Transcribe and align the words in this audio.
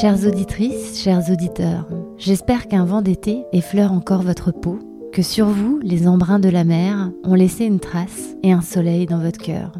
Chères 0.00 0.26
auditrices, 0.26 1.00
chers 1.00 1.30
auditeurs, 1.30 1.86
j'espère 2.18 2.66
qu'un 2.66 2.84
vent 2.84 3.00
d'été 3.00 3.44
effleure 3.52 3.92
encore 3.92 4.22
votre 4.22 4.50
peau, 4.50 4.80
que 5.12 5.22
sur 5.22 5.46
vous, 5.46 5.78
les 5.84 6.08
embruns 6.08 6.40
de 6.40 6.48
la 6.48 6.64
mer 6.64 7.12
ont 7.22 7.34
laissé 7.34 7.64
une 7.64 7.78
trace 7.78 8.34
et 8.42 8.50
un 8.50 8.60
soleil 8.60 9.06
dans 9.06 9.20
votre 9.20 9.38
cœur. 9.38 9.70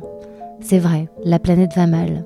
C'est 0.61 0.79
vrai, 0.79 1.09
la 1.25 1.41
planète 1.41 1.75
va 1.75 1.89
mal. 1.89 2.25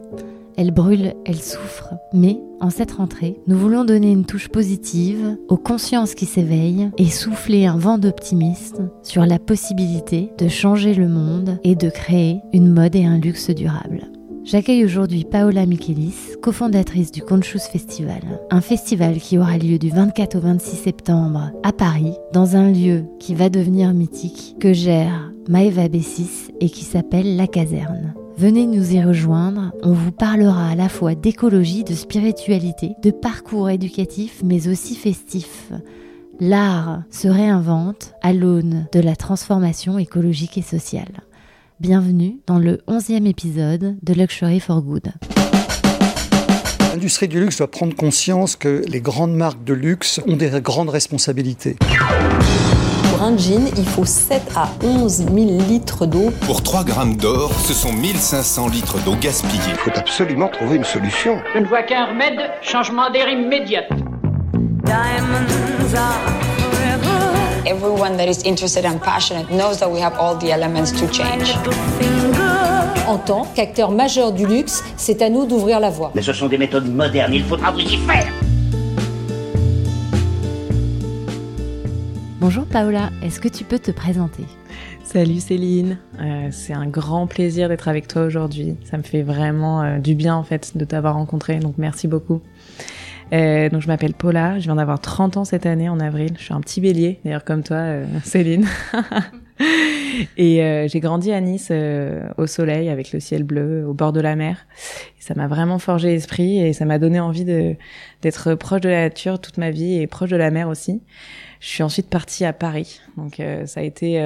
Elle 0.58 0.70
brûle, 0.70 1.14
elle 1.24 1.40
souffre, 1.40 1.94
mais 2.12 2.38
en 2.60 2.68
cette 2.68 2.92
rentrée, 2.92 3.40
nous 3.46 3.56
voulons 3.56 3.84
donner 3.84 4.12
une 4.12 4.26
touche 4.26 4.48
positive 4.48 5.38
aux 5.48 5.56
consciences 5.56 6.14
qui 6.14 6.26
s'éveillent 6.26 6.90
et 6.98 7.08
souffler 7.08 7.64
un 7.64 7.78
vent 7.78 7.96
d'optimisme 7.96 8.90
sur 9.02 9.24
la 9.24 9.38
possibilité 9.38 10.30
de 10.36 10.48
changer 10.48 10.92
le 10.92 11.08
monde 11.08 11.58
et 11.64 11.74
de 11.74 11.88
créer 11.88 12.42
une 12.52 12.70
mode 12.70 12.96
et 12.96 13.06
un 13.06 13.16
luxe 13.16 13.48
durable. 13.48 14.10
J'accueille 14.50 14.82
aujourd'hui 14.82 15.26
Paola 15.30 15.66
Michelis, 15.66 16.14
cofondatrice 16.40 17.12
du 17.12 17.20
Conchus 17.20 17.60
Festival, 17.70 18.22
un 18.48 18.62
festival 18.62 19.18
qui 19.18 19.36
aura 19.36 19.58
lieu 19.58 19.78
du 19.78 19.90
24 19.90 20.36
au 20.36 20.40
26 20.40 20.76
septembre 20.76 21.50
à 21.62 21.70
Paris, 21.70 22.14
dans 22.32 22.56
un 22.56 22.70
lieu 22.70 23.04
qui 23.20 23.34
va 23.34 23.50
devenir 23.50 23.92
mythique, 23.92 24.56
que 24.58 24.72
gère 24.72 25.30
Maeva 25.50 25.88
Bessis 25.88 26.50
et 26.62 26.70
qui 26.70 26.84
s'appelle 26.84 27.36
La 27.36 27.46
Caserne. 27.46 28.14
Venez 28.38 28.64
nous 28.64 28.94
y 28.94 29.02
rejoindre, 29.02 29.70
on 29.82 29.92
vous 29.92 30.12
parlera 30.12 30.70
à 30.70 30.74
la 30.74 30.88
fois 30.88 31.14
d'écologie, 31.14 31.84
de 31.84 31.92
spiritualité, 31.92 32.92
de 33.02 33.10
parcours 33.10 33.68
éducatif 33.68 34.40
mais 34.42 34.68
aussi 34.68 34.94
festif. 34.94 35.72
L'art 36.40 37.02
se 37.10 37.28
réinvente 37.28 38.14
à 38.22 38.32
l'aune 38.32 38.86
de 38.94 39.00
la 39.00 39.14
transformation 39.14 39.98
écologique 39.98 40.56
et 40.56 40.62
sociale. 40.62 41.20
Bienvenue 41.80 42.40
dans 42.48 42.58
le 42.58 42.78
11e 42.88 43.24
épisode 43.28 43.98
de 44.02 44.12
Luxury 44.12 44.58
for 44.58 44.82
Good. 44.82 45.12
L'industrie 46.90 47.28
du 47.28 47.38
luxe 47.38 47.58
doit 47.58 47.70
prendre 47.70 47.94
conscience 47.94 48.56
que 48.56 48.82
les 48.88 49.00
grandes 49.00 49.36
marques 49.36 49.62
de 49.62 49.74
luxe 49.74 50.20
ont 50.26 50.34
des 50.34 50.50
grandes 50.60 50.88
responsabilités. 50.88 51.76
Pour 53.10 53.22
un 53.22 53.36
jean, 53.36 53.68
il 53.76 53.84
faut 53.84 54.04
7 54.04 54.42
à 54.56 54.72
11 54.82 55.18
000 55.18 55.28
litres 55.68 56.04
d'eau. 56.06 56.32
Pour 56.46 56.64
3 56.64 56.82
grammes 56.82 57.16
d'or, 57.16 57.52
ce 57.54 57.72
sont 57.72 57.92
1500 57.92 58.70
litres 58.70 58.98
d'eau 59.04 59.14
gaspillée. 59.14 59.62
Il 59.68 59.76
faut 59.76 59.96
absolument 59.96 60.48
trouver 60.48 60.78
une 60.78 60.84
solution. 60.84 61.38
Je 61.54 61.60
ne 61.60 61.66
vois 61.66 61.84
qu'un 61.84 62.06
remède, 62.06 62.40
changement 62.60 63.08
d'air 63.12 63.28
immédiat. 63.28 63.84
Everyone 67.66 68.16
that 68.16 68.28
is 68.28 68.44
interested 68.44 68.84
and 68.84 69.00
passionate 69.00 69.50
knows 69.50 69.78
that 69.80 69.90
we 69.90 70.00
have 70.00 70.14
all 70.18 70.36
the 70.36 70.52
elements 70.52 70.92
to 70.92 71.08
change. 71.12 71.54
En 73.06 73.18
tant 73.18 73.46
qu'acteur 73.54 73.90
majeur 73.90 74.32
du 74.32 74.46
luxe, 74.46 74.84
c'est 74.96 75.22
à 75.22 75.30
nous 75.30 75.46
d'ouvrir 75.46 75.80
la 75.80 75.90
voie. 75.90 76.12
Mais 76.14 76.22
ce 76.22 76.32
sont 76.32 76.46
des 76.46 76.58
méthodes 76.58 76.86
modernes, 76.86 77.34
il 77.34 77.42
faudra 77.42 77.70
vous 77.72 77.80
y 77.80 77.96
faire. 77.96 78.26
Bonjour 82.40 82.64
Paola, 82.64 83.10
est-ce 83.22 83.40
que 83.40 83.48
tu 83.48 83.64
peux 83.64 83.78
te 83.78 83.90
présenter? 83.90 84.44
Salut 85.02 85.40
Céline, 85.40 85.98
euh, 86.20 86.48
c'est 86.50 86.74
un 86.74 86.86
grand 86.86 87.26
plaisir 87.26 87.68
d'être 87.68 87.88
avec 87.88 88.08
toi 88.08 88.22
aujourd'hui. 88.22 88.76
Ça 88.84 88.98
me 88.98 89.02
fait 89.02 89.22
vraiment 89.22 89.82
euh, 89.82 89.98
du 89.98 90.14
bien 90.14 90.36
en 90.36 90.44
fait 90.44 90.76
de 90.76 90.84
t'avoir 90.84 91.14
rencontré, 91.14 91.58
donc 91.58 91.74
merci 91.78 92.06
beaucoup. 92.06 92.40
Euh, 93.32 93.68
donc 93.68 93.82
je 93.82 93.86
m'appelle 93.88 94.14
Paula, 94.14 94.58
je 94.58 94.64
viens 94.64 94.76
d'avoir 94.76 95.00
30 95.00 95.36
ans 95.36 95.44
cette 95.44 95.66
année 95.66 95.88
en 95.88 96.00
avril. 96.00 96.34
Je 96.38 96.44
suis 96.44 96.54
un 96.54 96.60
petit 96.60 96.80
bélier, 96.80 97.20
d'ailleurs 97.24 97.44
comme 97.44 97.62
toi, 97.62 97.76
euh, 97.76 98.06
Céline. 98.24 98.66
et 100.36 100.62
euh, 100.62 100.88
j'ai 100.88 101.00
grandi 101.00 101.32
à 101.32 101.40
Nice 101.40 101.72
au 102.36 102.46
soleil 102.46 102.88
avec 102.88 103.12
le 103.12 103.20
ciel 103.20 103.42
bleu 103.42 103.86
au 103.86 103.94
bord 103.94 104.12
de 104.12 104.20
la 104.20 104.36
mer. 104.36 104.66
Ça 105.18 105.34
m'a 105.34 105.46
vraiment 105.46 105.78
forgé 105.78 106.08
l'esprit 106.08 106.58
et 106.58 106.72
ça 106.72 106.84
m'a 106.84 106.98
donné 106.98 107.20
envie 107.20 107.44
d'être 107.44 108.54
proche 108.54 108.80
de 108.80 108.88
la 108.88 109.02
nature 109.02 109.40
toute 109.40 109.58
ma 109.58 109.70
vie 109.70 110.00
et 110.00 110.06
proche 110.06 110.30
de 110.30 110.36
la 110.36 110.50
mer 110.50 110.68
aussi. 110.68 111.02
Je 111.60 111.68
suis 111.68 111.82
ensuite 111.82 112.08
partie 112.08 112.44
à 112.44 112.52
Paris. 112.52 113.00
Donc 113.16 113.42
ça 113.66 113.80
a 113.80 113.82
été 113.82 114.22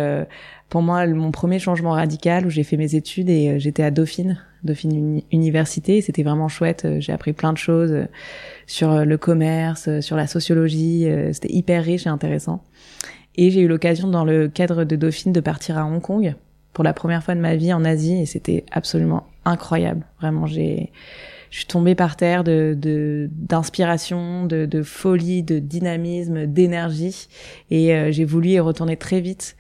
pour 0.69 0.83
moi 0.83 1.07
mon 1.07 1.31
premier 1.31 1.59
changement 1.59 1.93
radical 1.93 2.47
où 2.47 2.51
j'ai 2.51 2.63
fait 2.63 2.77
mes 2.77 2.95
études 2.95 3.31
et 3.31 3.59
j'étais 3.59 3.83
à 3.83 3.91
Dauphine, 3.91 4.39
Dauphine 4.65 5.23
Université. 5.33 6.01
C'était 6.03 6.23
vraiment 6.23 6.49
chouette. 6.49 6.87
J'ai 6.99 7.13
appris 7.13 7.33
plein 7.33 7.53
de 7.53 7.59
choses 7.59 8.07
sur 8.67 9.05
le 9.05 9.17
commerce, 9.17 10.01
sur 10.01 10.17
la 10.17 10.27
sociologie. 10.27 11.07
C'était 11.33 11.53
hyper 11.53 11.85
riche 11.85 12.07
et 12.07 12.11
intéressant. 12.11 12.63
Et 13.37 13.51
j'ai 13.51 13.61
eu 13.61 13.69
l'occasion 13.69 14.09
dans 14.09 14.25
le 14.25 14.49
cadre 14.49 14.85
de 14.85 14.95
Dauphine 14.95 15.33
de 15.33 15.41
partir 15.41 15.79
à 15.79 15.87
Hong 15.87 16.03
Kong 16.03 16.35
pour 16.75 16.85
la 16.85 16.93
première 16.93 17.23
fois 17.23 17.35
de 17.35 17.41
ma 17.41 17.57
vie 17.57 17.73
en 17.73 17.85
Asie 17.85 18.21
et 18.21 18.27
c'était 18.27 18.65
absolument 18.71 19.27
incroyable. 19.45 20.05
Vraiment, 20.21 20.47
j'ai 20.47 20.93
je 21.53 21.59
suis 21.59 21.67
tombée 21.67 21.95
par 21.95 22.17
terre 22.17 22.45
de 22.45 23.29
d'inspiration, 23.31 24.47
de, 24.47 24.65
de, 24.65 24.83
folie, 24.83 25.43
de 25.43 25.59
dynamisme, 25.59 26.47
d'énergie 26.47 27.29
et 27.71 27.95
euh, 27.95 28.11
j'ai 28.11 28.25
voulu 28.25 28.49
y 28.49 28.59
retourner 28.59 28.97
très 28.97 29.21
vite. 29.21 29.57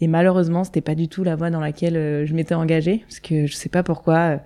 Et 0.00 0.08
malheureusement, 0.08 0.64
c'était 0.64 0.80
pas 0.80 0.94
du 0.94 1.08
tout 1.08 1.24
la 1.24 1.36
voie 1.36 1.50
dans 1.50 1.60
laquelle 1.60 1.96
euh, 1.98 2.24
je 2.24 2.32
m'étais 2.32 2.54
engagée 2.54 3.04
parce 3.06 3.20
que 3.20 3.46
je 3.46 3.54
sais 3.54 3.68
pas 3.68 3.82
pourquoi. 3.82 4.16
Euh, 4.16 4.38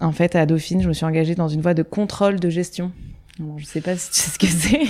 en 0.00 0.12
fait, 0.12 0.36
à 0.36 0.44
Dauphine, 0.44 0.82
je 0.82 0.88
me 0.88 0.92
suis 0.92 1.06
engagée 1.06 1.34
dans 1.34 1.48
une 1.48 1.62
voie 1.62 1.72
de 1.72 1.82
contrôle 1.82 2.40
de 2.40 2.50
gestion. 2.50 2.92
Bon, 3.38 3.56
je 3.56 3.64
sais 3.64 3.80
pas 3.80 3.96
si 3.96 4.10
tu 4.10 4.16
sais 4.18 4.30
ce 4.30 4.38
que 4.38 4.46
c'est. 4.46 4.86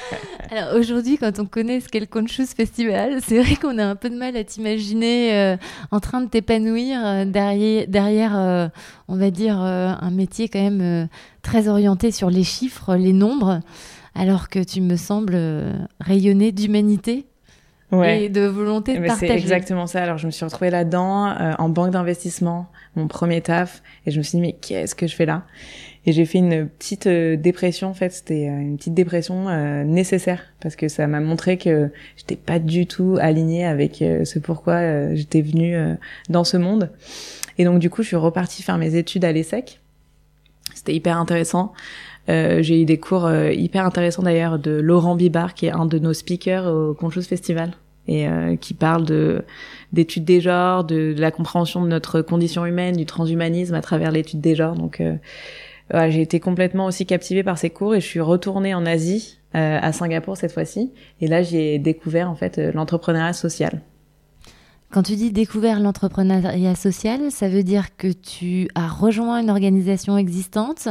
Alors 0.50 0.74
aujourd'hui, 0.76 1.18
quand 1.18 1.38
on 1.38 1.46
connaît 1.46 1.80
ce 1.80 1.88
qu'est 1.88 2.00
le 2.00 2.06
Conchus 2.06 2.46
Festival, 2.46 3.18
c'est 3.22 3.40
vrai 3.40 3.56
qu'on 3.56 3.78
a 3.78 3.84
un 3.84 3.96
peu 3.96 4.10
de 4.10 4.16
mal 4.16 4.36
à 4.36 4.44
t'imaginer 4.44 5.34
euh, 5.34 5.56
en 5.90 6.00
train 6.00 6.20
de 6.20 6.28
t'épanouir 6.28 7.00
euh, 7.04 7.24
derrière, 7.24 7.86
derrière 7.88 8.38
euh, 8.38 8.68
on 9.08 9.16
va 9.16 9.30
dire, 9.30 9.58
un 9.58 10.10
métier 10.10 10.48
quand 10.48 10.62
même 10.62 11.08
très 11.42 11.68
orienté 11.68 12.10
sur 12.10 12.30
les 12.30 12.44
chiffres, 12.44 12.96
les 12.96 13.12
nombres, 13.12 13.60
alors 14.14 14.48
que 14.48 14.62
tu 14.62 14.80
me 14.80 14.96
sembles 14.96 15.38
rayonner 16.00 16.52
d'humanité. 16.52 17.26
Et 18.04 18.30
de 18.30 18.46
volonté 18.46 18.98
de. 18.98 19.06
C'est 19.18 19.28
exactement 19.28 19.86
ça. 19.86 20.02
Alors 20.02 20.16
je 20.16 20.24
me 20.24 20.30
suis 20.30 20.46
retrouvée 20.46 20.70
là-dedans 20.70 21.34
en 21.58 21.68
banque 21.68 21.90
d'investissement, 21.90 22.68
mon 22.96 23.06
premier 23.06 23.42
taf, 23.42 23.82
et 24.06 24.10
je 24.10 24.16
me 24.16 24.22
suis 24.22 24.38
dit 24.38 24.42
mais 24.42 24.52
qu'est-ce 24.54 24.94
que 24.94 25.06
je 25.06 25.14
fais 25.14 25.26
là? 25.26 25.42
Et 26.04 26.12
j'ai 26.12 26.24
fait 26.24 26.38
une 26.38 26.68
petite 26.68 27.06
euh, 27.06 27.36
dépression 27.36 27.88
en 27.88 27.94
fait. 27.94 28.10
C'était 28.10 28.48
euh, 28.48 28.60
une 28.60 28.76
petite 28.76 28.94
dépression 28.94 29.48
euh, 29.48 29.84
nécessaire. 29.84 30.42
Parce 30.60 30.74
que 30.74 30.88
ça 30.88 31.06
m'a 31.06 31.20
montré 31.20 31.58
que 31.58 31.90
j'étais 32.16 32.36
pas 32.36 32.58
du 32.58 32.86
tout 32.86 33.16
alignée 33.20 33.64
avec 33.64 33.96
ce 33.98 34.38
pourquoi 34.38 35.12
j'étais 35.14 35.42
venue 35.42 35.76
dans 36.28 36.44
ce 36.44 36.56
monde. 36.56 36.90
Et 37.58 37.64
donc 37.64 37.80
du 37.80 37.90
coup 37.90 38.02
je 38.02 38.08
suis 38.08 38.16
repartie 38.16 38.62
faire 38.62 38.78
mes 38.78 38.94
études 38.94 39.24
à 39.24 39.32
l'ESSEC 39.32 39.80
c'était 40.74 40.94
hyper 40.94 41.16
intéressant. 41.18 41.72
J'ai 42.28 42.80
eu 42.80 42.84
des 42.84 42.98
cours 42.98 43.28
hyper 43.50 43.84
intéressants 43.84 44.22
d'ailleurs 44.22 44.60
de 44.60 44.70
Laurent 44.70 45.16
Bibard 45.16 45.54
qui 45.54 45.66
est 45.66 45.72
un 45.72 45.84
de 45.84 45.98
nos 45.98 46.12
speakers 46.12 46.66
au 46.66 46.94
Conchos 46.94 47.22
Festival. 47.22 47.72
Et 48.06 48.26
qui 48.60 48.74
parle 48.74 49.04
de 49.04 49.44
d'études 49.92 50.24
des 50.24 50.40
genres, 50.40 50.84
de, 50.84 51.12
de, 51.12 51.20
la 51.20 51.30
compréhension 51.30 51.82
de 51.82 51.88
notre 51.88 52.20
condition 52.20 52.66
humaine, 52.66 52.96
du 52.96 53.06
transhumanisme 53.06 53.74
à 53.74 53.80
travers 53.80 54.12
l'étude 54.12 54.40
des 54.40 54.54
genres. 54.54 54.74
Donc 54.74 55.00
j'ai 55.92 56.22
été 56.22 56.40
complètement 56.40 56.86
aussi 56.86 57.06
captivée 57.06 57.42
par 57.42 57.58
ces 57.58 57.70
cours 57.70 57.94
et 57.94 58.00
je 58.00 58.06
suis 58.06 58.20
retournée 58.20 58.74
en 58.74 58.86
Asie, 58.86 59.38
euh, 59.54 59.78
à 59.80 59.92
Singapour 59.92 60.36
cette 60.36 60.52
fois-ci. 60.52 60.90
Et 61.20 61.26
là, 61.26 61.42
j'ai 61.42 61.78
découvert 61.78 62.30
en 62.30 62.34
fait 62.34 62.58
euh, 62.58 62.72
l'entrepreneuriat 62.72 63.34
social. 63.34 63.82
Quand 64.90 65.02
tu 65.02 65.16
dis 65.16 65.32
découvert 65.32 65.80
l'entrepreneuriat 65.80 66.74
social, 66.74 67.30
ça 67.30 67.48
veut 67.48 67.62
dire 67.62 67.96
que 67.96 68.08
tu 68.08 68.68
as 68.74 68.88
rejoint 68.88 69.40
une 69.40 69.48
organisation 69.48 70.18
existante 70.18 70.88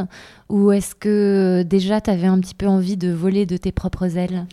ou 0.48 0.72
est-ce 0.72 0.96
que 0.96 1.62
déjà 1.62 2.00
tu 2.00 2.10
avais 2.10 2.26
un 2.26 2.40
petit 2.40 2.54
peu 2.54 2.66
envie 2.66 2.96
de 2.96 3.12
voler 3.12 3.46
de 3.46 3.56
tes 3.56 3.70
propres 3.70 4.16
ailes? 4.16 4.46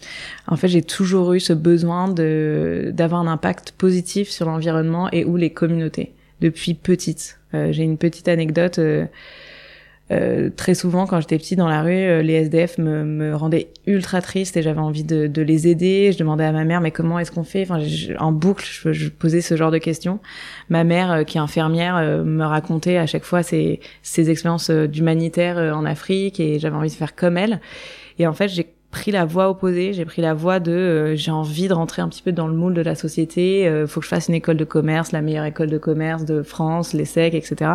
En 0.48 0.56
fait, 0.56 0.68
j'ai 0.68 0.84
toujours 0.84 1.34
eu 1.34 1.40
ce 1.40 1.54
besoin 1.54 2.08
de 2.08 2.92
d'avoir 2.94 3.22
un 3.22 3.28
impact 3.28 3.72
positif 3.72 4.30
sur 4.30 4.46
l'environnement 4.46 5.10
et 5.12 5.26
ou 5.26 5.36
les 5.36 5.52
communautés 5.52 6.14
depuis 6.42 6.76
petite. 6.76 7.40
Euh, 7.54 7.72
j'ai 7.72 7.84
une 7.84 7.98
petite 7.98 8.28
anecdote. 8.28 8.80
Euh, 8.80 9.06
euh, 10.12 10.50
très 10.56 10.74
souvent, 10.74 11.06
quand 11.06 11.20
j'étais 11.22 11.38
petite 11.38 11.60
dans 11.60 11.68
la 11.68 11.84
rue, 11.84 11.92
euh, 11.92 12.22
les 12.22 12.34
SDF 12.34 12.78
me, 12.80 13.04
me 13.04 13.36
rendaient 13.36 13.70
ultra 13.86 14.22
triste 14.22 14.58
et 14.58 14.62
j'avais 14.62 14.80
envie 14.80 15.04
de, 15.04 15.28
de, 15.28 15.42
les 15.42 15.68
aider. 15.68 16.12
Je 16.12 16.18
demandais 16.18 16.46
à 16.46 16.52
ma 16.52 16.64
mère, 16.64 16.82
mais 16.82 16.92
comment 16.92 17.20
est-ce 17.20 17.32
qu'on 17.32 17.44
fait? 17.44 17.64
Enfin, 17.64 17.80
en 18.18 18.32
boucle, 18.32 18.66
je, 18.66 18.92
je, 18.92 19.10
posais 19.10 19.42
ce 19.42 19.56
genre 19.56 19.72
de 19.72 19.78
questions. 19.78 20.20
Ma 20.70 20.84
mère, 20.84 21.12
euh, 21.12 21.24
qui 21.24 21.38
est 21.38 21.42
infirmière, 21.42 21.98
me 22.26 22.44
racontait 22.44 22.98
à 22.98 23.06
chaque 23.06 23.24
fois 23.24 23.44
ses, 23.44 23.80
ses 24.02 24.30
expériences 24.30 24.72
d'humanitaire 24.72 25.58
en 25.76 25.86
Afrique 25.86 26.40
et 26.40 26.60
j'avais 26.60 26.76
envie 26.76 26.90
de 26.90 26.94
faire 26.94 27.16
comme 27.16 27.38
elle. 27.38 27.62
Et 28.18 28.26
en 28.26 28.34
fait, 28.34 28.48
j'ai 28.48 28.68
pris 28.92 29.12
la 29.12 29.26
voie 29.26 29.50
opposée, 29.50 29.94
j'ai 29.94 30.06
pris 30.06 30.22
la 30.22 30.34
voie 30.34 30.60
de 30.60 31.14
j'ai 31.16 31.32
envie 31.32 31.68
de 31.68 31.74
rentrer 31.74 32.02
un 32.02 32.10
petit 32.10 32.24
peu 32.24 32.32
dans 32.32 32.48
le 32.48 32.56
moule 32.56 32.74
de 32.74 32.82
la 32.82 32.96
société, 32.96 33.68
euh, 33.68 33.86
faut 33.86 34.00
que 34.00 34.06
je 34.06 34.10
fasse 34.10 34.30
une 34.30 34.34
école 34.34 34.58
de 34.58 34.66
commerce, 34.66 35.12
la 35.12 35.22
meilleure 35.22 35.46
école 35.46 35.70
de 35.70 35.78
commerce 35.78 36.26
de 36.26 36.42
France, 36.42 36.94
l'ESSEC, 36.94 37.36
etc 37.36 37.74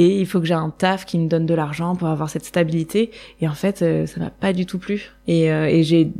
et 0.00 0.20
il 0.20 0.26
faut 0.26 0.40
que 0.40 0.46
j'ai 0.46 0.54
un 0.54 0.70
taf 0.70 1.04
qui 1.04 1.18
me 1.18 1.28
donne 1.28 1.46
de 1.46 1.54
l'argent 1.54 1.96
pour 1.96 2.08
avoir 2.08 2.30
cette 2.30 2.44
stabilité 2.44 3.10
et 3.40 3.48
en 3.48 3.54
fait 3.54 3.82
euh, 3.82 4.06
ça 4.06 4.20
m'a 4.20 4.30
pas 4.30 4.52
du 4.52 4.66
tout 4.66 4.78
plu 4.78 5.10
et, 5.26 5.50
euh, 5.52 5.66
et 5.66 5.82
j'ai 5.82 6.12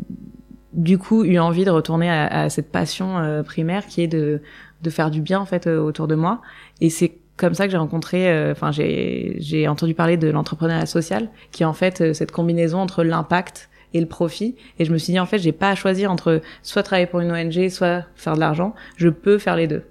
du 0.72 0.98
coup 0.98 1.24
eu 1.24 1.38
envie 1.38 1.64
de 1.64 1.70
retourner 1.70 2.08
à, 2.08 2.26
à 2.26 2.48
cette 2.48 2.70
passion 2.70 3.18
euh, 3.18 3.42
primaire 3.42 3.86
qui 3.86 4.02
est 4.02 4.08
de 4.08 4.40
de 4.82 4.90
faire 4.90 5.10
du 5.10 5.20
bien 5.20 5.38
en 5.40 5.44
fait 5.44 5.66
autour 5.66 6.08
de 6.08 6.14
moi 6.14 6.40
et 6.80 6.88
c'est 6.88 7.20
comme 7.40 7.54
ça 7.54 7.64
que 7.64 7.70
j'ai 7.70 7.78
rencontré, 7.78 8.30
euh, 8.30 8.52
enfin 8.52 8.70
j'ai 8.70 9.36
j'ai 9.38 9.66
entendu 9.66 9.94
parler 9.94 10.18
de 10.18 10.28
l'entrepreneuriat 10.28 10.84
social, 10.84 11.30
qui 11.52 11.62
est 11.62 11.66
en 11.66 11.72
fait 11.72 12.02
euh, 12.02 12.12
cette 12.12 12.32
combinaison 12.32 12.78
entre 12.78 13.02
l'impact 13.02 13.70
et 13.94 14.00
le 14.00 14.06
profit. 14.06 14.56
Et 14.78 14.84
je 14.84 14.92
me 14.92 14.98
suis 14.98 15.14
dit 15.14 15.18
en 15.18 15.26
fait 15.26 15.38
j'ai 15.38 15.52
pas 15.52 15.70
à 15.70 15.74
choisir 15.74 16.12
entre 16.12 16.42
soit 16.62 16.82
travailler 16.82 17.06
pour 17.06 17.20
une 17.20 17.32
ONG, 17.32 17.70
soit 17.70 18.04
faire 18.14 18.34
de 18.34 18.40
l'argent. 18.40 18.74
Je 18.96 19.08
peux 19.08 19.38
faire 19.38 19.56
les 19.56 19.66
deux. 19.66 19.84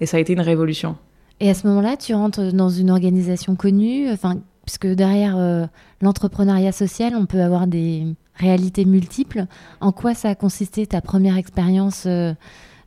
Et 0.00 0.06
ça 0.06 0.16
a 0.16 0.20
été 0.20 0.32
une 0.32 0.40
révolution. 0.40 0.96
Et 1.40 1.50
à 1.50 1.54
ce 1.54 1.66
moment-là, 1.68 1.96
tu 1.96 2.14
rentres 2.14 2.52
dans 2.52 2.68
une 2.68 2.90
organisation 2.90 3.54
connue, 3.54 4.10
enfin 4.10 4.38
puisque 4.64 4.86
derrière 4.86 5.38
euh, 5.38 5.66
l'entrepreneuriat 6.02 6.72
social, 6.72 7.14
on 7.16 7.24
peut 7.24 7.40
avoir 7.40 7.66
des 7.66 8.06
réalités 8.34 8.84
multiples. 8.84 9.46
En 9.80 9.92
quoi 9.92 10.14
ça 10.14 10.28
a 10.28 10.34
consisté 10.34 10.86
ta 10.86 11.00
première 11.00 11.38
expérience 11.38 12.04
euh, 12.06 12.34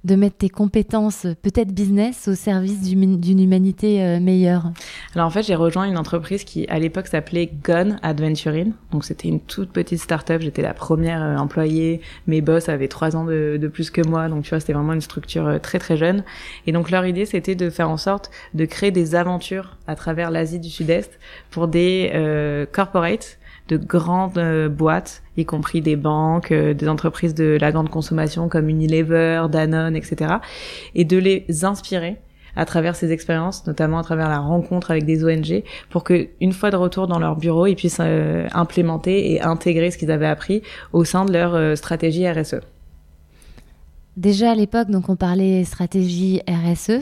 de 0.04 0.16
mettre 0.16 0.38
tes 0.38 0.50
compétences, 0.50 1.28
peut-être 1.44 1.72
business, 1.72 2.28
au 2.28 2.34
service 2.34 2.82
d'une 2.82 3.40
humanité 3.40 4.04
euh, 4.04 4.20
meilleure 4.20 4.72
Alors 5.14 5.28
en 5.28 5.30
fait, 5.30 5.44
j'ai 5.44 5.54
rejoint 5.54 5.86
une 5.86 5.98
entreprise 5.98 6.44
qui 6.44 6.66
à 6.68 6.80
l'époque 6.80 7.08
s'appelait 7.08 7.52
Gun 7.64 7.98
Adventuring. 8.02 8.74
Donc 8.92 9.06
c'était 9.06 9.28
une 9.28 9.40
toute 9.40 9.72
petite 9.72 10.00
start-up. 10.00 10.42
J'étais 10.42 10.64
la 10.64 10.74
première 10.74 11.22
euh, 11.22 11.38
employée. 11.38 12.02
Mes 12.26 12.42
boss 12.42 12.68
avaient 12.68 12.88
trois 12.88 13.16
ans 13.16 13.26
de, 13.26 13.70
plus 13.72 13.92
que 13.92 14.02
moi. 14.06 14.28
Donc 14.28 14.44
tu 14.44 14.50
vois, 14.50 14.60
c'était 14.60 14.74
vraiment 14.74 14.94
une 14.94 15.02
structure 15.02 15.48
euh, 15.48 15.60
très 15.60 15.78
très 15.78 15.98
jeune. 15.98 16.24
Et 16.66 16.72
donc 16.72 16.90
leur 16.90 17.06
idée, 17.06 17.26
c'était 17.26 17.56
de 17.56 17.70
faire 17.70 17.90
en 17.90 17.98
sorte 17.98 18.32
de 18.56 18.66
créer 18.66 18.92
des 18.92 19.14
aventures 19.14 19.78
à 19.86 19.96
travers 19.96 20.32
l'Asie 20.32 20.60
du 20.60 20.70
Sud-Est 20.70 21.20
pour 21.52 21.68
des 21.68 22.12
corporates 22.72 23.38
de 23.72 23.78
grandes 23.78 24.38
euh, 24.38 24.68
boîtes, 24.68 25.24
y 25.38 25.46
compris 25.46 25.82
des 25.82 25.96
banques, 25.96 26.52
euh, 26.52 26.74
des 26.74 26.90
entreprises 26.90 27.34
de 27.34 27.58
la 27.60 27.72
grande 27.72 27.90
consommation 27.90 28.50
comme 28.50 28.68
Unilever, 28.68 29.46
Danone, 29.50 29.96
etc., 29.96 30.36
et 30.94 31.06
de 31.06 31.18
les 31.18 31.46
inspirer 31.64 32.18
à 32.58 32.66
travers 32.66 32.98
ces 32.98 33.14
expériences, 33.14 33.66
notamment 33.66 33.98
à 34.00 34.04
travers 34.04 34.28
la 34.28 34.40
rencontre 34.40 34.92
avec 34.92 35.06
des 35.06 35.24
ONG, 35.24 35.64
pour 35.90 36.04
que 36.04 36.28
une 36.42 36.52
fois 36.52 36.70
de 36.70 36.76
retour 36.76 37.08
dans 37.08 37.18
leur 37.18 37.38
bureau, 37.38 37.66
ils 37.66 37.78
puissent 37.78 38.02
euh, 38.02 38.46
implémenter 38.52 39.32
et 39.32 39.42
intégrer 39.42 39.90
ce 39.90 39.98
qu'ils 39.98 40.12
avaient 40.12 40.28
appris 40.28 40.62
au 40.92 41.06
sein 41.06 41.24
de 41.24 41.32
leur 41.32 41.78
stratégie 41.78 42.30
RSE. 42.30 42.60
Déjà 44.18 44.52
à 44.52 44.56
l'époque, 44.56 44.90
donc 44.90 45.08
on 45.08 45.16
parlait 45.16 45.64
stratégie 45.64 46.42
RSE. 46.46 47.00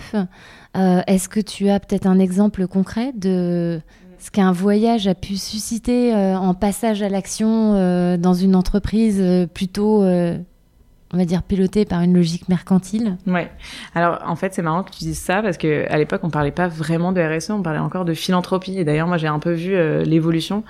Est-ce 0.76 1.28
que 1.28 1.40
tu 1.40 1.70
as 1.70 1.80
peut-être 1.80 2.06
un 2.06 2.20
exemple 2.20 2.68
concret 2.68 3.12
de 3.16 3.82
ce 4.20 4.32
qu'un 4.32 4.52
voyage 4.52 5.08
a 5.08 5.16
pu 5.16 5.38
susciter 5.38 6.14
euh, 6.14 6.38
en 6.38 6.54
passage 6.54 7.02
à 7.02 7.10
l'action 7.10 7.74
euh, 7.76 8.18
dans 8.18 8.34
une 8.34 8.56
entreprise 8.56 9.20
euh, 9.22 9.48
plutôt 9.48 10.04
on 11.12 11.18
va 11.18 11.26
dire 11.26 11.42
piloté 11.42 11.86
par 11.86 12.02
une 12.02 12.14
logique 12.14 12.48
mercantile. 12.50 13.18
Ouais. 13.26 13.50
Alors 13.96 14.20
en 14.26 14.36
fait 14.36 14.54
c'est 14.54 14.62
marrant 14.62 14.84
que 14.84 14.92
tu 14.92 15.00
dises 15.00 15.18
ça 15.18 15.42
parce 15.42 15.58
que 15.58 15.92
à 15.92 15.98
l'époque 15.98 16.22
on 16.24 16.30
parlait 16.30 16.52
pas 16.52 16.68
vraiment 16.68 17.12
de 17.12 17.20
RSE, 17.20 17.50
on 17.50 17.64
parlait 17.64 17.80
encore 17.80 18.06
de 18.06 18.14
philanthropie. 18.14 18.78
Et 18.78 18.84
d'ailleurs 18.84 19.08
moi 19.08 19.18
j'ai 19.18 19.28
un 19.28 19.40
peu 19.40 19.54
vu 19.54 19.76
euh, 19.76 20.04
l'évolution. 20.04 20.64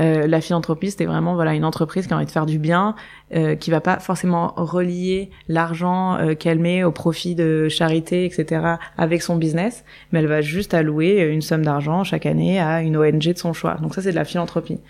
Euh, 0.00 0.26
la 0.26 0.40
philanthropie 0.40 0.90
c'était 0.90 1.04
vraiment 1.04 1.34
voilà 1.34 1.54
une 1.54 1.64
entreprise 1.64 2.08
qui 2.08 2.12
a 2.12 2.16
envie 2.16 2.26
de 2.26 2.30
faire 2.30 2.46
du 2.46 2.58
bien, 2.58 2.96
euh, 3.36 3.54
qui 3.54 3.70
va 3.70 3.80
pas 3.80 4.00
forcément 4.00 4.52
relier 4.56 5.30
l'argent 5.46 6.16
euh, 6.16 6.34
qu'elle 6.34 6.58
met 6.58 6.82
au 6.82 6.90
profit 6.90 7.36
de 7.36 7.68
charité 7.68 8.24
etc. 8.24 8.74
avec 8.98 9.22
son 9.22 9.36
business, 9.36 9.84
mais 10.10 10.18
elle 10.18 10.26
va 10.26 10.40
juste 10.40 10.74
allouer 10.74 11.20
une 11.22 11.42
somme 11.42 11.64
d'argent 11.64 12.02
chaque 12.02 12.26
année 12.26 12.58
à 12.58 12.82
une 12.82 12.96
ONG 12.96 13.32
de 13.32 13.38
son 13.38 13.52
choix. 13.52 13.74
Donc 13.74 13.94
ça 13.94 14.02
c'est 14.02 14.10
de 14.10 14.16
la 14.16 14.24
philanthropie 14.24 14.80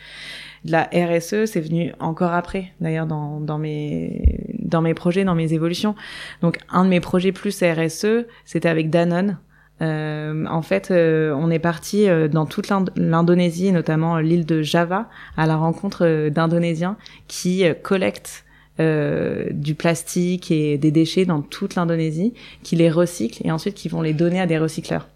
de 0.65 0.73
la 0.73 0.89
RSE, 0.93 1.45
c'est 1.45 1.61
venu 1.61 1.93
encore 2.01 2.33
après, 2.33 2.73
d'ailleurs, 2.81 3.07
dans, 3.07 3.41
dans, 3.41 3.59
mes, 3.59 4.41
dans 4.75 4.83
mes 4.83 4.95
projets, 4.95 5.25
dans 5.25 5.35
mes 5.35 5.53
évolutions. 5.53 5.95
Donc, 6.43 6.59
un 6.69 6.85
de 6.85 6.91
mes 6.91 7.01
projets 7.01 7.33
plus 7.33 7.63
RSE, 7.63 8.27
c'était 8.45 8.69
avec 8.69 8.91
Danone. 8.91 9.39
Euh, 9.83 10.47
en 10.47 10.63
fait, 10.63 10.91
euh, 10.91 11.33
on 11.37 11.51
est 11.51 11.59
parti 11.59 12.09
euh, 12.09 12.29
dans 12.29 12.47
toute 12.47 12.69
l'Indonésie, 12.97 13.73
notamment 13.73 14.19
l'île 14.19 14.47
de 14.47 14.63
Java, 14.63 15.09
à 15.37 15.47
la 15.47 15.57
rencontre 15.57 16.29
d'Indonésiens 16.29 16.97
qui 17.29 17.65
collectent 17.83 18.45
du 18.77 19.77
plastique 19.77 20.51
et 20.51 20.79
des 20.79 20.91
déchets 20.91 21.25
dans 21.27 21.43
toute 21.43 21.77
l'Indonésie, 21.77 22.35
qui 22.65 22.75
les 22.75 22.91
recyclent 22.91 23.47
et 23.47 23.53
ensuite 23.53 23.75
qui 23.75 23.89
vont 23.89 24.03
les 24.03 24.15
donner 24.15 24.41
à 24.41 24.47
des 24.47 24.59
recycleurs. 24.59 25.07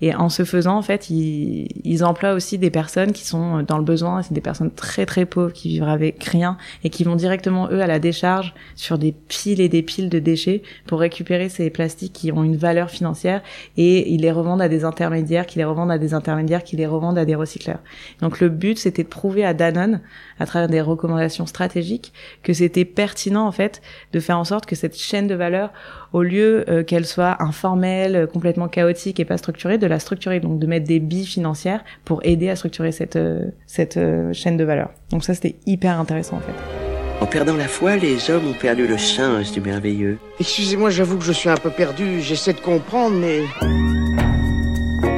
Et 0.00 0.14
en 0.14 0.28
ce 0.28 0.44
faisant, 0.44 0.76
en 0.76 0.82
fait, 0.82 1.10
ils, 1.10 1.68
ils 1.84 2.04
emploient 2.04 2.32
aussi 2.32 2.58
des 2.58 2.70
personnes 2.70 3.12
qui 3.12 3.24
sont 3.24 3.62
dans 3.62 3.78
le 3.78 3.84
besoin. 3.84 4.22
C'est 4.22 4.34
des 4.34 4.40
personnes 4.40 4.70
très 4.70 5.06
très 5.06 5.26
pauvres 5.26 5.52
qui 5.52 5.68
vivent 5.68 5.84
avec 5.84 6.22
rien 6.24 6.56
et 6.82 6.90
qui 6.90 7.04
vont 7.04 7.16
directement 7.16 7.68
eux 7.70 7.80
à 7.80 7.86
la 7.86 7.98
décharge 7.98 8.54
sur 8.74 8.98
des 8.98 9.12
piles 9.12 9.60
et 9.60 9.68
des 9.68 9.82
piles 9.82 10.08
de 10.08 10.18
déchets 10.18 10.62
pour 10.86 11.00
récupérer 11.00 11.48
ces 11.48 11.70
plastiques 11.70 12.12
qui 12.12 12.32
ont 12.32 12.44
une 12.44 12.56
valeur 12.56 12.90
financière 12.90 13.42
et 13.76 14.12
ils 14.12 14.20
les 14.20 14.32
revendent 14.32 14.62
à 14.62 14.68
des 14.68 14.84
intermédiaires, 14.84 15.46
qui 15.46 15.58
les 15.58 15.64
revendent 15.64 15.90
à 15.90 15.98
des 15.98 16.14
intermédiaires, 16.14 16.64
qui 16.64 16.76
les 16.76 16.86
revendent 16.86 17.18
à 17.18 17.24
des 17.24 17.34
recycleurs. 17.34 17.80
Donc 18.20 18.40
le 18.40 18.48
but, 18.48 18.78
c'était 18.78 19.02
de 19.02 19.08
prouver 19.08 19.44
à 19.44 19.54
Danone, 19.54 20.00
à 20.38 20.46
travers 20.46 20.68
des 20.68 20.80
recommandations 20.80 21.46
stratégiques, 21.46 22.12
que 22.42 22.52
c'était 22.52 22.84
pertinent 22.84 23.46
en 23.46 23.52
fait 23.52 23.82
de 24.12 24.20
faire 24.20 24.38
en 24.38 24.44
sorte 24.44 24.66
que 24.66 24.76
cette 24.76 24.96
chaîne 24.96 25.26
de 25.26 25.34
valeur 25.34 25.72
au 26.12 26.22
lieu 26.22 26.64
euh, 26.68 26.84
qu'elle 26.84 27.06
soit 27.06 27.42
informelle, 27.42 28.28
complètement 28.32 28.68
chaotique 28.68 29.18
et 29.20 29.24
pas 29.24 29.36
structurée, 29.36 29.78
de 29.84 29.88
la 29.88 29.98
structurer, 29.98 30.40
donc 30.40 30.58
de 30.58 30.66
mettre 30.66 30.86
des 30.86 30.98
billes 30.98 31.26
financières 31.26 31.84
pour 32.04 32.20
aider 32.24 32.48
à 32.48 32.56
structurer 32.56 32.92
cette, 32.92 33.16
euh, 33.16 33.50
cette 33.66 33.98
chaîne 34.32 34.56
de 34.56 34.64
valeur. 34.64 34.90
Donc 35.10 35.24
ça, 35.24 35.34
c'était 35.34 35.56
hyper 35.66 36.00
intéressant 36.00 36.36
en 36.36 36.40
fait. 36.40 36.54
En 37.20 37.26
perdant 37.26 37.56
la 37.56 37.68
foi, 37.68 37.96
les 37.96 38.30
hommes 38.30 38.48
ont 38.48 38.58
perdu 38.60 38.86
le 38.86 38.98
sens 38.98 39.52
du 39.52 39.60
merveilleux. 39.60 40.18
Excusez-moi, 40.40 40.90
j'avoue 40.90 41.16
que 41.16 41.24
je 41.24 41.32
suis 41.32 41.48
un 41.48 41.56
peu 41.56 41.70
perdu, 41.70 42.20
j'essaie 42.20 42.52
de 42.52 42.60
comprendre, 42.60 43.16
mais... 43.16 43.42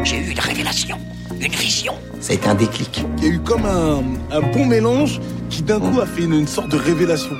J'ai 0.04 0.18
eu 0.18 0.30
une 0.30 0.38
révélation, 0.38 0.98
une 1.40 1.52
vision. 1.52 1.94
C'est 2.20 2.46
un 2.46 2.54
déclic. 2.54 3.02
Il 3.19 3.24
y 3.24 3.26
a 3.28 3.30
eu 3.30 3.38
comme 3.40 3.64
un, 3.64 4.02
un 4.30 4.40
bon 4.40 4.66
mélange 4.66 5.20
qui 5.48 5.62
d'un 5.62 5.80
coup 5.80 6.00
a 6.00 6.06
fait 6.06 6.24
une, 6.24 6.34
une 6.34 6.46
sorte 6.46 6.70
de 6.70 6.76
révélation. 6.76 7.34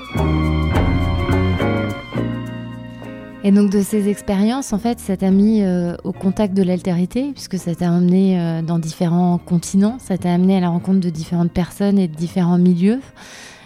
Et 3.47 3.53
donc 3.53 3.71
de 3.71 3.81
ces 3.81 4.09
expériences, 4.09 4.73
en 4.73 4.79
fait, 4.81 4.99
ça 4.99 5.17
t'a 5.17 5.31
mis 5.31 5.63
euh, 5.63 5.95
au 6.03 6.11
contact 6.11 6.53
de 6.53 6.65
l'altérité, 6.65 7.31
puisque 7.33 7.59
ça 7.59 7.77
t'a 7.77 7.93
amené 7.93 8.41
euh, 8.41 8.61
dans 8.61 8.81
différents 8.81 9.39
continents, 9.39 9.99
ça 10.01 10.19
t'a 10.19 10.35
amené 10.35 10.57
à 10.57 10.61
la 10.61 10.69
rencontre 10.69 10.99
de 10.99 11.11
différentes 11.11 11.53
personnes 11.53 11.97
et 11.97 12.09
de 12.09 12.17
différents 12.17 12.59
milieux. 12.59 12.99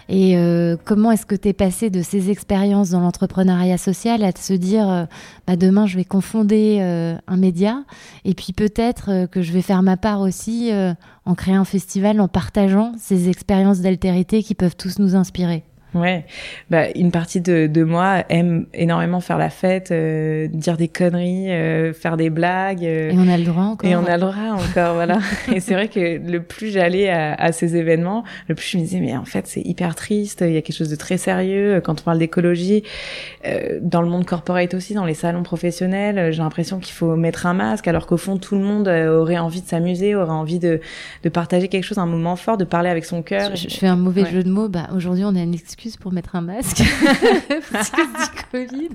Et 0.07 0.37
euh, 0.37 0.77
comment 0.85 1.11
est-ce 1.11 1.25
que 1.25 1.33
tu 1.33 1.47
es 1.47 1.53
passé 1.53 1.89
de 1.89 2.03
ces 2.03 2.29
expériences 2.29 2.91
dans 2.91 2.99
l'entrepreneuriat 2.99 3.79
social 3.79 4.23
à 4.23 4.31
te 4.31 4.39
se 4.39 4.53
dire, 4.53 5.07
bah, 5.47 5.55
demain 5.55 5.87
je 5.87 5.97
vais 5.97 6.05
confonder 6.05 6.79
un 7.25 7.37
média, 7.37 7.83
et 8.23 8.35
puis 8.35 8.53
peut-être 8.53 9.25
que 9.31 9.41
je 9.41 9.51
vais 9.51 9.63
faire 9.63 9.81
ma 9.81 9.97
part 9.97 10.21
aussi 10.21 10.69
en 11.25 11.33
créant 11.33 11.61
un 11.61 11.65
festival, 11.65 12.21
en 12.21 12.27
partageant 12.27 12.91
ces 12.99 13.29
expériences 13.29 13.79
d'altérité 13.79 14.43
qui 14.43 14.53
peuvent 14.53 14.75
tous 14.75 14.99
nous 14.99 15.15
inspirer? 15.15 15.63
Ouais, 15.93 16.23
bah 16.69 16.85
une 16.95 17.11
partie 17.11 17.41
de, 17.41 17.67
de 17.67 17.83
moi 17.83 18.23
aime 18.29 18.65
énormément 18.73 19.19
faire 19.19 19.37
la 19.37 19.49
fête, 19.49 19.91
euh, 19.91 20.47
dire 20.47 20.77
des 20.77 20.87
conneries, 20.87 21.51
euh, 21.51 21.91
faire 21.91 22.15
des 22.15 22.29
blagues. 22.29 22.85
Euh, 22.85 23.11
et 23.11 23.17
on 23.17 23.27
a 23.27 23.37
le 23.37 23.43
droit 23.43 23.63
encore. 23.63 23.89
Et 23.89 23.95
on 23.97 24.05
a 24.05 24.15
le 24.15 24.21
droit 24.21 24.33
encore, 24.53 24.93
voilà. 24.93 25.19
et 25.53 25.59
c'est 25.59 25.73
vrai 25.73 25.89
que 25.89 25.99
le 25.99 26.41
plus 26.41 26.71
j'allais 26.71 27.09
à, 27.09 27.33
à, 27.33 27.51
ces 27.51 27.75
événements, 27.75 28.23
le 28.47 28.55
plus 28.55 28.69
je 28.69 28.77
me 28.77 28.83
disais 28.83 29.01
mais 29.01 29.17
en 29.17 29.25
fait 29.25 29.47
c'est 29.47 29.59
hyper 29.61 29.95
triste. 29.95 30.45
Il 30.47 30.53
y 30.53 30.57
a 30.57 30.61
quelque 30.61 30.77
chose 30.77 30.89
de 30.89 30.95
très 30.95 31.17
sérieux 31.17 31.81
quand 31.83 31.99
on 31.99 32.03
parle 32.03 32.19
d'écologie. 32.19 32.83
dans 33.81 34.01
le 34.01 34.07
monde 34.07 34.25
corporate 34.25 34.73
aussi, 34.73 34.93
dans 34.93 35.05
les 35.05 35.13
salons 35.13 35.43
professionnels, 35.43 36.31
j'ai 36.31 36.41
l'impression 36.41 36.79
qu'il 36.79 36.93
faut 36.93 37.17
mettre 37.17 37.47
un 37.47 37.53
masque, 37.53 37.89
alors 37.89 38.07
qu'au 38.07 38.17
fond 38.17 38.37
tout 38.37 38.55
le 38.55 38.63
monde 38.63 38.87
aurait 38.87 39.39
envie 39.39 39.61
de 39.61 39.67
s'amuser, 39.67 40.15
aurait 40.15 40.29
envie 40.29 40.59
de 40.59 40.79
de 41.23 41.29
partager 41.29 41.67
quelque 41.67 41.83
chose, 41.83 41.97
un 41.97 42.05
moment 42.05 42.37
fort, 42.37 42.57
de 42.57 42.63
parler 42.63 42.89
avec 42.89 43.03
son 43.03 43.21
cœur. 43.21 43.55
Je, 43.57 43.67
fais 43.67 43.87
un 43.87 43.97
mauvais 43.97 44.25
jeu 44.25 44.43
de 44.43 44.49
mots. 44.49 44.69
Bah 44.69 44.87
aujourd'hui 44.95 45.25
on 45.25 45.35
a 45.35 45.41
une 45.41 45.53
excuse 45.53 45.80
pour 45.99 46.11
mettre 46.11 46.35
un 46.35 46.41
masque 46.41 46.81
parce 47.71 47.89
que 47.89 48.01
c'est 48.17 48.51
Covid. 48.51 48.89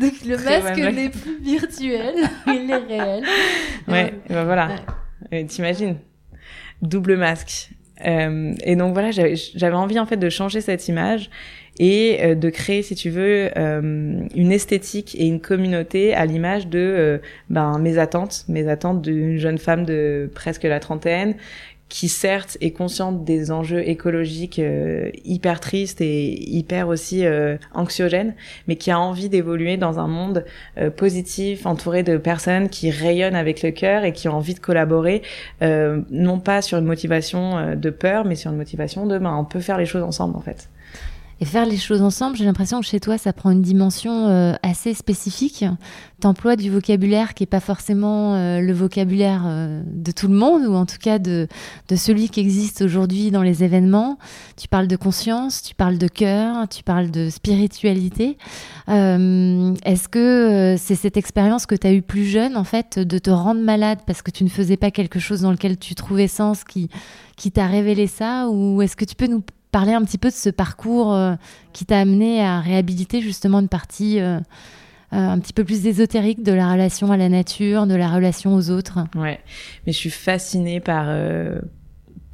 Donc 0.00 0.12
le 0.26 0.36
masque 0.44 0.78
n'est 0.78 1.10
plus 1.10 1.38
virtuel, 1.40 2.14
il 2.46 2.70
est 2.70 2.76
réel. 2.76 3.24
Ouais, 3.86 4.14
ben 4.28 4.44
voilà. 4.44 4.70
T'imagines? 5.46 5.96
Double 6.82 7.16
masque. 7.16 7.70
Euh, 8.06 8.54
et 8.62 8.76
donc 8.76 8.92
voilà, 8.92 9.10
j'avais 9.10 9.76
envie 9.76 9.98
en 9.98 10.06
fait 10.06 10.16
de 10.16 10.28
changer 10.28 10.60
cette 10.60 10.86
image 10.88 11.30
et 11.78 12.18
euh, 12.22 12.34
de 12.34 12.50
créer, 12.50 12.82
si 12.82 12.94
tu 12.94 13.10
veux, 13.10 13.50
euh, 13.56 14.20
une 14.34 14.52
esthétique 14.52 15.14
et 15.14 15.26
une 15.26 15.40
communauté 15.40 16.14
à 16.14 16.26
l'image 16.26 16.66
de 16.68 16.78
euh, 16.78 17.18
ben, 17.50 17.78
mes 17.78 17.98
attentes, 17.98 18.44
mes 18.48 18.68
attentes 18.68 19.02
d'une 19.02 19.38
jeune 19.38 19.58
femme 19.58 19.84
de 19.84 20.30
presque 20.34 20.64
la 20.64 20.80
trentaine 20.80 21.34
qui 21.88 22.08
certes 22.08 22.58
est 22.60 22.72
consciente 22.72 23.24
des 23.24 23.50
enjeux 23.50 23.86
écologiques 23.88 24.58
euh, 24.58 25.10
hyper 25.24 25.60
tristes 25.60 26.00
et 26.00 26.48
hyper 26.50 26.88
aussi 26.88 27.24
euh, 27.24 27.56
anxiogènes, 27.72 28.34
mais 28.66 28.76
qui 28.76 28.90
a 28.90 29.00
envie 29.00 29.28
d'évoluer 29.28 29.76
dans 29.76 29.98
un 29.98 30.06
monde 30.06 30.44
euh, 30.76 30.90
positif, 30.90 31.64
entouré 31.64 32.02
de 32.02 32.18
personnes 32.18 32.68
qui 32.68 32.90
rayonnent 32.90 33.36
avec 33.36 33.62
le 33.62 33.70
cœur 33.70 34.04
et 34.04 34.12
qui 34.12 34.28
ont 34.28 34.34
envie 34.34 34.54
de 34.54 34.60
collaborer, 34.60 35.22
non 35.60 36.38
pas 36.38 36.62
sur 36.62 36.78
une 36.78 36.84
motivation 36.84 37.74
de 37.74 37.90
peur, 37.90 38.24
mais 38.24 38.34
sur 38.34 38.50
une 38.50 38.56
motivation 38.56 39.06
de 39.06 39.18
ben, 39.18 39.34
on 39.34 39.44
peut 39.44 39.60
faire 39.60 39.78
les 39.78 39.86
choses 39.86 40.02
ensemble 40.02 40.36
en 40.36 40.40
fait. 40.40 40.68
Et 41.40 41.44
faire 41.44 41.66
les 41.66 41.76
choses 41.76 42.02
ensemble, 42.02 42.36
j'ai 42.36 42.44
l'impression 42.44 42.80
que 42.80 42.86
chez 42.86 42.98
toi, 42.98 43.16
ça 43.16 43.32
prend 43.32 43.52
une 43.52 43.62
dimension 43.62 44.26
euh, 44.26 44.54
assez 44.64 44.92
spécifique. 44.92 45.64
T'emploies 46.18 46.56
du 46.56 46.68
vocabulaire 46.68 47.34
qui 47.34 47.44
n'est 47.44 47.48
pas 47.48 47.60
forcément 47.60 48.34
euh, 48.34 48.60
le 48.60 48.72
vocabulaire 48.72 49.44
euh, 49.46 49.82
de 49.86 50.10
tout 50.10 50.26
le 50.26 50.34
monde, 50.34 50.66
ou 50.66 50.74
en 50.74 50.84
tout 50.84 50.96
cas 51.00 51.20
de, 51.20 51.46
celui 51.94 52.28
qui 52.28 52.40
existe 52.40 52.82
aujourd'hui 52.82 53.30
dans 53.30 53.42
les 53.42 53.62
événements. 53.62 54.18
Tu 54.56 54.66
parles 54.66 54.88
de 54.88 54.96
conscience, 54.96 55.62
tu 55.62 55.76
parles 55.76 55.98
de 55.98 56.08
cœur, 56.08 56.68
tu 56.68 56.82
parles 56.82 57.12
de 57.12 57.30
spiritualité. 57.30 58.36
Est-ce 58.88 60.08
que 60.08 60.74
c'est 60.76 60.96
cette 60.96 61.16
expérience 61.16 61.66
que 61.66 61.76
tu 61.76 61.86
as 61.86 61.92
eue 61.92 62.02
plus 62.02 62.24
jeune, 62.24 62.56
en 62.56 62.64
fait, 62.64 62.98
de 62.98 63.18
te 63.18 63.30
rendre 63.30 63.60
malade 63.60 64.00
parce 64.06 64.22
que 64.22 64.32
tu 64.32 64.42
ne 64.42 64.48
faisais 64.48 64.76
pas 64.76 64.90
quelque 64.90 65.20
chose 65.20 65.42
dans 65.42 65.52
lequel 65.52 65.78
tu 65.78 65.94
trouvais 65.94 66.26
sens 66.26 66.64
qui 66.64 66.88
t'a 67.52 67.66
révélé 67.66 68.08
ça 68.08 68.48
Ou 68.48 68.82
est-ce 68.82 68.96
que 68.96 69.04
tu 69.04 69.14
peux 69.14 69.28
nous 69.28 69.42
parler 69.70 69.92
un 69.92 70.02
petit 70.02 70.18
peu 70.18 70.28
de 70.28 70.34
ce 70.34 70.50
parcours 70.50 71.14
euh, 71.14 71.34
qui 71.72 71.84
t'a 71.84 71.98
amené 71.98 72.42
à 72.42 72.60
réhabiliter 72.60 73.20
justement 73.20 73.60
une 73.60 73.68
partie 73.68 74.20
euh, 74.20 74.38
euh, 75.12 75.16
un 75.16 75.38
petit 75.38 75.52
peu 75.52 75.64
plus 75.64 75.86
ésotérique 75.86 76.42
de 76.42 76.52
la 76.52 76.72
relation 76.72 77.12
à 77.12 77.16
la 77.16 77.28
nature, 77.28 77.86
de 77.86 77.94
la 77.94 78.08
relation 78.08 78.54
aux 78.54 78.70
autres? 78.70 78.98
Ouais, 79.14 79.40
mais 79.86 79.92
je 79.92 79.98
suis 79.98 80.10
fascinée 80.10 80.80
par 80.80 81.08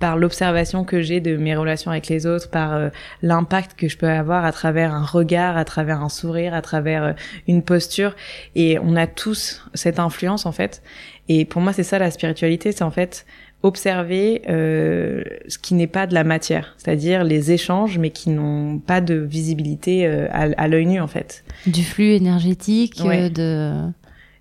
par 0.00 0.18
l'observation 0.18 0.84
que 0.84 1.00
j'ai 1.00 1.20
de 1.20 1.36
mes 1.36 1.54
relations 1.54 1.90
avec 1.90 2.08
les 2.08 2.26
autres, 2.26 2.50
par 2.50 2.90
l'impact 3.22 3.78
que 3.78 3.88
je 3.88 3.96
peux 3.96 4.08
avoir 4.08 4.44
à 4.44 4.52
travers 4.52 4.92
un 4.92 5.04
regard, 5.04 5.56
à 5.56 5.64
travers 5.64 6.02
un 6.02 6.08
sourire, 6.08 6.52
à 6.52 6.60
travers 6.62 7.14
une 7.46 7.62
posture. 7.62 8.14
Et 8.54 8.76
on 8.80 8.96
a 8.96 9.06
tous 9.06 9.64
cette 9.72 10.00
influence 10.00 10.46
en 10.46 10.52
fait. 10.52 10.82
Et 11.28 11.44
pour 11.44 11.62
moi, 11.62 11.72
c'est 11.72 11.84
ça 11.84 11.98
la 11.98 12.10
spiritualité, 12.10 12.72
c'est 12.72 12.82
en 12.82 12.90
fait 12.90 13.24
observer 13.64 14.42
euh, 14.50 15.24
ce 15.48 15.56
qui 15.58 15.72
n'est 15.74 15.86
pas 15.86 16.06
de 16.06 16.12
la 16.12 16.22
matière, 16.22 16.74
c'est-à-dire 16.76 17.24
les 17.24 17.50
échanges, 17.50 17.98
mais 17.98 18.10
qui 18.10 18.28
n'ont 18.28 18.78
pas 18.78 19.00
de 19.00 19.14
visibilité 19.14 20.06
euh, 20.06 20.28
à, 20.30 20.42
à 20.62 20.68
l'œil 20.68 20.84
nu 20.84 21.00
en 21.00 21.08
fait. 21.08 21.44
Du 21.66 21.82
flux 21.82 22.12
énergétique, 22.12 23.00
euh, 23.04 23.30
de. 23.30 23.90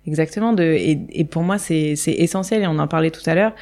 Exactement. 0.06 0.52
De 0.52 0.62
et, 0.62 1.00
et 1.10 1.24
pour 1.24 1.42
moi 1.42 1.56
c'est 1.56 1.96
c'est 1.96 2.12
essentiel 2.12 2.62
et 2.62 2.66
on 2.66 2.78
en 2.78 2.86
parlait 2.86 3.10
tout 3.10 3.22
à 3.24 3.34
l'heure. 3.34 3.54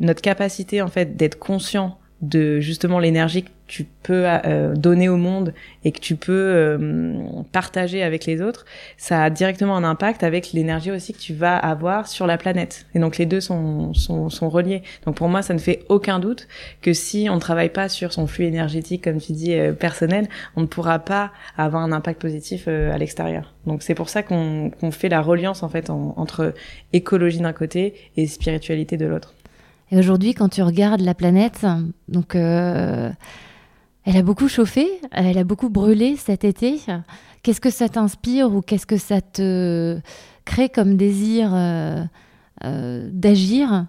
Notre 0.00 0.20
capacité 0.20 0.82
en 0.82 0.88
fait 0.88 1.16
d'être 1.16 1.38
conscient 1.38 1.98
de 2.22 2.60
justement 2.60 2.98
l'énergie 2.98 3.42
que 3.42 3.50
tu 3.66 3.84
peux 3.84 4.24
euh, 4.26 4.74
donner 4.74 5.08
au 5.08 5.16
monde 5.16 5.52
et 5.84 5.90
que 5.90 5.98
tu 5.98 6.14
peux 6.14 6.32
euh, 6.32 7.14
partager 7.52 8.02
avec 8.02 8.24
les 8.24 8.40
autres, 8.40 8.64
ça 8.96 9.24
a 9.24 9.30
directement 9.30 9.76
un 9.76 9.84
impact 9.84 10.22
avec 10.22 10.52
l'énergie 10.52 10.92
aussi 10.92 11.12
que 11.12 11.18
tu 11.18 11.34
vas 11.34 11.56
avoir 11.56 12.06
sur 12.06 12.26
la 12.26 12.38
planète. 12.38 12.86
Et 12.94 13.00
donc 13.00 13.18
les 13.18 13.26
deux 13.26 13.40
sont, 13.40 13.92
sont, 13.92 14.30
sont 14.30 14.48
reliés. 14.48 14.82
Donc 15.04 15.16
pour 15.16 15.28
moi, 15.28 15.42
ça 15.42 15.52
ne 15.52 15.58
fait 15.58 15.84
aucun 15.88 16.20
doute 16.20 16.46
que 16.80 16.92
si 16.92 17.26
on 17.28 17.34
ne 17.34 17.40
travaille 17.40 17.70
pas 17.70 17.88
sur 17.88 18.12
son 18.12 18.26
flux 18.26 18.44
énergétique, 18.44 19.04
comme 19.04 19.20
tu 19.20 19.32
dis, 19.32 19.54
euh, 19.54 19.72
personnel, 19.72 20.28
on 20.54 20.62
ne 20.62 20.66
pourra 20.66 21.00
pas 21.00 21.32
avoir 21.56 21.82
un 21.82 21.92
impact 21.92 22.20
positif 22.20 22.68
à 22.68 22.96
l'extérieur. 22.98 23.52
Donc 23.66 23.82
c'est 23.82 23.94
pour 23.94 24.08
ça 24.08 24.22
qu'on 24.22 24.70
qu'on 24.70 24.90
fait 24.90 25.08
la 25.08 25.20
reliance 25.20 25.62
en 25.62 25.68
fait 25.68 25.90
entre 25.90 26.54
écologie 26.92 27.40
d'un 27.40 27.52
côté 27.52 27.94
et 28.16 28.26
spiritualité 28.26 28.96
de 28.96 29.06
l'autre. 29.06 29.34
Et 29.90 29.98
aujourd'hui, 29.98 30.34
quand 30.34 30.48
tu 30.48 30.62
regardes 30.62 31.00
la 31.00 31.14
planète, 31.14 31.64
donc 32.08 32.34
euh, 32.34 33.10
elle 34.04 34.16
a 34.16 34.22
beaucoup 34.22 34.48
chauffé, 34.48 34.88
elle 35.12 35.38
a 35.38 35.44
beaucoup 35.44 35.68
brûlé 35.68 36.16
cet 36.16 36.44
été. 36.44 36.80
Qu'est-ce 37.42 37.60
que 37.60 37.70
ça 37.70 37.88
t'inspire 37.88 38.52
ou 38.52 38.62
qu'est-ce 38.62 38.86
que 38.86 38.96
ça 38.96 39.20
te 39.20 40.00
crée 40.44 40.68
comme 40.68 40.96
désir 40.96 41.50
euh, 41.52 42.04
euh, 42.64 43.08
d'agir 43.12 43.86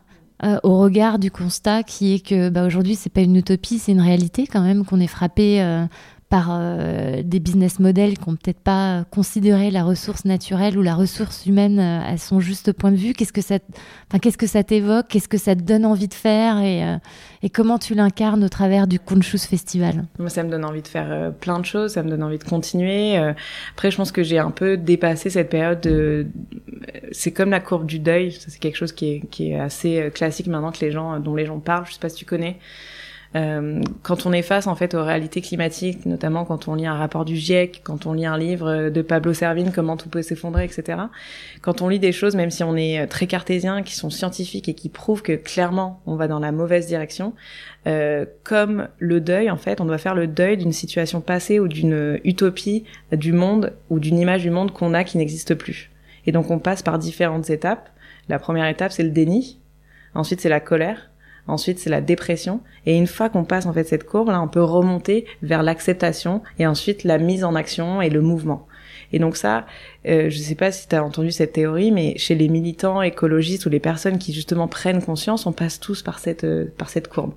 au 0.62 0.78
regard 0.78 1.18
du 1.18 1.32
constat 1.32 1.82
qui 1.82 2.14
est 2.14 2.20
que 2.20 2.50
bah, 2.50 2.68
aujourd'hui 2.68 2.94
c'est 2.94 3.10
pas 3.10 3.22
une 3.22 3.36
utopie, 3.36 3.80
c'est 3.80 3.92
une 3.92 4.02
réalité 4.02 4.46
quand 4.46 4.62
même 4.62 4.86
qu'on 4.86 5.00
est 5.00 5.08
frappé 5.08 5.60
par 6.30 6.50
euh, 6.52 7.22
des 7.24 7.40
business 7.40 7.80
models 7.80 8.18
qui 8.18 8.30
n'ont 8.30 8.36
peut-être 8.36 8.60
pas 8.60 9.06
considéré 9.12 9.72
la 9.72 9.84
ressource 9.84 10.26
naturelle 10.26 10.78
ou 10.78 10.82
la 10.82 10.94
ressource 10.94 11.46
humaine 11.46 11.80
euh, 11.80 12.02
à 12.02 12.18
son 12.18 12.42
juste 12.42 12.74
point 12.74 12.92
de 12.92 12.98
vue. 12.98 13.14
Qu'est-ce 13.14 13.32
que 13.32 13.42
ça, 13.42 13.60
qu'est-ce 14.22 14.38
que 14.38 14.48
ça 14.48 14.64
t'évoque? 14.64 15.08
Qu'est-ce 15.08 15.30
que 15.30 15.38
ça 15.38 15.56
te 15.56 15.62
donne 15.62 15.86
envie 15.86 16.10
de 16.10 16.14
faire? 16.14 16.60
Et, 16.60 16.84
euh, 16.84 16.98
comment 17.54 17.80
tu 17.80 17.96
l'incarnes 17.96 18.44
au 18.44 18.50
travers 18.50 18.88
du 18.88 19.00
Conscious 19.00 19.48
Festival? 19.48 20.06
Moi, 20.20 20.30
ça 20.30 20.44
me 20.44 20.50
donne 20.50 20.66
envie 20.66 20.82
de 20.82 20.88
faire 20.88 21.32
plein 21.40 21.60
de 21.60 21.66
choses. 21.66 21.94
Ça 21.94 22.04
me 22.04 22.10
donne 22.10 22.24
envie 22.24 22.40
de 22.40 22.44
continuer. 22.44 23.16
après, 23.72 23.90
je 23.90 23.96
pense 23.96 24.12
que 24.12 24.22
j'ai 24.22 24.38
un 24.38 24.52
peu 24.52 24.76
dépassé 24.76 25.30
cette 25.30 25.50
période 25.50 25.80
de. 25.80 26.28
C'est 27.14 27.32
comme 27.32 27.52
la 27.52 27.62
courbe 27.62 27.86
du 27.86 28.00
deuil. 28.00 28.34
C'est 28.34 28.60
quelque 28.60 28.76
chose 28.76 28.92
qui 28.92 29.24
est, 29.40 29.56
assez 29.56 30.12
classique 30.14 30.48
maintenant 30.48 30.74
que 30.74 30.84
les 30.84 30.92
gens, 30.92 31.20
dont 31.22 31.36
les 31.36 31.46
gens 31.46 31.60
parlent. 31.60 31.86
Je 31.88 31.94
sais 31.94 32.00
pas 32.00 32.10
si 32.10 32.18
tu 32.18 32.26
connais. 32.26 32.58
Euh, 33.36 33.82
quand 34.04 34.26
on 34.26 34.32
est 34.32 34.42
face 34.42 34.68
en 34.68 34.76
fait 34.76 34.94
aux 34.94 35.04
réalités 35.04 35.42
climatiques, 35.42 36.06
notamment 36.06 36.46
quand 36.46 36.68
on 36.68 36.76
lit 36.76 36.86
un 36.86 36.96
rapport 36.96 37.26
du 37.26 37.36
GIEC, 37.36 37.82
quand 37.84 38.06
on 38.06 38.14
lit 38.14 38.26
un 38.26 38.38
livre 38.38 38.90
de 38.90 39.02
Pablo 39.02 39.34
Servine, 39.34 39.72
comment 39.74 39.98
tout 39.98 40.10
peut 40.10 40.22
s'effondrer, 40.22 40.64
etc. 40.64 41.00
Quand 41.62 41.82
on 41.82 41.90
lit 41.90 42.00
des 42.00 42.12
choses, 42.12 42.36
même 42.36 42.52
si 42.52 42.64
on 42.64 42.76
est 42.76 43.06
très 43.08 43.28
cartésien, 43.28 43.84
qui 43.84 43.96
sont 43.96 44.10
scientifiques 44.10 44.70
et 44.70 44.74
qui 44.74 44.90
prouvent 44.90 45.22
que 45.22 45.34
clairement 45.34 46.02
on 46.06 46.16
va 46.16 46.28
dans 46.28 46.40
la 46.40 46.52
mauvaise 46.52 46.88
direction, 46.88 47.34
euh, 47.86 48.26
comme 48.44 48.88
le 48.98 49.20
deuil 49.20 49.50
en 49.50 49.58
fait, 49.58 49.82
on 49.82 49.86
doit 49.86 49.98
faire 49.98 50.16
le 50.16 50.28
deuil 50.28 50.58
d'une 50.58 50.74
situation 50.74 51.22
passée 51.22 51.60
ou 51.60 51.68
d'une 51.68 52.20
utopie 52.24 52.86
du 53.12 53.34
monde 53.34 53.74
ou 53.90 54.00
d'une 54.00 54.18
image 54.18 54.42
du 54.42 54.52
monde 54.52 54.72
qu'on 54.72 54.94
a 54.94 55.04
qui 55.04 55.18
n'existe 55.18 55.56
plus. 55.56 55.92
Et 56.26 56.32
donc 56.32 56.50
on 56.50 56.60
passe 56.60 56.82
par 56.82 56.98
différentes 56.98 57.50
étapes. 57.50 57.90
La 58.30 58.40
première 58.40 58.68
étape 58.68 58.92
c'est 58.92 59.04
le 59.04 59.12
déni, 59.12 59.60
ensuite 60.14 60.42
c'est 60.42 60.50
la 60.50 60.60
colère, 60.60 61.10
Ensuite, 61.48 61.80
c'est 61.80 61.90
la 61.90 62.02
dépression. 62.02 62.62
Et 62.86 62.96
une 62.96 63.08
fois 63.08 63.30
qu'on 63.30 63.46
passe 63.46 63.66
en 63.66 63.74
fait 63.74 63.86
cette 63.86 64.06
courbe, 64.06 64.30
là, 64.30 64.42
on 64.42 64.48
peut 64.48 64.64
remonter 64.64 65.26
vers 65.42 65.64
l'acceptation 65.64 66.42
et 66.60 66.68
ensuite 66.68 67.04
la 67.04 67.18
mise 67.18 67.44
en 67.44 67.56
action 67.56 68.02
et 68.02 68.10
le 68.10 68.22
mouvement. 68.22 68.68
Et 69.14 69.20
donc 69.20 69.38
ça, 69.38 69.66
euh, 70.06 70.30
je 70.30 70.38
ne 70.38 70.44
sais 70.44 70.56
pas 70.56 70.72
si 70.72 70.88
tu 70.88 70.96
as 70.96 71.04
entendu 71.04 71.32
cette 71.32 71.54
théorie, 71.54 71.92
mais 71.92 72.18
chez 72.18 72.36
les 72.36 72.50
militants 72.50 73.02
écologistes 73.02 73.66
ou 73.66 73.70
les 73.70 73.80
personnes 73.80 74.18
qui 74.18 74.34
justement 74.34 74.68
prennent 74.68 75.02
conscience, 75.02 75.46
on 75.46 75.54
passe 75.54 75.80
tous 75.80 76.02
par 76.02 76.20
cette 76.20 76.44
euh, 76.44 76.66
par 76.78 76.90
cette 76.90 77.08
courbe. 77.08 77.34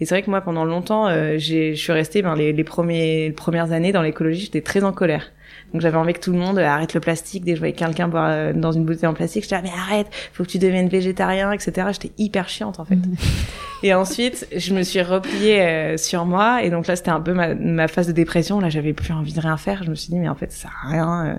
Et 0.00 0.06
c'est 0.06 0.14
vrai 0.14 0.22
que 0.22 0.30
moi, 0.30 0.40
pendant 0.40 0.64
longtemps, 0.64 1.06
euh, 1.06 1.38
je 1.38 1.74
suis 1.74 1.92
restée 1.92 2.22
ben, 2.22 2.34
les, 2.34 2.64
premiers, 2.64 3.28
les 3.28 3.32
premières 3.32 3.72
années 3.72 3.92
dans 3.92 4.02
l'écologie, 4.02 4.42
j'étais 4.42 4.60
très 4.60 4.84
en 4.84 4.92
colère. 4.92 5.30
Donc 5.74 5.80
j'avais 5.80 5.96
envie 5.96 6.12
que 6.12 6.20
tout 6.20 6.30
le 6.30 6.38
monde 6.38 6.56
arrête 6.60 6.94
le 6.94 7.00
plastique. 7.00 7.44
Dès 7.44 7.50
que 7.50 7.56
je 7.56 7.60
voyais 7.60 7.74
quelqu'un 7.74 8.06
boire 8.06 8.28
euh, 8.30 8.52
dans 8.52 8.70
une 8.70 8.84
bouteille 8.84 9.08
en 9.08 9.12
plastique, 9.12 9.42
je 9.42 9.48
disais 9.48 9.60
mais 9.60 9.72
arrête, 9.76 10.06
faut 10.32 10.44
que 10.44 10.48
tu 10.48 10.58
deviennes 10.58 10.88
végétarien, 10.88 11.50
etc. 11.50 11.88
J'étais 11.90 12.12
hyper 12.16 12.48
chiante 12.48 12.78
en 12.78 12.84
fait. 12.84 12.98
et 13.82 13.92
ensuite, 13.92 14.46
je 14.56 14.72
me 14.72 14.84
suis 14.84 15.02
repliée 15.02 15.60
euh, 15.62 15.96
sur 15.96 16.26
moi 16.26 16.62
et 16.62 16.70
donc 16.70 16.86
là 16.86 16.94
c'était 16.94 17.10
un 17.10 17.20
peu 17.20 17.32
ma, 17.32 17.56
ma, 17.56 17.88
phase 17.88 18.06
de 18.06 18.12
dépression. 18.12 18.60
Là 18.60 18.68
j'avais 18.68 18.92
plus 18.92 19.12
envie 19.12 19.32
de 19.32 19.40
rien 19.40 19.56
faire. 19.56 19.82
Je 19.82 19.90
me 19.90 19.96
suis 19.96 20.10
dit 20.10 20.18
mais 20.20 20.28
en 20.28 20.36
fait 20.36 20.52
ça 20.52 20.68
sert 20.68 20.76
à 20.84 20.88
rien. 20.90 21.26
Euh. 21.26 21.34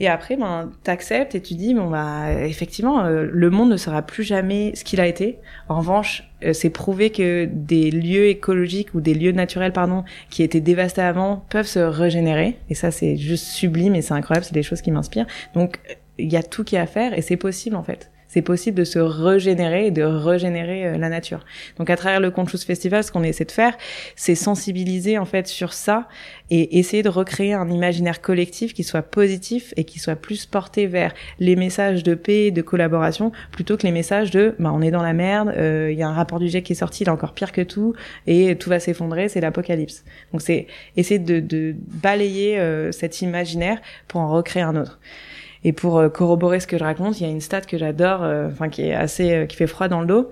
Et 0.00 0.08
après, 0.08 0.36
ben, 0.36 0.72
t'acceptes 0.82 1.34
et 1.34 1.42
tu 1.42 1.54
dis, 1.54 1.74
bon 1.74 1.90
bah, 1.90 2.32
effectivement, 2.42 3.04
euh, 3.04 3.28
le 3.30 3.50
monde 3.50 3.70
ne 3.70 3.76
sera 3.76 4.00
plus 4.00 4.24
jamais 4.24 4.72
ce 4.74 4.82
qu'il 4.82 4.98
a 4.98 5.06
été. 5.06 5.38
En 5.68 5.78
revanche, 5.78 6.24
euh, 6.42 6.54
c'est 6.54 6.70
prouvé 6.70 7.10
que 7.10 7.44
des 7.44 7.90
lieux 7.90 8.28
écologiques 8.28 8.94
ou 8.94 9.02
des 9.02 9.12
lieux 9.12 9.32
naturels, 9.32 9.74
pardon, 9.74 10.04
qui 10.30 10.42
étaient 10.42 10.62
dévastés 10.62 11.02
avant, 11.02 11.44
peuvent 11.50 11.66
se 11.66 11.80
régénérer. 11.80 12.56
Et 12.70 12.74
ça, 12.74 12.90
c'est 12.90 13.18
juste 13.18 13.44
sublime 13.44 13.94
et 13.94 14.00
c'est 14.00 14.14
incroyable. 14.14 14.46
C'est 14.46 14.54
des 14.54 14.62
choses 14.62 14.80
qui 14.80 14.90
m'inspirent. 14.90 15.26
Donc, 15.54 15.78
il 16.16 16.32
y 16.32 16.36
a 16.36 16.42
tout 16.42 16.64
qui 16.64 16.76
est 16.76 16.80
à 16.80 16.86
faire 16.86 17.16
et 17.16 17.22
c'est 17.22 17.36
possible 17.36 17.76
en 17.76 17.82
fait 17.82 18.10
c'est 18.30 18.42
possible 18.42 18.78
de 18.78 18.84
se 18.84 19.00
régénérer 19.00 19.86
et 19.86 19.90
de 19.90 20.04
régénérer 20.04 20.86
euh, 20.86 20.98
la 20.98 21.08
nature. 21.08 21.44
Donc 21.78 21.90
à 21.90 21.96
travers 21.96 22.20
le 22.20 22.30
Conscious 22.30 22.64
Festival, 22.64 23.02
ce 23.02 23.10
qu'on 23.10 23.24
essaie 23.24 23.44
de 23.44 23.50
faire, 23.50 23.76
c'est 24.14 24.36
sensibiliser 24.36 25.18
en 25.18 25.24
fait 25.24 25.48
sur 25.48 25.72
ça 25.72 26.06
et 26.50 26.78
essayer 26.78 27.02
de 27.02 27.08
recréer 27.08 27.54
un 27.54 27.68
imaginaire 27.68 28.20
collectif 28.20 28.72
qui 28.72 28.84
soit 28.84 29.02
positif 29.02 29.74
et 29.76 29.82
qui 29.82 29.98
soit 29.98 30.14
plus 30.14 30.46
porté 30.46 30.86
vers 30.86 31.12
les 31.40 31.56
messages 31.56 32.04
de 32.04 32.14
paix, 32.14 32.52
de 32.52 32.62
collaboration, 32.62 33.32
plutôt 33.50 33.76
que 33.76 33.82
les 33.82 33.92
messages 33.92 34.30
de 34.30 34.54
bah, 34.60 34.70
on 34.72 34.80
est 34.80 34.92
dans 34.92 35.02
la 35.02 35.12
merde, 35.12 35.52
euh, 35.56 35.90
il 35.90 35.98
y 35.98 36.02
a 36.02 36.08
un 36.08 36.14
rapport 36.14 36.38
du 36.38 36.48
GIEC 36.48 36.64
qui 36.64 36.72
est 36.72 36.76
sorti, 36.76 37.02
il 37.02 37.08
est 37.08 37.10
encore 37.10 37.34
pire 37.34 37.50
que 37.50 37.62
tout 37.62 37.94
et 38.28 38.54
tout 38.56 38.70
va 38.70 38.78
s'effondrer, 38.78 39.28
c'est 39.28 39.40
l'apocalypse. 39.40 40.04
Donc 40.30 40.40
c'est 40.40 40.68
essayer 40.96 41.18
de, 41.18 41.40
de 41.40 41.74
balayer 41.76 42.60
euh, 42.60 42.92
cet 42.92 43.22
imaginaire 43.22 43.80
pour 44.06 44.20
en 44.20 44.30
recréer 44.30 44.62
un 44.62 44.76
autre. 44.76 45.00
Et 45.64 45.72
pour 45.72 45.98
euh, 45.98 46.08
corroborer 46.08 46.60
ce 46.60 46.66
que 46.66 46.78
je 46.78 46.84
raconte, 46.84 47.20
il 47.20 47.24
y 47.24 47.26
a 47.26 47.32
une 47.32 47.40
stat 47.40 47.62
que 47.62 47.76
j'adore, 47.76 48.22
euh, 48.22 48.48
enfin 48.50 48.68
qui 48.68 48.82
est 48.82 48.94
assez, 48.94 49.32
euh, 49.32 49.46
qui 49.46 49.56
fait 49.56 49.66
froid 49.66 49.88
dans 49.88 50.00
le 50.00 50.06
dos. 50.06 50.30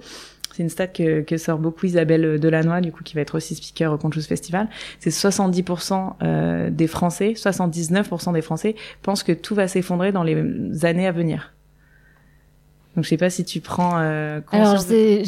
C'est 0.54 0.62
une 0.62 0.70
stat 0.70 0.88
que, 0.88 1.20
que, 1.20 1.36
sort 1.36 1.58
beaucoup 1.58 1.86
Isabelle 1.86 2.40
Delannoy, 2.40 2.80
du 2.80 2.90
coup, 2.90 3.04
qui 3.04 3.14
va 3.14 3.20
être 3.20 3.36
aussi 3.36 3.54
speaker 3.54 3.92
au 3.92 3.98
Conscious 3.98 4.22
Festival. 4.22 4.68
C'est 4.98 5.10
70% 5.10 6.70
des 6.70 6.86
Français, 6.88 7.34
79% 7.36 8.32
des 8.32 8.42
Français 8.42 8.74
pensent 9.02 9.22
que 9.22 9.30
tout 9.30 9.54
va 9.54 9.68
s'effondrer 9.68 10.10
dans 10.10 10.24
les 10.24 10.84
années 10.84 11.06
à 11.06 11.12
venir. 11.12 11.52
Donc 12.98 13.04
je 13.04 13.10
sais 13.10 13.16
pas 13.16 13.30
si 13.30 13.44
tu 13.44 13.60
prends. 13.60 14.00
Euh, 14.00 14.40
Alors 14.50 14.78
j'ai, 14.88 15.22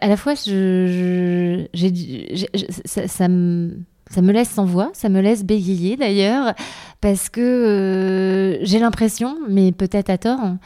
à 0.00 0.08
la 0.08 0.16
fois, 0.16 0.34
je, 0.34 1.68
j'ai, 1.72 2.48
ça, 2.84 3.06
ça 3.06 3.28
me 3.28 3.76
ça 4.12 4.20
me 4.20 4.30
laisse 4.30 4.50
sans 4.50 4.66
voix, 4.66 4.90
ça 4.92 5.08
me 5.08 5.20
laisse 5.20 5.42
bégayer 5.42 5.96
d'ailleurs, 5.96 6.54
parce 7.00 7.30
que 7.30 7.40
euh, 7.40 8.58
j'ai 8.62 8.78
l'impression, 8.78 9.38
mais 9.48 9.72
peut-être 9.72 10.10
à 10.10 10.18
tort, 10.18 10.56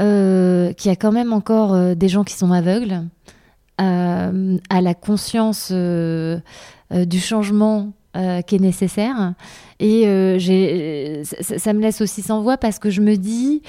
euh, 0.00 0.72
qu'il 0.72 0.90
y 0.90 0.92
a 0.92 0.96
quand 0.96 1.12
même 1.12 1.32
encore 1.32 1.72
euh, 1.72 1.94
des 1.94 2.08
gens 2.08 2.24
qui 2.24 2.34
sont 2.34 2.50
aveugles 2.52 3.04
à 3.78 4.80
la 4.80 4.94
conscience 4.94 5.70
du 5.70 7.20
changement 7.20 7.92
qui 8.14 8.54
est 8.54 8.58
nécessaire. 8.58 9.34
Et 9.80 10.04
ça, 11.42 11.72
me 11.74 11.80
laisse 11.82 12.00
aussi 12.00 12.22
sans 12.22 12.40
voix 12.40 12.56
parce 12.56 12.78
que 12.78 12.88
je 12.88 13.02
me 13.02 13.16
dis, 13.16 13.60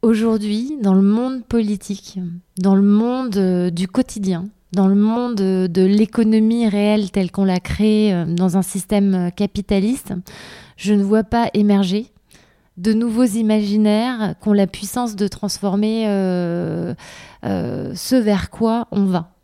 aujourd'hui, 0.00 0.78
dans 0.80 0.94
le 0.94 1.02
monde 1.02 1.42
politique, 1.42 2.20
dans 2.56 2.76
le 2.76 2.82
monde 2.82 3.70
du 3.72 3.88
quotidien, 3.88 4.44
dans 4.72 4.86
le 4.86 4.94
monde 4.94 5.36
de 5.36 5.82
l'économie 5.84 6.68
réelle 6.68 7.10
telle 7.10 7.30
qu'on 7.30 7.44
l'a 7.44 7.60
créée 7.60 8.24
dans 8.26 8.56
un 8.56 8.62
système 8.62 9.30
capitaliste, 9.34 10.14
je 10.76 10.94
ne 10.94 11.02
vois 11.02 11.24
pas 11.24 11.48
émerger 11.54 12.12
de 12.78 12.92
nouveaux 12.92 13.24
imaginaires 13.24 14.34
qui 14.40 14.48
ont 14.48 14.52
la 14.52 14.68
puissance 14.68 15.16
de 15.16 15.28
transformer 15.28 16.04
euh, 16.06 16.94
euh, 17.44 17.92
ce 17.94 18.14
vers 18.14 18.50
quoi 18.50 18.86
on 18.92 19.04
va. 19.04 19.34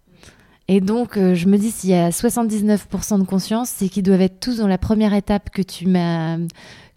Et 0.69 0.81
donc, 0.81 1.19
euh, 1.19 1.35
je 1.35 1.47
me 1.47 1.59
dis, 1.59 1.71
s'il 1.71 1.91
y 1.91 1.95
a 1.95 2.09
79% 2.09 3.19
de 3.19 3.25
conscience, 3.25 3.69
c'est 3.69 3.89
qu'ils 3.89 4.05
doivent 4.05 4.23
être 4.23 4.41
tous 4.41 4.59
dans 4.59 4.69
la 4.69 4.79
première 4.79 5.13
étape 5.13 5.51
que 5.51 5.61
tu 5.61 5.87
m'as 5.87 6.39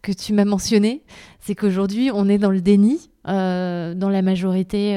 que 0.03 0.11
tu 0.13 0.31
m'as 0.31 0.45
mentionné, 0.45 1.03
c'est 1.41 1.55
qu'aujourd'hui, 1.55 2.11
on 2.13 2.29
est 2.29 2.37
dans 2.37 2.51
le 2.51 2.61
déni, 2.61 3.09
dans 3.25 4.09
la 4.09 4.21
majorité, 4.21 4.93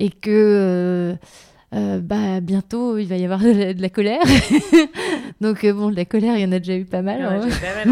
et 0.00 0.10
que 0.10 1.16
euh, 1.74 2.00
bah, 2.00 2.40
bientôt 2.40 2.98
il 2.98 3.06
va 3.06 3.16
y 3.16 3.24
avoir 3.24 3.40
de 3.42 3.80
la, 3.80 3.88
colère. 3.88 4.22
Donc 5.40 5.64
euh, 5.64 5.72
bon, 5.72 5.90
de 5.90 5.96
la 5.96 6.04
colère, 6.04 6.36
il 6.36 6.42
y 6.42 6.44
en 6.44 6.52
a 6.52 6.58
déjà 6.58 6.76
eu 6.76 6.84
pas 6.84 7.02
mal. 7.02 7.22
Hein. 7.22 7.48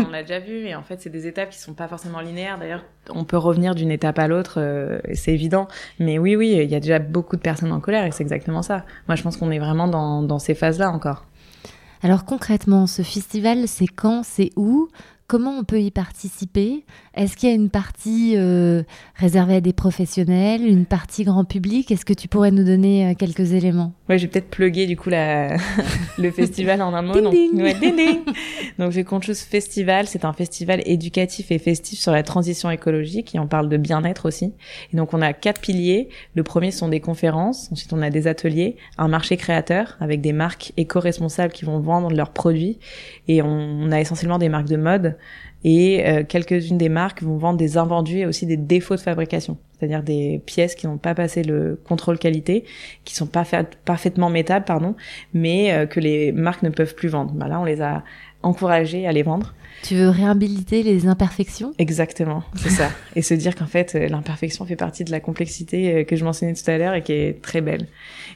on 0.07 0.11
l'a 0.11 0.23
déjà 0.23 0.39
vu, 0.39 0.67
et 0.67 0.75
en 0.75 0.83
fait, 0.83 1.01
c'est 1.01 1.11
des 1.11 1.27
étapes 1.27 1.51
qui 1.51 1.59
sont 1.59 1.75
pas 1.75 1.89
forcément 1.89 2.21
linéaires. 2.21 2.59
D'ailleurs, 2.59 2.85
on 3.11 3.25
peut 3.25 3.37
revenir 3.37 3.75
d'une 3.75 3.91
étape 3.91 4.19
à 4.19 4.29
l'autre, 4.29 4.55
euh, 4.59 5.01
c'est 5.15 5.33
évident. 5.33 5.67
Mais 5.99 6.19
oui, 6.19 6.37
oui, 6.37 6.59
il 6.63 6.71
y 6.71 6.75
a 6.75 6.81
déjà 6.81 6.99
beaucoup 6.99 7.37
de 7.37 7.43
personnes 7.43 7.73
en 7.73 7.81
colère, 7.81 8.05
et 8.07 8.13
c'est 8.13 8.23
exactement 8.23 8.63
ça. 8.63 8.85
Moi, 9.09 9.17
je 9.17 9.23
pense 9.23 9.37
qu'on 9.37 9.51
est 9.51 9.59
vraiment 9.59 9.89
dans, 9.89 10.23
dans 10.23 10.39
ces 10.39 10.55
phases-là 10.55 10.91
encore. 10.91 11.27
Alors 12.03 12.25
concrètement, 12.25 12.89
ce 12.89 13.03
festival, 13.03 13.69
c'est 13.69 13.87
quand, 13.87 14.23
c'est 14.25 14.51
où? 14.57 14.89
Comment 15.33 15.53
on 15.59 15.65
peut 15.65 15.81
y 15.81 15.91
participer? 15.91 16.85
Est-ce 17.15 17.39
qu'il 17.39 17.49
y 17.49 17.53
a 17.53 17.55
une 17.55 17.71
partie 17.71 18.35
euh, 18.37 18.83
réservée 19.15 19.55
à 19.55 19.61
des 19.63 19.73
professionnels, 19.73 20.63
une 20.63 20.85
partie 20.85 21.25
grand 21.25 21.47
public? 21.47 21.91
Est-ce 21.91 22.05
que 22.05 22.13
tu 22.13 22.29
pourrais 22.29 22.51
nous 22.51 22.65
donner 22.65 23.07
euh, 23.07 23.15
quelques 23.15 23.55
éléments? 23.55 23.95
Ouais, 24.11 24.19
j'ai 24.19 24.29
peut-être 24.29 24.51
plugué 24.51 24.87
du 24.87 24.95
coup 24.95 25.09
la... 25.09 25.57
le 26.19 26.31
festival 26.31 26.83
en 26.83 26.93
un 26.93 27.01
mot. 27.01 27.19
donc, 27.19 27.33
Ouais, 27.33 27.73
ding 27.73 27.97
ding. 27.97 28.19
donc 28.79 28.93
j'ai 28.93 29.07
Festival, 29.33 30.07
c'est 30.07 30.27
un 30.27 30.35
festival 30.35 30.83
éducatif 30.85 31.51
et 31.51 31.59
festif 31.59 31.99
sur 31.99 32.13
la 32.13 32.23
transition 32.23 32.71
écologique 32.71 33.35
et 33.35 33.39
on 33.39 33.47
parle 33.47 33.71
de 33.71 33.79
bien-être 33.79 34.27
aussi. 34.27 34.53
Et 34.93 34.99
donc 34.99 35.15
on 35.15 35.23
a 35.23 35.33
quatre 35.33 35.63
piliers. 35.63 36.11
Le 36.35 36.43
premier 36.43 36.73
sont 36.73 36.89
des 36.89 37.01
conférences, 37.01 37.71
ensuite 37.73 37.95
on 37.95 38.03
a 38.03 38.11
des 38.11 38.27
ateliers, 38.27 38.77
un 38.99 39.09
marché 39.09 39.39
créateur 39.39 39.97
avec 39.99 40.21
des 40.21 40.35
marques 40.35 40.75
éco-responsables 40.77 41.55
qui 41.55 41.65
vont 41.65 41.81
vendre 41.81 42.11
leurs 42.11 42.35
produits 42.35 42.79
et 43.29 43.41
on, 43.41 43.49
on 43.49 43.93
a 43.93 43.99
essentiellement 43.99 44.37
des 44.39 44.51
marques 44.51 44.69
de 44.69 44.77
mode 44.77 45.17
et 45.65 46.07
euh, 46.07 46.25
quelques-unes 46.25 46.79
des 46.79 46.89
marques 46.89 47.23
vont 47.23 47.37
vendre 47.37 47.59
des 47.59 47.77
invendus 47.77 48.19
et 48.19 48.27
aussi 48.27 48.47
des 48.47 48.57
défauts 48.57 48.97
de 48.97 49.01
fabrication, 49.01 49.59
c'est-à-dire 49.79 50.03
des 50.03 50.43
pièces 50.45 50.75
qui 50.75 50.87
n'ont 50.87 50.99
pas 50.99 51.15
passé 51.15 51.43
le 51.43 51.81
contrôle 51.85 52.19
qualité, 52.19 52.65
qui 53.05 53.15
sont 53.15 53.27
pas 53.27 53.45
parfaitement 53.85 54.29
métables, 54.29 54.65
pardon, 54.65 54.97
mais 55.35 55.73
euh, 55.73 55.87
que 55.87 56.01
les 56.01 56.33
marques 56.33 56.63
ne 56.63 56.71
peuvent 56.71 56.95
plus 56.95 57.09
vendre. 57.09 57.33
Bah 57.33 57.49
là, 57.49 57.61
on 57.61 57.65
les 57.65 57.81
a 57.81 58.03
encouragés 58.43 59.07
à 59.07 59.13
les 59.13 59.23
vendre. 59.23 59.55
Tu 59.85 59.95
veux 59.95 60.09
réhabiliter 60.09 60.83
les 60.83 61.07
imperfections? 61.07 61.73
Exactement, 61.79 62.43
c'est 62.57 62.71
ça. 62.71 62.91
Et 63.17 63.23
se 63.23 63.35
dire 63.35 63.55
qu'en 63.55 63.67
fait, 63.67 63.95
euh, 63.95 64.09
l'imperfection 64.09 64.67
fait 64.67 64.77
partie 64.77 65.05
de 65.05 65.13
la 65.13 65.21
complexité 65.21 66.05
que 66.05 66.17
je 66.17 66.25
mentionnais 66.25 66.55
tout 66.55 66.69
à 66.69 66.77
l'heure 66.77 66.95
et 66.95 67.03
qui 67.03 67.13
est 67.13 67.41
très 67.41 67.61
belle. 67.61 67.87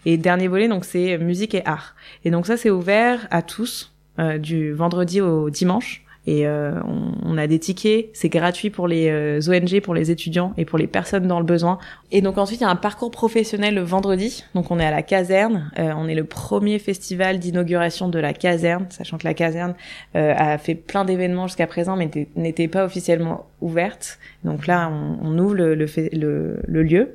Et 0.04 0.16
dernier 0.16 0.46
volet, 0.46 0.68
donc 0.68 0.84
c'est 0.84 1.18
musique 1.18 1.54
et 1.54 1.64
art. 1.64 1.96
Et 2.24 2.30
donc 2.30 2.46
ça, 2.46 2.56
c'est 2.56 2.70
ouvert 2.70 3.26
à 3.30 3.42
tous, 3.42 3.92
du 4.38 4.72
vendredi 4.72 5.20
au 5.20 5.50
dimanche. 5.50 6.05
Et 6.26 6.46
euh, 6.46 6.72
on, 6.84 7.12
on, 7.34 7.38
a 7.38 7.46
des 7.46 7.58
tickets, 7.58 8.10
c'est 8.12 8.28
gratuit 8.28 8.70
pour 8.70 8.88
les 8.88 9.08
euh, 9.08 9.40
ONG, 9.48 9.80
pour 9.80 9.94
les 9.94 10.10
étudiants 10.10 10.52
et 10.56 10.64
pour 10.64 10.76
les 10.76 10.88
personnes 10.88 11.28
dans 11.28 11.38
le 11.38 11.46
besoin. 11.46 11.78
Et 12.10 12.20
donc 12.20 12.36
ensuite, 12.36 12.60
il 12.60 12.64
y 12.64 12.66
a 12.66 12.70
un 12.70 12.76
parcours 12.76 13.12
professionnel 13.12 13.74
le 13.74 13.82
vendredi. 13.82 14.44
Donc 14.54 14.70
on 14.70 14.80
est 14.80 14.84
à 14.84 14.90
la 14.90 15.02
caserne. 15.02 15.70
Euh, 15.78 15.92
on 15.96 16.08
est 16.08 16.14
le 16.14 16.24
premier 16.24 16.80
festival 16.80 17.38
d'inauguration 17.38 18.08
de 18.08 18.18
la 18.18 18.32
caserne, 18.32 18.86
sachant 18.90 19.18
que 19.18 19.24
la 19.24 19.34
caserne 19.34 19.74
a 20.14 20.58
fait 20.58 20.74
plein 20.74 21.04
d'événements 21.04 21.46
jusqu'à 21.46 21.66
présent, 21.66 21.96
mais 21.96 22.10
n'était 22.34 22.68
pas 22.68 22.84
officiellement 22.84 23.46
ouverte. 23.60 24.18
Donc 24.46 24.66
là, 24.66 24.90
on, 24.90 25.38
ouvre 25.38 25.54
le, 25.54 26.82
lieu. 26.82 27.12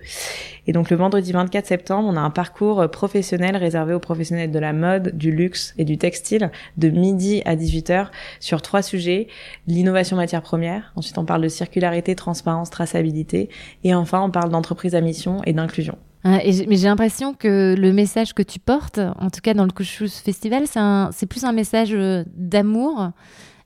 Et 0.67 0.73
donc 0.73 0.91
le 0.91 0.97
vendredi 0.97 1.31
24 1.31 1.65
septembre, 1.65 2.07
on 2.11 2.15
a 2.15 2.19
un 2.19 2.29
parcours 2.29 2.87
professionnel 2.91 3.57
réservé 3.57 3.93
aux 3.95 3.99
professionnels 3.99 4.51
de 4.51 4.59
la 4.59 4.73
mode, 4.73 5.17
du 5.17 5.31
luxe 5.31 5.73
et 5.77 5.85
du 5.85 5.97
textile 5.97 6.51
de 6.77 6.89
midi 6.89 7.41
à 7.45 7.55
18h 7.55 8.07
sur 8.39 8.61
trois 8.61 8.83
sujets. 8.83 9.27
L'innovation 9.65 10.17
matière 10.17 10.43
première. 10.43 10.91
Ensuite, 10.95 11.17
on 11.17 11.25
parle 11.25 11.41
de 11.41 11.47
circularité, 11.47 12.15
transparence, 12.15 12.69
traçabilité. 12.69 13.49
Et 13.83 13.95
enfin, 13.95 14.21
on 14.21 14.29
parle 14.29 14.51
d'entreprise 14.51 14.93
à 14.93 15.01
mission 15.01 15.41
et 15.45 15.53
d'inclusion. 15.53 15.97
Ah, 16.23 16.39
mais 16.45 16.75
j'ai 16.75 16.87
l'impression 16.87 17.33
que 17.33 17.75
le 17.75 17.93
message 17.93 18.33
que 18.33 18.43
tu 18.43 18.59
portes, 18.59 18.99
en 18.99 19.31
tout 19.31 19.41
cas 19.41 19.55
dans 19.55 19.65
le 19.65 19.71
Couchous 19.71 20.21
Festival, 20.23 20.65
c'est 20.67 21.25
plus 21.25 21.43
un 21.45 21.51
message 21.51 21.93
euh, 21.93 22.23
d'amour 22.35 23.09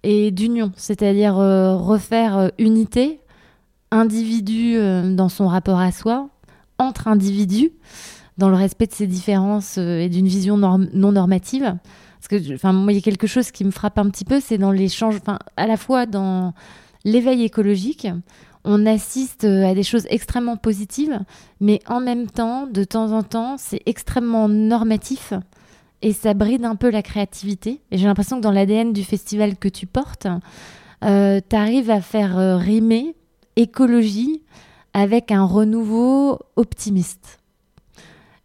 et 0.03 0.31
d'union, 0.31 0.71
c'est-à-dire 0.77 1.37
euh, 1.37 1.75
refaire 1.75 2.37
euh, 2.37 2.47
unité, 2.57 3.19
individu 3.91 4.77
dans 5.15 5.29
son 5.29 5.47
rapport 5.47 5.79
à 5.79 5.91
soi, 5.91 6.29
entre 6.77 7.07
individus 7.07 7.71
dans 8.37 8.49
le 8.49 8.55
respect 8.55 8.87
de 8.87 8.93
ses 8.93 9.07
différences 9.07 9.77
euh, 9.77 9.99
et 9.99 10.09
d'une 10.09 10.27
vision 10.27 10.57
non 10.57 11.11
normative. 11.11 11.77
Parce 12.19 12.27
que, 12.27 12.55
enfin, 12.55 12.73
moi, 12.73 12.91
il 12.91 12.95
y 12.95 12.99
a 12.99 13.01
quelque 13.01 13.27
chose 13.27 13.51
qui 13.51 13.63
me 13.63 13.71
frappe 13.71 13.97
un 13.97 14.09
petit 14.09 14.25
peu, 14.25 14.39
c'est 14.39 14.57
dans 14.57 14.71
l'échange, 14.71 15.15
enfin, 15.21 15.39
à 15.57 15.67
la 15.67 15.77
fois 15.77 16.05
dans 16.05 16.53
l'éveil 17.03 17.43
écologique, 17.43 18.07
on 18.63 18.85
assiste 18.87 19.43
euh, 19.43 19.69
à 19.69 19.75
des 19.75 19.83
choses 19.83 20.07
extrêmement 20.09 20.57
positives, 20.57 21.19
mais 21.59 21.79
en 21.87 21.99
même 21.99 22.27
temps, 22.27 22.65
de 22.65 22.83
temps 22.83 23.11
en 23.11 23.21
temps, 23.21 23.57
c'est 23.57 23.81
extrêmement 23.85 24.49
normatif 24.49 25.33
et 26.01 26.13
ça 26.13 26.33
bride 26.33 26.65
un 26.65 26.75
peu 26.75 26.89
la 26.89 27.03
créativité. 27.03 27.81
Et 27.91 27.97
j'ai 27.97 28.07
l'impression 28.07 28.37
que 28.37 28.41
dans 28.41 28.51
l'ADN 28.51 28.91
du 28.91 29.03
festival 29.03 29.55
que 29.55 29.69
tu 29.69 29.85
portes, 29.85 30.27
euh, 31.03 31.39
tu 31.47 31.55
arrives 31.55 31.91
à 31.91 32.01
faire 32.01 32.59
rimer 32.59 33.15
écologie 33.55 34.41
avec 34.93 35.31
un 35.31 35.43
renouveau 35.43 36.39
optimiste. 36.55 37.39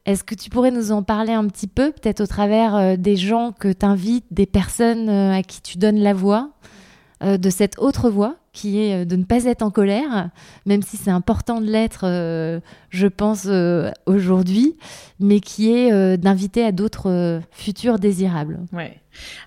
Est-ce 0.06 0.24
que 0.24 0.34
tu 0.34 0.50
pourrais 0.50 0.70
nous 0.70 0.92
en 0.92 1.02
parler 1.02 1.32
un 1.32 1.46
petit 1.46 1.68
peu, 1.68 1.92
peut-être 1.92 2.22
au 2.22 2.26
travers 2.26 2.74
euh, 2.74 2.96
des 2.96 3.16
gens 3.16 3.52
que 3.52 3.72
tu 3.72 3.86
invites, 3.86 4.24
des 4.30 4.46
personnes 4.46 5.08
euh, 5.08 5.32
à 5.32 5.42
qui 5.42 5.60
tu 5.60 5.78
donnes 5.78 6.00
la 6.00 6.14
voix, 6.14 6.50
euh, 7.22 7.36
de 7.36 7.50
cette 7.50 7.78
autre 7.78 8.10
voix? 8.10 8.36
Qui 8.52 8.80
est 8.80 9.04
de 9.04 9.16
ne 9.16 9.24
pas 9.24 9.44
être 9.44 9.62
en 9.62 9.70
colère, 9.70 10.30
même 10.66 10.82
si 10.82 10.96
c'est 10.96 11.10
important 11.10 11.60
de 11.60 11.66
l'être, 11.66 12.04
je 12.90 13.06
pense, 13.06 13.48
aujourd'hui, 14.06 14.76
mais 15.20 15.40
qui 15.40 15.70
est 15.72 16.16
d'inviter 16.16 16.64
à 16.64 16.72
d'autres 16.72 17.40
futurs 17.52 17.98
désirables. 17.98 18.58
Ouais. 18.72 18.96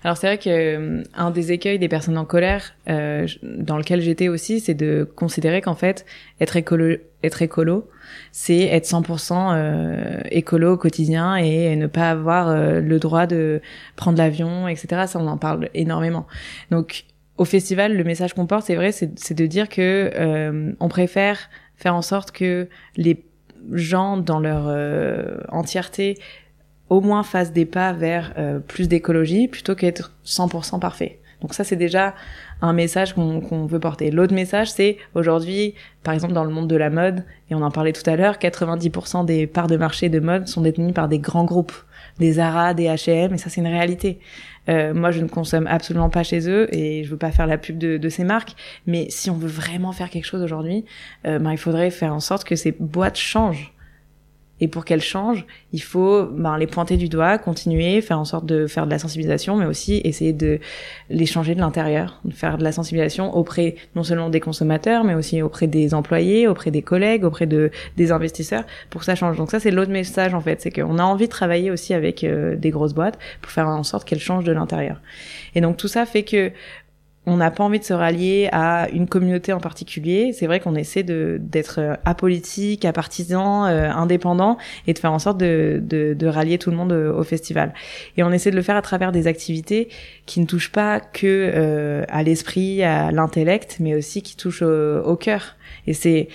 Alors 0.04 0.16
c'est 0.16 0.26
vrai 0.26 0.38
que 0.38 1.02
un 1.14 1.30
des 1.30 1.52
écueils 1.52 1.78
des 1.78 1.88
personnes 1.88 2.16
en 2.16 2.24
colère, 2.24 2.74
dans 2.86 3.76
lequel 3.76 4.00
j'étais 4.00 4.28
aussi, 4.28 4.60
c'est 4.60 4.74
de 4.74 5.06
considérer 5.16 5.60
qu'en 5.60 5.74
fait, 5.74 6.06
être 6.40 6.56
écolo, 6.56 6.96
être 7.22 7.42
écolo, 7.42 7.88
c'est 8.32 8.62
être 8.62 8.86
100% 8.86 9.52
euh, 9.54 10.20
écolo 10.30 10.74
au 10.74 10.76
quotidien 10.76 11.36
et 11.36 11.74
ne 11.76 11.86
pas 11.86 12.10
avoir 12.10 12.48
euh, 12.48 12.80
le 12.80 12.98
droit 12.98 13.26
de 13.26 13.60
prendre 13.96 14.18
l'avion, 14.18 14.68
etc. 14.68 15.04
Ça, 15.06 15.18
on 15.18 15.26
en 15.26 15.38
parle 15.38 15.68
énormément. 15.74 16.26
Donc, 16.70 17.04
au 17.36 17.44
festival, 17.44 17.96
le 17.96 18.04
message 18.04 18.34
qu'on 18.34 18.46
porte, 18.46 18.66
c'est 18.66 18.76
vrai, 18.76 18.92
c'est 18.92 19.34
de 19.34 19.46
dire 19.46 19.68
que 19.68 20.10
euh, 20.14 20.72
on 20.80 20.88
préfère 20.88 21.50
faire 21.76 21.94
en 21.94 22.02
sorte 22.02 22.30
que 22.30 22.68
les 22.96 23.24
gens, 23.72 24.16
dans 24.16 24.40
leur 24.40 24.68
entièreté, 25.48 26.18
au 26.90 27.00
moins 27.00 27.22
fassent 27.22 27.52
des 27.52 27.64
pas 27.64 27.92
vers 27.92 28.34
plus 28.68 28.88
d'écologie 28.88 29.48
plutôt 29.48 29.74
qu'être 29.74 30.12
100% 30.26 30.78
parfait. 30.78 31.18
Donc 31.44 31.52
ça, 31.52 31.62
c'est 31.62 31.76
déjà 31.76 32.14
un 32.62 32.72
message 32.72 33.12
qu'on 33.12 33.66
veut 33.66 33.78
porter. 33.78 34.10
L'autre 34.10 34.32
message, 34.32 34.72
c'est 34.72 34.96
aujourd'hui, 35.14 35.74
par 36.02 36.14
exemple 36.14 36.32
dans 36.32 36.42
le 36.42 36.50
monde 36.50 36.68
de 36.68 36.76
la 36.76 36.88
mode, 36.88 37.22
et 37.50 37.54
on 37.54 37.60
en 37.60 37.70
parlait 37.70 37.92
tout 37.92 38.08
à 38.08 38.16
l'heure, 38.16 38.36
90% 38.36 39.26
des 39.26 39.46
parts 39.46 39.66
de 39.66 39.76
marché 39.76 40.08
de 40.08 40.20
mode 40.20 40.48
sont 40.48 40.62
détenues 40.62 40.94
par 40.94 41.06
des 41.06 41.18
grands 41.18 41.44
groupes, 41.44 41.74
des 42.18 42.32
Zara, 42.32 42.74
des 42.74 42.84
H&M, 42.84 43.34
et 43.34 43.38
ça 43.38 43.50
c'est 43.50 43.60
une 43.60 43.66
réalité. 43.66 44.18
Euh, 44.68 44.94
moi, 44.94 45.10
je 45.10 45.20
ne 45.20 45.28
consomme 45.28 45.66
absolument 45.66 46.08
pas 46.08 46.22
chez 46.22 46.48
eux 46.48 46.74
et 46.74 47.04
je 47.04 47.10
veux 47.10 47.18
pas 47.18 47.30
faire 47.30 47.46
la 47.46 47.58
pub 47.58 47.76
de, 47.76 47.98
de 47.98 48.08
ces 48.08 48.24
marques. 48.24 48.54
Mais 48.86 49.06
si 49.10 49.28
on 49.30 49.36
veut 49.36 49.48
vraiment 49.48 49.92
faire 49.92 50.08
quelque 50.08 50.24
chose 50.24 50.42
aujourd'hui, 50.42 50.84
euh, 51.26 51.38
ben, 51.38 51.52
il 51.52 51.58
faudrait 51.58 51.90
faire 51.90 52.14
en 52.14 52.20
sorte 52.20 52.44
que 52.44 52.56
ces 52.56 52.72
boîtes 52.72 53.18
changent 53.18 53.73
Et 54.60 54.68
pour 54.68 54.84
qu'elles 54.84 55.02
changent, 55.02 55.44
il 55.72 55.82
faut 55.82 56.24
ben, 56.24 56.56
les 56.56 56.68
pointer 56.68 56.96
du 56.96 57.08
doigt, 57.08 57.38
continuer, 57.38 58.00
faire 58.00 58.20
en 58.20 58.24
sorte 58.24 58.46
de 58.46 58.68
faire 58.68 58.86
de 58.86 58.90
la 58.90 59.00
sensibilisation, 59.00 59.56
mais 59.56 59.66
aussi 59.66 60.00
essayer 60.04 60.32
de 60.32 60.60
les 61.10 61.26
changer 61.26 61.56
de 61.56 61.60
l'intérieur, 61.60 62.20
de 62.24 62.32
faire 62.32 62.56
de 62.56 62.62
la 62.62 62.70
sensibilisation 62.70 63.36
auprès 63.36 63.74
non 63.96 64.04
seulement 64.04 64.30
des 64.30 64.38
consommateurs, 64.38 65.02
mais 65.02 65.14
aussi 65.14 65.42
auprès 65.42 65.66
des 65.66 65.92
employés, 65.92 66.46
auprès 66.46 66.70
des 66.70 66.82
collègues, 66.82 67.24
auprès 67.24 67.46
de 67.46 67.72
des 67.96 68.12
investisseurs, 68.12 68.64
pour 68.90 69.00
que 69.00 69.06
ça 69.06 69.16
change. 69.16 69.36
Donc 69.36 69.50
ça, 69.50 69.58
c'est 69.58 69.72
l'autre 69.72 69.90
message 69.90 70.34
en 70.34 70.40
fait, 70.40 70.62
c'est 70.62 70.70
qu'on 70.70 70.98
a 70.98 71.02
envie 71.02 71.26
de 71.26 71.32
travailler 71.32 71.72
aussi 71.72 71.92
avec 71.92 72.22
euh, 72.22 72.54
des 72.54 72.70
grosses 72.70 72.94
boîtes 72.94 73.18
pour 73.42 73.50
faire 73.50 73.66
en 73.66 73.82
sorte 73.82 74.06
qu'elles 74.06 74.20
changent 74.20 74.44
de 74.44 74.52
l'intérieur. 74.52 75.00
Et 75.56 75.60
donc 75.60 75.76
tout 75.76 75.88
ça 75.88 76.06
fait 76.06 76.22
que 76.22 76.52
on 77.26 77.36
n'a 77.38 77.50
pas 77.50 77.64
envie 77.64 77.78
de 77.78 77.84
se 77.84 77.94
rallier 77.94 78.48
à 78.52 78.88
une 78.92 79.08
communauté 79.08 79.52
en 79.52 79.60
particulier. 79.60 80.32
C'est 80.32 80.46
vrai 80.46 80.60
qu'on 80.60 80.74
essaie 80.74 81.02
de 81.02 81.38
d'être 81.40 81.80
euh, 81.80 81.94
apolitique, 82.04 82.84
apartisan, 82.84 83.66
euh, 83.66 83.90
indépendant 83.90 84.58
et 84.86 84.92
de 84.92 84.98
faire 84.98 85.12
en 85.12 85.18
sorte 85.18 85.38
de, 85.38 85.80
de, 85.82 86.14
de, 86.14 86.26
rallier 86.26 86.58
tout 86.58 86.70
le 86.70 86.76
monde 86.76 86.92
euh, 86.92 87.12
au 87.12 87.22
festival. 87.22 87.72
Et 88.16 88.22
on 88.22 88.30
essaie 88.30 88.50
de 88.50 88.56
le 88.56 88.62
faire 88.62 88.76
à 88.76 88.82
travers 88.82 89.10
des 89.10 89.26
activités 89.26 89.88
qui 90.26 90.40
ne 90.40 90.46
touchent 90.46 90.72
pas 90.72 91.00
que 91.00 91.52
euh, 91.54 92.04
à 92.08 92.22
l'esprit, 92.22 92.82
à 92.82 93.10
l'intellect, 93.10 93.78
mais 93.80 93.94
aussi 93.94 94.20
qui 94.22 94.36
touchent 94.36 94.62
au, 94.62 94.98
au 95.02 95.16
cœur. 95.16 95.56
Et 95.86 95.94
c'est 95.94 96.28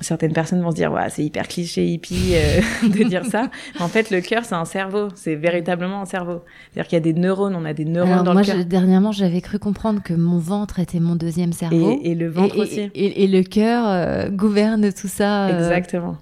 certaines 0.00 0.32
personnes 0.32 0.62
vont 0.62 0.70
se 0.70 0.76
dire 0.76 0.92
ouais, 0.92 1.08
c'est 1.10 1.24
hyper 1.24 1.46
cliché 1.48 1.86
hippie 1.86 2.32
euh, 2.34 2.60
de 2.88 3.04
dire 3.04 3.24
ça 3.26 3.50
en 3.78 3.88
fait 3.88 4.10
le 4.10 4.20
cœur 4.20 4.44
c'est 4.44 4.54
un 4.54 4.64
cerveau 4.64 5.08
c'est 5.14 5.34
véritablement 5.34 6.00
un 6.00 6.06
cerveau 6.06 6.42
c'est-à-dire 6.72 6.88
qu'il 6.88 6.96
y 6.96 7.02
a 7.02 7.12
des 7.12 7.18
neurones 7.18 7.54
on 7.54 7.64
a 7.64 7.72
des 7.74 7.84
neurones 7.84 8.10
Alors 8.12 8.24
dans 8.24 8.32
moi, 8.32 8.42
le 8.42 8.46
cœur 8.46 8.56
je- 8.58 8.62
dernièrement, 8.62 9.12
j'avais 9.12 9.40
cru 9.40 9.58
comprendre 9.58 10.02
que 10.02 10.14
mon 10.14 10.38
ventre 10.38 10.78
était 10.78 11.00
mon 11.00 11.16
deuxième 11.16 11.52
cerveau. 11.52 11.98
et, 12.02 12.10
et 12.12 12.14
le 12.14 12.28
ventre 12.28 12.56
et, 12.56 12.60
aussi 12.60 12.80
et- 12.94 13.24
et 13.24 13.26
le 13.26 13.42
cœur 13.42 13.84
euh, 13.88 14.28
gouverne 14.30 14.92
tout 14.92 15.08
ça. 15.08 15.48
euh, 15.48 15.58
Exactement. 15.58 16.16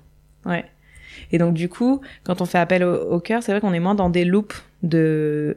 Ouais. 0.45 0.65
Et 1.31 1.39
donc 1.39 1.55
du 1.55 1.69
coup, 1.69 2.01
quand 2.25 2.41
on 2.41 2.45
fait 2.47 2.59
appel 2.59 2.83
au, 2.85 2.95
au 3.13 3.21
cœur, 3.21 3.43
c'est 3.43 3.53
vrai 3.53 3.61
qu'on 3.61 3.73
est 3.75 3.81
moins 3.81 3.95
dans 3.95 4.09
des 4.11 4.25
loops 4.25 4.63
de 4.83 5.57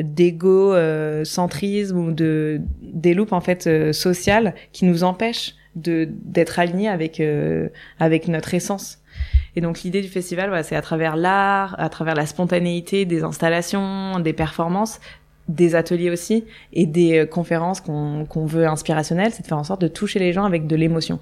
d'égo 0.00 0.72
euh, 0.72 1.24
centrisme 1.24 1.98
ou 1.98 2.12
de 2.12 2.60
des 2.82 3.12
loops 3.14 3.32
en 3.32 3.40
fait 3.40 3.92
sociales 3.92 4.54
qui 4.72 4.84
nous 4.86 5.04
empêchent 5.04 5.54
de 5.76 6.08
d'être 6.10 6.58
alignés 6.58 6.88
avec 6.88 7.20
euh, 7.20 7.68
avec 7.98 8.28
notre 8.28 8.54
essence. 8.54 8.98
Et 9.54 9.60
donc 9.60 9.82
l'idée 9.82 10.00
du 10.00 10.08
festival, 10.08 10.64
c'est 10.64 10.76
à 10.76 10.82
travers 10.82 11.16
l'art, 11.16 11.74
à 11.78 11.88
travers 11.88 12.14
la 12.14 12.26
spontanéité 12.26 13.04
des 13.04 13.22
installations, 13.22 14.18
des 14.20 14.32
performances, 14.32 15.00
des 15.48 15.74
ateliers 15.74 16.10
aussi 16.10 16.44
et 16.72 16.86
des 16.86 17.18
euh, 17.18 17.26
conférences 17.26 17.80
qu'on 17.80 18.24
qu'on 18.24 18.46
veut 18.46 18.66
inspirationnelles, 18.66 19.32
c'est 19.32 19.42
de 19.42 19.48
faire 19.48 19.58
en 19.58 19.64
sorte 19.64 19.80
de 19.80 19.88
toucher 19.88 20.18
les 20.18 20.32
gens 20.32 20.44
avec 20.44 20.66
de 20.66 20.76
l'émotion. 20.76 21.20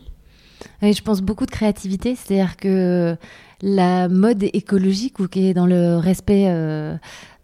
Et 0.83 0.93
je 0.93 1.03
pense 1.03 1.23
beaucoup 1.23 1.47
de 1.47 1.51
créativité, 1.51 2.15
c'est-à-dire 2.15 2.57
que 2.57 3.17
la 3.63 4.09
mode 4.09 4.43
écologique 4.43 5.19
ou 5.19 5.29
qui 5.29 5.49
est 5.49 5.55
dans 5.55 5.67
le 5.67 5.97
respect 5.97 6.47
euh, 6.49 6.97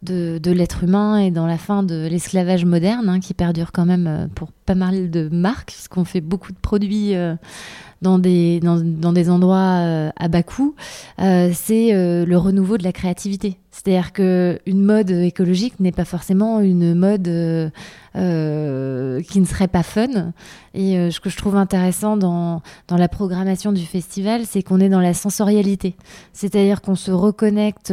de, 0.07 0.51
l'être 0.51 0.85
humain 0.85 1.19
et 1.19 1.31
dans 1.31 1.47
la 1.47 1.59
fin 1.59 1.83
de 1.83 2.07
l'esclavage 2.07 2.65
moderne, 2.65 3.09
hein, 3.09 3.21
qui 3.21 3.35
perdure 3.35 3.73
quand 3.73 3.85
même 3.85 4.07
euh, 4.07 4.27
pour 4.35 4.51
pas 4.53 4.75
mal 4.75 5.11
de 5.11 5.29
marques, 5.29 5.73
puisqu'on 5.73 6.05
fait 6.05 6.21
beaucoup 6.21 6.53
de 6.53 6.59
produits 6.59 7.15
euh, 7.15 7.35
dans, 8.03 8.19
des, 8.19 8.61
dans, 8.61 9.13
des 9.13 9.31
endroits 9.31 9.81
euh, 9.81 10.11
à 10.17 10.29
bas 10.29 10.43
coût, 10.43 10.75
c'est 11.19 11.93
le 11.93 12.37
renouveau 12.37 12.77
de 12.79 12.85
la 12.85 12.93
créativité. 12.93 13.59
C'est-à-dire 13.71 14.13
que 14.13 14.59
une 14.67 14.83
mode 14.83 15.11
écologique 15.11 15.79
n'est 15.81 15.93
pas 15.93 16.05
forcément 16.05 16.61
une 16.61 16.95
mode 16.95 17.25
qui 18.15 18.21
ne 19.41 19.47
serait 19.47 19.69
pas 19.69 19.83
fun. 19.83 20.33
Et 20.75 21.11
ce 21.11 21.21
que 21.21 21.31
je 21.31 21.37
trouve 21.37 21.57
intéressant 21.57 22.17
dans, 22.17 22.63
dans 22.89 22.97
la 22.97 23.09
programmation 23.09 23.73
du 23.73 23.85
festival, 23.85 24.43
c'est 24.47 24.63
qu'on 24.63 24.81
est 24.81 24.89
dans 24.89 25.01
la 25.01 25.15
sensorialité. 25.15 25.95
C'est-à-dire 26.33 26.83
qu'on 26.83 26.97
se 26.97 27.11
reconnecte 27.11 27.93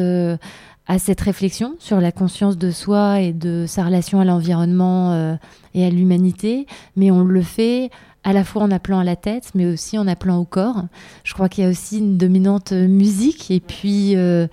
à 0.88 1.00
cette 1.00 1.22
réflexion 1.22 1.76
sur 1.80 2.02
la 2.02 2.12
conscience 2.12 2.58
de 2.58 2.72
soi 2.72 3.22
et 3.22 3.34
de 3.34 3.66
sa 3.68 3.86
relation 3.86 4.20
à 4.20 4.26
l'environnement 4.26 5.14
euh, 5.14 5.36
et 5.74 5.86
à 5.86 5.90
l'humanité, 5.90 6.68
mais 6.96 7.12
on 7.12 7.24
le 7.24 7.42
fait 7.42 7.90
à 8.24 8.34
la 8.34 8.44
fois 8.44 8.64
en 8.64 8.72
appelant 8.72 9.00
à 9.00 9.04
la 9.04 9.16
tête, 9.16 9.52
mais 9.54 9.66
aussi 9.66 9.98
en 9.98 10.08
appelant 10.08 10.38
au 10.38 10.46
corps. 10.46 10.84
Je 11.24 11.34
crois 11.34 11.50
qu'il 11.50 11.64
y 11.64 11.68
a 11.68 11.70
aussi 11.70 12.00
une 12.00 12.18
dominante 12.18 12.72
euh, 12.72 12.88
musique 12.88 13.52
et 13.52 13.60
puis 13.60 14.16
euh, 14.16 14.48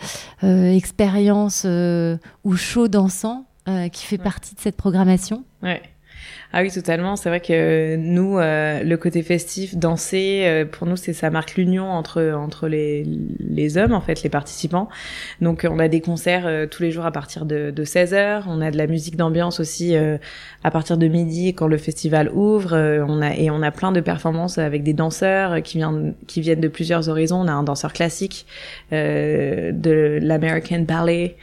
euh, 0.45 0.75
expérience 0.75 1.67
ou 2.45 2.57
show 2.57 2.89
dansant 2.89 3.47
qui 3.93 4.05
fait 4.05 4.19
partie 4.19 4.57
de 4.57 4.61
cette 4.61 4.77
programmation. 4.77 5.45
Ouais. 5.63 5.81
Ah 6.53 6.63
oui, 6.63 6.71
totalement. 6.71 7.17
C'est 7.17 7.29
vrai 7.29 7.41
que 7.41 7.97
nous, 7.97 8.39
euh, 8.39 8.83
le 8.83 8.97
côté 8.97 9.23
festif, 9.23 9.77
danser, 9.77 10.43
euh, 10.45 10.65
pour 10.65 10.87
nous, 10.87 10.97
c'est 10.97 11.13
ça 11.13 11.31
marque 11.31 11.55
l'union 11.55 11.91
entre 11.91 12.33
entre 12.35 12.69
les 12.69 13.07
les 13.39 13.79
hommes 13.79 13.93
en 13.93 14.01
fait, 14.01 14.23
les 14.23 14.31
participants. 14.31 14.89
Donc, 15.41 15.67
on 15.69 15.79
a 15.79 15.89
des 15.89 16.01
concerts 16.01 16.47
euh, 16.47 16.67
tous 16.67 16.83
les 16.83 16.91
jours 16.91 17.07
à 17.07 17.13
partir 17.13 17.45
de, 17.45 17.71
de 17.71 17.85
16 17.85 18.15
heures. 18.15 18.45
On 18.49 18.61
a 18.61 18.71
de 18.71 18.77
la 18.77 18.87
musique 18.87 19.17
d'ambiance 19.17 19.61
aussi 19.61 19.97
euh, 19.97 20.19
à 20.65 20.71
partir 20.71 20.97
de 20.99 21.07
midi 21.09 21.55
quand 21.55 21.67
le 21.67 21.79
festival 21.79 22.31
ouvre. 22.33 22.75
Euh, 22.75 23.05
on 23.07 23.23
a 23.23 23.35
et 23.35 23.51
on 23.51 23.63
a 23.63 23.71
plein 23.71 23.93
de 23.93 24.01
performances 24.01 24.59
avec 24.59 24.83
des 24.83 24.93
danseurs 24.93 25.63
qui 25.63 25.79
viennent 25.79 26.15
qui 26.27 26.41
viennent 26.41 26.61
de 26.61 26.69
plusieurs 26.69 27.09
horizons. 27.09 27.41
On 27.41 27.49
a 27.49 27.53
un 27.53 27.63
danseur 27.63 27.93
classique 27.93 28.47
euh, 28.93 29.73
de 29.73 30.19
l'American 30.21 30.81
Ballet. 30.81 31.37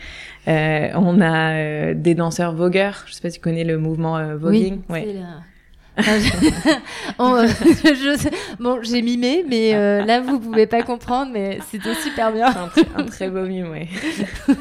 Euh, 0.48 0.88
on 0.96 1.20
a 1.20 1.52
euh, 1.54 1.94
des 1.94 2.16
danseurs 2.16 2.54
vogueurs. 2.54 3.04
Je 3.08 3.14
sais 3.14 3.22
pas 3.22 3.30
si 3.30 3.36
tu 3.38 3.42
connais 3.42 3.64
le 3.64 3.78
mouvement 3.78 4.18
euh, 4.18 4.38
voguing. 4.38 4.80
Oui, 4.90 5.00
c'est 5.04 5.14
la- 5.14 5.42
On, 7.18 7.34
euh, 7.38 7.48
je 7.48 8.30
bon, 8.64 8.78
j'ai 8.84 9.02
mimé, 9.02 9.44
mais 9.50 9.74
euh, 9.74 10.06
là 10.06 10.22
vous 10.22 10.40
pouvez 10.40 10.68
pas 10.68 10.84
comprendre, 10.84 11.32
mais 11.34 11.58
c'était 11.72 11.96
super 12.04 12.32
bien. 12.32 12.46
un, 12.50 12.68
tr- 12.68 12.86
un 12.96 13.04
très 13.04 13.32
beau 13.32 13.42
mime, 13.48 13.72
ouais. 13.72 13.88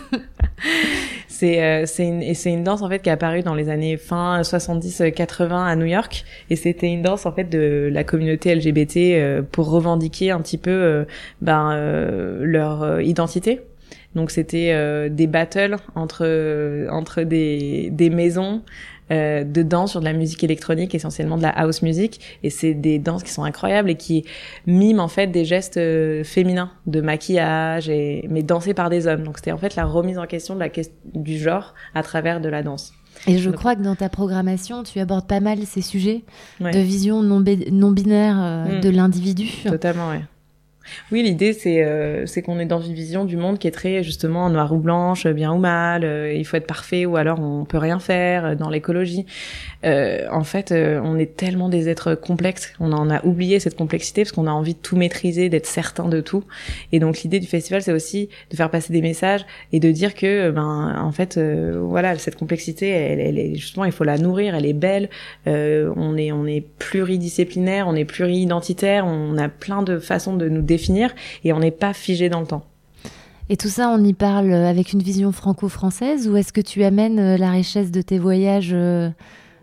c'est 1.28 1.62
euh, 1.62 1.84
c'est 1.86 2.06
une 2.06 2.22
et 2.22 2.32
c'est 2.34 2.50
une 2.50 2.64
danse 2.64 2.80
en 2.82 2.88
fait 2.88 3.00
qui 3.00 3.10
est 3.10 3.12
apparue 3.12 3.42
dans 3.42 3.54
les 3.54 3.68
années 3.68 3.98
fin 3.98 4.42
70 4.42 5.02
80 5.14 5.66
à 5.66 5.76
New 5.76 5.84
York 5.84 6.24
et 6.48 6.56
c'était 6.56 6.90
une 6.90 7.02
danse 7.02 7.26
en 7.26 7.32
fait 7.32 7.44
de 7.44 7.90
la 7.92 8.04
communauté 8.04 8.54
LGBT 8.54 8.96
euh, 8.96 9.42
pour 9.42 9.68
revendiquer 9.70 10.30
un 10.30 10.40
petit 10.40 10.56
peu 10.58 11.04
ben 11.42 11.70
euh, 11.72 12.38
leur 12.44 13.00
identité. 13.02 13.60
Donc 14.16 14.30
c'était 14.32 14.70
euh, 14.72 15.08
des 15.08 15.28
battles 15.28 15.76
entre 15.94 16.22
euh, 16.24 16.88
entre 16.90 17.22
des 17.22 17.90
des 17.92 18.10
maisons 18.10 18.62
euh, 19.12 19.44
de 19.44 19.62
danse 19.62 19.92
sur 19.92 20.00
de 20.00 20.04
la 20.04 20.12
musique 20.14 20.42
électronique, 20.42 20.92
essentiellement 20.92 21.36
de 21.36 21.42
la 21.42 21.50
house 21.50 21.82
music, 21.82 22.20
et 22.42 22.50
c'est 22.50 22.74
des 22.74 22.98
danses 22.98 23.22
qui 23.22 23.30
sont 23.30 23.44
incroyables 23.44 23.88
et 23.90 23.94
qui 23.94 24.24
miment 24.66 24.98
en 24.98 25.06
fait 25.06 25.28
des 25.28 25.44
gestes 25.44 25.76
euh, 25.76 26.24
féminins 26.24 26.72
de 26.88 27.00
maquillage, 27.00 27.88
et 27.88 28.26
mais 28.30 28.42
dansés 28.42 28.74
par 28.74 28.90
des 28.90 29.06
hommes. 29.06 29.22
Donc 29.22 29.36
c'était 29.36 29.52
en 29.52 29.58
fait 29.58 29.76
la 29.76 29.84
remise 29.84 30.18
en 30.18 30.26
question 30.26 30.54
de 30.56 30.60
la 30.60 30.70
du 31.14 31.38
genre 31.38 31.74
à 31.94 32.02
travers 32.02 32.40
de 32.40 32.48
la 32.48 32.64
danse. 32.64 32.92
Et 33.28 33.38
je 33.38 33.48
Donc- 33.48 33.58
crois 33.60 33.76
que 33.76 33.82
dans 33.82 33.94
ta 33.94 34.08
programmation, 34.08 34.82
tu 34.82 34.98
abordes 34.98 35.26
pas 35.28 35.40
mal 35.40 35.58
ces 35.66 35.82
sujets 35.82 36.22
Ouais. 36.60 36.72
de 36.72 36.78
vision 36.80 37.22
non, 37.22 37.40
bi- 37.40 37.68
non 37.70 37.90
binaire 37.92 38.36
euh, 38.42 38.78
Mm. 38.78 38.80
de 38.80 38.90
l'individu. 38.90 39.48
Totalement, 39.64 40.08
ouais. 40.10 40.20
Oui, 41.12 41.22
l'idée 41.22 41.52
c'est 41.52 41.82
euh, 41.82 42.24
qu'on 42.44 42.58
est 42.58 42.66
dans 42.66 42.80
une 42.80 42.94
vision 42.94 43.24
du 43.24 43.36
monde 43.36 43.58
qui 43.58 43.66
est 43.66 43.72
très 43.72 44.02
justement 44.02 44.48
noir 44.50 44.72
ou 44.72 44.78
blanche, 44.78 45.26
bien 45.26 45.52
ou 45.52 45.58
mal. 45.58 46.04
euh, 46.04 46.32
il 46.32 46.44
faut 46.44 46.56
être 46.56 46.66
parfait 46.66 47.06
ou 47.06 47.16
alors 47.16 47.40
on 47.40 47.64
peut 47.64 47.78
rien 47.78 47.98
faire 47.98 48.44
euh, 48.44 48.54
dans 48.54 48.70
l'écologie. 48.70 49.26
Euh, 49.84 50.26
en 50.30 50.44
fait, 50.44 50.72
euh, 50.72 51.00
on 51.04 51.18
est 51.18 51.36
tellement 51.36 51.68
des 51.68 51.88
êtres 51.88 52.14
complexes, 52.14 52.72
on 52.80 52.92
en 52.92 53.10
a 53.10 53.24
oublié 53.24 53.60
cette 53.60 53.76
complexité 53.76 54.22
parce 54.22 54.32
qu'on 54.32 54.46
a 54.46 54.50
envie 54.50 54.74
de 54.74 54.78
tout 54.78 54.96
maîtriser, 54.96 55.48
d'être 55.48 55.66
certain 55.66 56.08
de 56.08 56.20
tout. 56.20 56.44
Et 56.92 56.98
donc 56.98 57.22
l'idée 57.22 57.40
du 57.40 57.46
festival, 57.46 57.82
c'est 57.82 57.92
aussi 57.92 58.28
de 58.50 58.56
faire 58.56 58.70
passer 58.70 58.92
des 58.92 59.02
messages 59.02 59.44
et 59.72 59.80
de 59.80 59.90
dire 59.90 60.14
que 60.14 60.50
ben 60.50 60.96
en 61.00 61.12
fait 61.12 61.36
euh, 61.36 61.78
voilà 61.80 62.16
cette 62.18 62.36
complexité, 62.36 62.88
elle, 62.88 63.38
est 63.38 63.54
justement 63.54 63.84
il 63.84 63.92
faut 63.92 64.04
la 64.04 64.18
nourrir, 64.18 64.54
elle 64.54 64.66
est 64.66 64.72
belle. 64.72 65.08
Euh, 65.46 65.92
on 65.96 66.16
est 66.16 66.32
on 66.32 66.46
est 66.46 66.64
pluridisciplinaire, 66.78 67.86
on 67.88 67.94
est 67.94 68.04
pluri-identitaire, 68.04 69.06
on 69.06 69.36
a 69.38 69.48
plein 69.48 69.82
de 69.82 69.98
façons 69.98 70.36
de 70.36 70.48
nous 70.48 70.62
et 71.44 71.52
on 71.52 71.58
n'est 71.58 71.70
pas 71.70 71.92
figé 71.92 72.28
dans 72.28 72.40
le 72.40 72.46
temps. 72.46 72.64
Et 73.48 73.56
tout 73.56 73.68
ça, 73.68 73.88
on 73.88 74.02
y 74.02 74.12
parle 74.12 74.52
avec 74.52 74.92
une 74.92 75.02
vision 75.02 75.30
franco-française 75.30 76.28
ou 76.28 76.36
est-ce 76.36 76.52
que 76.52 76.60
tu 76.60 76.82
amènes 76.82 77.20
euh, 77.20 77.36
la 77.36 77.50
richesse 77.50 77.92
de 77.92 78.02
tes 78.02 78.18
voyages 78.18 78.72
euh, 78.72 79.10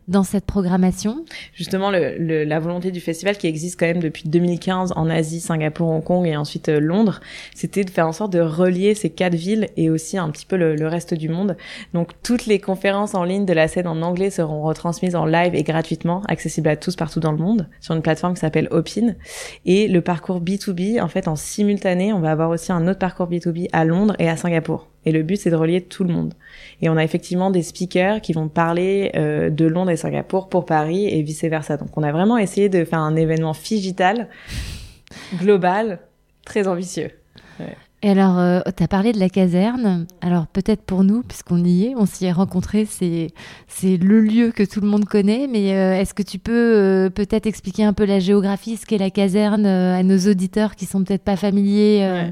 dans 0.07 0.23
cette 0.23 0.45
programmation 0.45 1.25
Justement, 1.53 1.91
le, 1.91 2.17
le- 2.17 2.43
la 2.43 2.59
volonté 2.59 2.91
du 2.91 2.99
festival 2.99 3.37
qui 3.37 3.47
existe 3.47 3.79
quand 3.79 3.85
même 3.85 4.01
depuis 4.01 4.23
2015 4.27 4.93
en 4.95 5.09
Asie, 5.09 5.39
Singapour, 5.39 5.87
Hong 5.89 6.03
Kong 6.03 6.25
et 6.27 6.35
ensuite 6.35 6.69
euh, 6.69 6.79
Londres, 6.79 7.21
c'était 7.55 7.83
de 7.83 7.89
faire 7.89 8.07
en 8.07 8.11
sorte 8.11 8.33
de 8.33 8.39
relier 8.41 8.95
ces 8.95 9.09
quatre 9.09 9.35
villes 9.35 9.67
et 9.77 9.89
aussi 9.89 10.17
un 10.17 10.29
petit 10.29 10.45
peu 10.45 10.57
le, 10.57 10.75
le 10.75 10.87
reste 10.87 11.13
du 11.13 11.29
monde. 11.29 11.55
Donc 11.93 12.11
toutes 12.23 12.45
les 12.45 12.59
conférences 12.59 13.15
en 13.15 13.23
ligne 13.23 13.45
de 13.45 13.53
la 13.53 13.67
scène 13.67 13.87
en 13.87 14.01
anglais 14.01 14.29
seront 14.29 14.61
retransmises 14.63 15.15
en 15.15 15.25
live 15.25 15.55
et 15.55 15.63
gratuitement, 15.63 16.21
accessibles 16.27 16.69
à 16.69 16.75
tous 16.75 16.95
partout 16.95 17.19
dans 17.19 17.31
le 17.31 17.37
monde, 17.37 17.69
sur 17.81 17.95
une 17.95 18.01
plateforme 18.01 18.33
qui 18.33 18.41
s'appelle 18.41 18.67
Opin. 18.71 19.15
Et 19.65 19.87
le 19.87 20.01
parcours 20.01 20.41
B2B, 20.41 21.01
en 21.01 21.07
fait, 21.07 21.27
en 21.27 21.35
simultané, 21.35 22.13
on 22.13 22.19
va 22.19 22.31
avoir 22.31 22.49
aussi 22.49 22.71
un 22.71 22.87
autre 22.87 22.99
parcours 22.99 23.27
B2B 23.29 23.67
à 23.73 23.85
Londres 23.85 24.15
et 24.19 24.29
à 24.29 24.37
Singapour. 24.37 24.87
Et 25.05 25.11
le 25.11 25.23
but, 25.23 25.37
c'est 25.37 25.49
de 25.49 25.55
relier 25.55 25.81
tout 25.81 26.03
le 26.03 26.13
monde. 26.13 26.33
Et 26.81 26.89
on 26.89 26.97
a 26.97 27.03
effectivement 27.03 27.51
des 27.51 27.61
speakers 27.61 28.21
qui 28.21 28.33
vont 28.33 28.47
parler 28.47 29.11
euh, 29.15 29.49
de 29.49 29.65
Londres 29.65 29.91
et 29.91 29.97
Singapour 29.97 30.49
pour 30.49 30.65
Paris 30.65 31.07
et 31.07 31.21
vice 31.21 31.43
versa. 31.43 31.77
Donc 31.77 31.97
on 31.97 32.03
a 32.03 32.11
vraiment 32.11 32.37
essayé 32.37 32.69
de 32.69 32.85
faire 32.85 32.99
un 32.99 33.15
événement 33.15 33.53
figital, 33.53 34.27
global, 35.39 35.99
très 36.45 36.67
ambitieux. 36.67 37.11
Ouais. 37.59 37.75
Et 38.03 38.09
alors, 38.09 38.37
euh, 38.37 38.59
tu 38.75 38.83
as 38.83 38.87
parlé 38.89 39.13
de 39.13 39.19
la 39.19 39.29
caserne. 39.29 40.07
Alors, 40.19 40.47
peut-être 40.47 40.81
pour 40.81 41.05
nous, 41.05 41.23
puisqu'on 41.23 41.63
y 41.63 41.85
est, 41.85 41.95
on 41.95 42.05
s'y 42.05 42.25
est 42.25 42.33
rencontrés, 42.33 42.85
c'est, 42.85 43.29
c'est 43.69 43.95
le 43.95 44.19
lieu 44.19 44.51
que 44.51 44.63
tout 44.63 44.81
le 44.81 44.87
monde 44.87 45.05
connaît. 45.05 45.47
Mais 45.49 45.73
euh, 45.73 45.97
est-ce 45.97 46.13
que 46.13 46.21
tu 46.21 46.37
peux 46.37 46.51
euh, 46.51 47.09
peut-être 47.09 47.45
expliquer 47.45 47.85
un 47.85 47.93
peu 47.93 48.03
la 48.03 48.19
géographie, 48.19 48.75
ce 48.75 48.85
qu'est 48.85 48.97
la 48.97 49.09
caserne 49.09 49.65
à 49.65 50.03
nos 50.03 50.17
auditeurs 50.29 50.75
qui 50.75 50.85
sont 50.85 51.01
peut-être 51.01 51.23
pas 51.23 51.37
familiers 51.37 52.31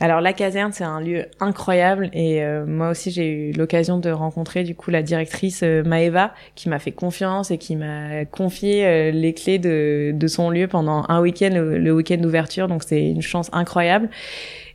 alors 0.00 0.20
la 0.20 0.32
caserne, 0.32 0.72
c'est 0.72 0.84
un 0.84 1.00
lieu 1.00 1.26
incroyable 1.40 2.10
et 2.12 2.42
euh, 2.42 2.64
moi 2.66 2.90
aussi 2.90 3.10
j'ai 3.10 3.28
eu 3.28 3.52
l'occasion 3.52 3.98
de 3.98 4.10
rencontrer 4.10 4.64
du 4.64 4.74
coup 4.74 4.90
la 4.90 5.02
directrice 5.02 5.62
euh, 5.62 5.82
Maeva 5.84 6.32
qui 6.54 6.68
m'a 6.68 6.78
fait 6.78 6.92
confiance 6.92 7.50
et 7.50 7.58
qui 7.58 7.76
m'a 7.76 8.24
confié 8.24 8.86
euh, 8.86 9.10
les 9.10 9.34
clés 9.34 9.58
de, 9.58 10.12
de 10.14 10.26
son 10.26 10.50
lieu 10.50 10.66
pendant 10.66 11.04
un 11.08 11.20
week-end, 11.20 11.50
le, 11.52 11.92
week-end 11.92 12.18
d'ouverture. 12.18 12.68
Donc 12.68 12.82
c'est 12.82 13.02
une 13.02 13.22
chance 13.22 13.48
incroyable. 13.52 14.08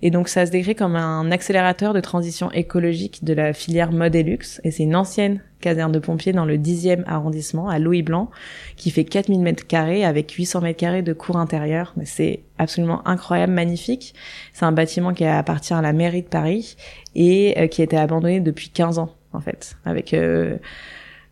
Et 0.02 0.12
donc 0.12 0.28
ça 0.28 0.46
se 0.46 0.52
décrit 0.52 0.76
comme 0.76 0.96
un 0.96 1.32
accélérateur 1.32 1.94
de 1.94 2.00
transition 2.00 2.52
écologique 2.52 3.24
de 3.24 3.34
la 3.34 3.54
filière 3.54 3.92
mode 3.92 4.16
et 4.16 4.24
luxe. 4.24 4.62
Et 4.64 4.72
c'est 4.72 4.84
une 4.84 4.96
ancienne 4.96 5.42
caserne 5.60 5.92
de 5.92 6.00
pompiers 6.00 6.34
dans 6.34 6.46
le 6.46 6.58
10e 6.58 7.04
arrondissement 7.08 7.68
à 7.68 7.80
Louis 7.80 8.04
Blanc 8.04 8.30
qui 8.76 8.92
fait 8.92 9.04
4000 9.04 9.40
mètres 9.42 9.66
carrés 9.66 10.06
avec 10.06 10.32
800 10.32 10.62
mètres 10.62 10.80
carrés 10.80 11.02
de 11.02 11.14
cours 11.14 11.38
intérieur. 11.38 11.94
C'est 12.04 12.42
absolument 12.58 13.08
incroyable, 13.08 13.54
magnifique. 13.54 14.14
C'est 14.54 14.66
un 14.66 14.72
bâtiment 14.72 15.14
qui 15.14 15.26
appartient 15.26 15.74
à 15.74 15.82
la 15.82 15.94
mairie 15.94 16.22
de 16.22 16.28
Paris 16.28 16.76
et 17.16 17.56
euh, 17.58 17.68
qui 17.68 17.82
a 17.82 17.84
été 17.86 17.98
abandonné 17.98 18.40
depuis 18.40 18.70
15 18.70 19.00
ans 19.00 19.10
en 19.34 19.42
fait, 19.42 19.78
avec 19.86 20.14
euh, 20.14 20.58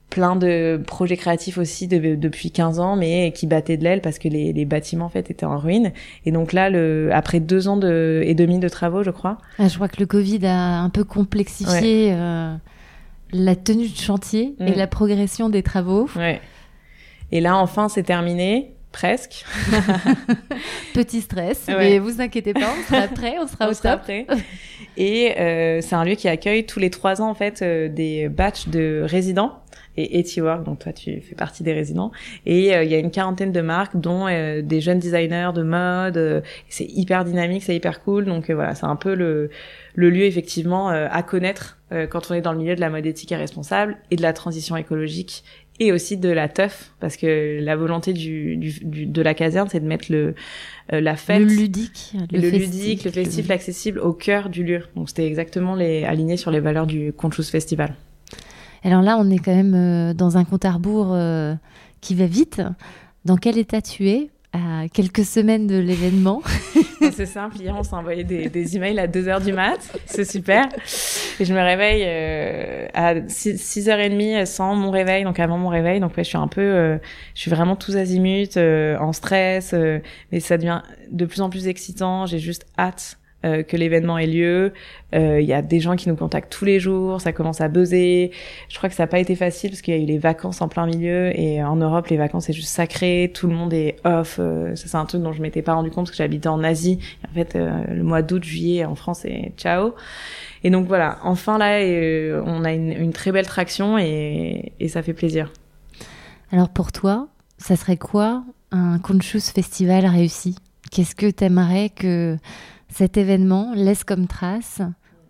plein 0.10 0.36
de 0.36 0.82
projets 0.86 1.18
créatifs 1.18 1.58
aussi 1.58 1.88
depuis 1.88 2.52
15 2.52 2.80
ans, 2.80 2.96
mais 2.96 3.32
qui 3.34 3.48
battaient 3.48 3.78
de 3.78 3.84
l'aile 3.84 4.02
parce 4.02 4.20
que 4.20 4.28
les, 4.28 4.54
les, 4.54 4.66
bâtiments 4.66 5.06
en 5.06 5.10
fait 5.10 5.30
étaient 5.30 5.46
en 5.46 5.58
ruine. 5.58 5.92
Et 6.26 6.32
donc 6.32 6.54
là, 6.54 6.70
le, 6.70 7.10
après 7.12 7.40
deux 7.40 7.68
ans 7.68 7.78
de, 7.78 8.22
et 8.24 8.34
demi 8.34 8.60
de 8.60 8.70
travaux, 8.70 9.04
je 9.04 9.12
crois. 9.12 9.38
Ah, 9.60 9.68
je 9.68 9.76
crois 9.76 9.88
que 9.88 10.00
le 10.00 10.06
Covid 10.06 10.46
a 10.46 10.80
un 10.80 10.90
peu 10.90 11.04
complexifié 11.04 12.14
euh, 12.14 12.56
la 13.34 13.56
tenue 13.56 13.90
de 13.90 13.96
chantier 13.96 14.56
et 14.60 14.72
mm. 14.72 14.76
la 14.76 14.88
progression 14.88 15.50
des 15.50 15.64
travaux. 15.64 16.10
Ouais. 16.16 16.40
Et 17.32 17.42
là, 17.42 17.58
enfin, 17.58 17.90
c'est 17.90 18.04
terminé. 18.04 18.72
Presque. 18.92 19.44
Petit 20.94 21.20
stress, 21.20 21.66
mais 21.68 22.00
vous 22.00 22.22
inquiétez 22.22 22.54
pas, 22.54 22.70
on 22.80 22.94
sera 22.94 23.08
prêt, 23.14 23.36
on 23.42 23.46
sera 23.46 23.70
au 23.70 23.74
top. 23.74 24.04
Prêt. 24.04 24.26
Et 24.96 25.38
euh, 25.38 25.82
c'est 25.82 25.96
un 25.96 26.06
lieu 26.06 26.16
qui 26.16 26.30
accueille 26.30 26.66
tous 26.66 26.80
les 26.80 26.90
trois 26.90 27.22
ans 27.22 27.30
en 27.30 27.34
fait 27.34 27.62
euh, 27.62 27.90
des 27.90 28.30
batchs 28.30 28.70
de 28.70 29.02
résidents 29.06 29.60
et 29.98 30.20
Etiwork, 30.20 30.64
donc 30.64 30.80
toi 30.80 30.94
tu 30.94 31.22
fais 31.22 31.36
partie 31.36 31.64
des 31.64 31.74
résidents. 31.74 32.12
Et 32.46 32.76
euh, 32.76 32.84
il 32.84 32.92
y 32.92 32.96
a 32.96 33.00
une 33.00 33.12
quarantaine 33.12 33.52
de 33.52 33.62
marques, 33.62 33.98
dont 33.98 34.28
euh, 34.28 34.62
des 34.62 34.82
jeunes 34.82 35.00
designers 35.00 35.52
de 35.54 35.64
mode. 35.64 36.44
c'est 36.70 36.86
hyper 36.86 37.26
dynamique, 37.26 37.64
c'est 37.64 37.76
hyper 37.76 38.02
cool. 38.04 38.26
Donc 38.26 38.50
voilà, 38.50 38.76
c'est 38.76 38.86
un 38.86 38.96
peu 38.96 39.16
le, 39.16 39.50
le 39.96 40.10
lieu 40.10 40.26
effectivement 40.26 40.90
à 40.90 41.24
connaître 41.24 41.78
quand 42.10 42.32
on 42.32 42.34
est 42.34 42.42
dans 42.42 42.52
le 42.52 42.58
milieu 42.58 42.76
de 42.76 42.82
la 42.82 42.90
mode 42.90 43.06
éthique 43.06 43.32
et 43.32 43.36
responsable 43.36 43.98
et 44.10 44.16
de 44.16 44.22
la 44.22 44.34
transition 44.34 44.76
écologique 44.76 45.44
et 45.80 45.92
aussi 45.92 46.18
de 46.18 46.30
la 46.30 46.48
teuf 46.48 46.94
parce 47.00 47.18
que 47.18 47.60
la 47.62 47.76
volonté 47.76 48.14
du, 48.14 48.58
du, 48.58 49.06
de 49.06 49.22
la 49.22 49.34
caserne 49.34 49.68
c'est 49.70 49.80
de 49.80 49.88
mettre 49.88 50.06
le 50.10 50.36
euh, 50.94 51.02
la 51.02 51.16
fête 51.16 51.42
le 51.42 51.48
ludique 51.48 52.14
le, 52.32 52.50
ludique 52.50 53.04
le 53.04 53.12
festif 53.12 53.48
l'accessible 53.48 54.00
au 54.00 54.14
cœur 54.14 54.50
du 54.50 54.64
lieu 54.64 54.84
donc 54.96 55.10
c'était 55.10 55.28
exactement 55.28 55.76
les 55.76 56.06
aligné 56.06 56.38
sur 56.38 56.52
les 56.52 56.60
valeurs 56.60 56.88
du 56.88 57.12
Conchus 57.12 57.44
Festival 57.44 57.94
alors 58.86 59.02
là 59.02 59.18
on 59.20 59.30
est 59.32 59.40
quand 59.40 59.56
même 59.56 59.74
euh, 59.74 60.14
dans 60.14 60.38
un 60.38 60.46
compte 60.46 60.64
à 60.64 60.72
rebours 60.72 61.10
euh, 61.12 61.56
qui 62.02 62.14
va 62.14 62.28
vite 62.28 62.62
dans 63.26 63.36
quel 63.36 63.58
état 63.58 63.82
tu 63.82 64.10
es 64.10 64.30
à 64.54 64.88
quelques 64.88 65.26
semaines 65.26 65.68
de 65.68 65.76
l'événement. 65.76 66.42
c'est 67.12 67.26
simple, 67.26 67.58
hier 67.58 67.76
on 67.78 67.84
s'est 67.84 67.96
envoyé 67.96 68.24
des, 68.24 68.48
des, 68.48 68.78
emails 68.78 69.00
à 69.00 69.08
2h 69.08 69.44
du 69.44 69.52
mat, 69.52 69.80
c'est 70.06 70.24
super. 70.24 70.70
Et 71.40 71.46
je 71.46 71.54
me 71.54 71.60
réveille 71.60 72.04
euh, 72.06 72.88
à 72.94 73.16
6, 73.28 73.88
h 73.88 74.38
30 74.38 74.48
sans 74.48 74.76
mon 74.76 74.92
réveil, 74.92 75.24
donc 75.26 75.40
avant 75.40 75.58
mon 75.58 75.68
réveil. 75.68 76.00
Donc 76.00 76.16
ouais, 76.16 76.24
je 76.24 76.30
suis 76.30 76.38
un 76.38 76.48
peu, 76.48 76.98
je 77.34 77.42
suis 77.42 77.52
vraiment 77.52 77.76
tous 77.76 77.98
azimuts, 77.98 78.58
en 78.58 79.12
stress, 79.12 79.76
mais 80.32 80.40
ça 80.40 80.58
devient 80.58 80.84
de 81.12 81.26
plus 81.26 81.42
en 81.42 81.50
plus 81.50 81.68
excitant. 81.68 82.28
J'ai 82.28 82.40
juste 82.40 82.66
hâte 82.78 83.18
euh, 83.46 83.64
que 83.64 83.78
l'événement 83.78 84.18
ait 84.18 84.28
lieu. 84.28 84.74
Euh, 85.14 85.40
il 85.40 85.48
y 85.48 85.54
a 85.54 85.62
des 85.62 85.80
gens 85.80 85.96
qui 85.96 86.10
nous 86.10 86.16
contactent 86.16 86.52
tous 86.52 86.66
les 86.66 86.80
jours, 86.80 87.22
ça 87.22 87.32
commence 87.32 87.62
à 87.62 87.68
buzzer. 87.68 88.32
Je 88.70 88.78
crois 88.78 88.90
que 88.90 88.96
ça 88.96 89.04
n'a 89.04 89.08
pas 89.08 89.20
été 89.20 89.36
facile 89.36 89.70
parce 89.70 89.82
qu'il 89.82 89.96
y 89.96 89.98
a 89.98 90.02
eu 90.02 90.06
les 90.06 90.18
vacances 90.18 90.62
en 90.62 90.68
plein 90.68 90.86
milieu 90.86 91.38
et 91.40 91.64
en 91.64 91.76
Europe 91.76 92.08
les 92.08 92.18
vacances 92.18 92.46
c'est 92.46 92.54
juste 92.54 92.70
sacré, 92.70 93.32
tout 93.34 93.48
le 93.48 93.54
monde 93.54 93.74
est 93.74 93.98
off. 94.04 94.38
Euh, 94.40 94.76
ça 94.76 94.88
c'est 94.88 94.98
un 94.98 95.06
truc 95.06 95.22
dont 95.22 95.32
je 95.32 95.42
m'étais 95.42 95.62
pas 95.62 95.74
rendu 95.74 95.90
compte 95.92 96.06
parce 96.06 96.12
que 96.12 96.18
j'habitais 96.18 96.50
en 96.50 96.64
Asie. 96.64 97.00
en 97.30 97.34
fait 97.34 97.56
le 97.56 98.04
mois 98.04 98.22
d'août, 98.22 98.44
juillet 98.44 98.84
en 98.84 98.96
France 98.96 99.20
c'est 99.22 99.54
ciao. 99.58 99.94
Et 100.64 100.72
donc 100.72 100.88
voilà, 100.88 101.20
enfin 101.24 101.58
là 101.58 101.78
on 102.46 102.66
a 102.66 102.74
une, 102.74 103.14
très 103.14 103.32
belle 103.32 103.46
traction 103.46 103.98
et, 104.00 104.74
et 104.80 104.88
ça 104.88 105.04
fait 105.04 105.14
plaisir. 105.14 105.52
Alors 106.52 106.70
pour 106.70 106.92
toi, 106.92 107.28
ça 107.58 107.76
serait 107.76 107.98
quoi 107.98 108.44
un 108.72 109.00
Conscious 109.00 109.52
Festival 109.54 110.06
réussi? 110.06 110.56
Qu'est-ce 110.92 111.16
que 111.16 111.30
t'aimerais 111.30 111.90
que 111.90 112.38
cet 112.98 113.18
événement 113.18 113.74
laisse 113.76 114.06
comme 114.06 114.26
trace 114.26 114.82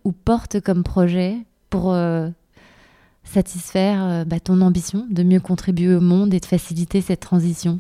ou 0.04 0.12
porte 0.12 0.62
comme 0.62 0.84
projet 0.84 1.48
pour 1.72 1.94
euh, 1.94 2.30
satisfaire 3.26 4.04
euh, 4.04 4.26
bah, 4.26 4.40
ton 4.40 4.62
ambition 4.62 5.06
de 5.10 5.24
mieux 5.24 5.40
contribuer 5.40 5.96
au 5.96 6.02
monde 6.02 6.34
et 6.34 6.40
de 6.40 6.46
faciliter 6.46 7.02
cette 7.02 7.20
transition 7.20 7.80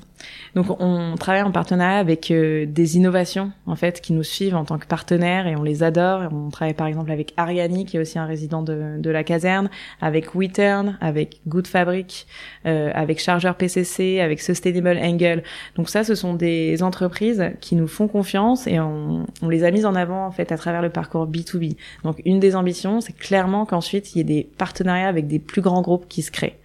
donc 0.53 0.81
on 0.81 1.15
travaille 1.15 1.41
en 1.41 1.51
partenariat 1.51 1.97
avec 1.97 2.31
euh, 2.31 2.65
des 2.65 2.97
innovations 2.97 3.51
en 3.65 3.75
fait 3.75 3.99
qui 4.01 4.13
nous 4.13 4.23
suivent 4.23 4.55
en 4.55 4.63
tant 4.63 4.77
que 4.77 4.86
partenaires 4.86 5.47
et 5.47 5.55
on 5.55 5.63
les 5.63 5.84
adore. 5.84 6.23
On 6.31 6.49
travaille 6.49 6.73
par 6.73 6.88
exemple 6.88 7.12
avec 7.12 7.34
Ariani 7.38 7.86
qui 7.86 7.97
est 7.97 7.99
aussi 7.99 8.17
un 8.17 8.25
résident 8.25 8.62
de, 8.62 9.10
la 9.10 9.23
caserne, 9.23 9.69
avec 10.01 10.34
WeTurn, 10.36 10.97
avec 11.01 11.41
Good 11.47 11.67
Fabric, 11.67 12.27
euh, 12.65 12.91
avec 12.93 13.19
Chargeur 13.19 13.55
PCC, 13.55 14.19
avec 14.19 14.41
Sustainable 14.41 14.97
Angle. 15.01 15.43
Donc 15.75 15.89
ça, 15.89 16.03
ce 16.03 16.15
sont 16.15 16.34
des 16.34 16.81
entreprises 16.84 17.51
qui 17.62 17.75
nous 17.75 17.88
font 17.88 18.08
confiance 18.08 18.67
et 18.67 18.79
on, 18.79 19.25
on 19.41 19.49
les 19.49 19.63
a 19.63 19.71
mises 19.71 19.86
en 19.86 19.95
avant 19.95 20.25
en 20.25 20.31
fait 20.31 20.51
à 20.51 20.58
travers 20.58 20.81
le 20.81 20.89
parcours 20.89 21.27
B2B. 21.27 21.75
Donc 22.03 22.21
une 22.25 22.39
des 22.39 22.55
ambitions, 22.55 23.01
c'est 23.01 23.15
clairement 23.15 23.65
qu'ensuite 23.65 24.15
il 24.15 24.19
y 24.19 24.21
ait 24.21 24.23
des 24.23 24.49
partenariats 24.58 25.08
avec 25.08 25.27
des 25.27 25.34
plus 25.39 25.61
grands 25.61 25.81
groupes 25.81 26.07
qui 26.07 26.21
se 26.21 26.31
créent. 26.31 26.57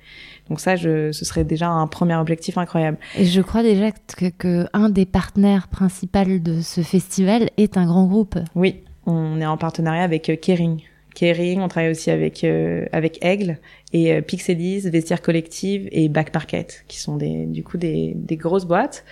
Donc 0.48 0.58
ça, 0.58 0.74
je, 0.74 1.12
ce 1.12 1.24
serait 1.24 1.44
déjà 1.44 1.68
un 1.68 1.86
premier 1.86 2.16
objectif 2.16 2.58
incroyable. 2.58 2.98
Et 3.16 3.24
je 3.24 3.40
crois 3.40 3.62
déjà 3.62 3.92
que, 3.92 4.30
que 4.30 4.66
un 4.72 4.88
des 4.88 5.06
partenaires 5.06 5.68
principaux 5.68 6.38
de 6.38 6.60
ce 6.60 6.80
festival 6.80 7.50
est 7.56 7.76
un 7.76 7.86
grand 7.86 8.06
groupe. 8.06 8.36
Oui, 8.56 8.82
on 9.06 9.40
est 9.40 9.46
en 9.46 9.56
partenariat 9.56 10.02
avec 10.02 10.28
euh, 10.28 10.36
Kering. 10.36 10.82
Kering, 11.14 11.60
on 11.60 11.68
travaille 11.68 11.90
aussi 11.90 12.10
avec 12.10 12.44
euh, 12.44 12.86
avec 12.92 13.18
Aigle 13.24 13.58
et 13.92 14.12
euh, 14.12 14.20
Pixelis, 14.20 14.80
Vestiaire 14.88 15.20
Collective 15.20 15.88
et 15.90 16.08
Back 16.08 16.32
Market, 16.32 16.84
qui 16.86 16.98
sont 16.98 17.16
des 17.16 17.46
du 17.46 17.64
coup 17.64 17.76
des, 17.76 18.12
des 18.14 18.36
grosses 18.36 18.64
boîtes. 18.64 19.04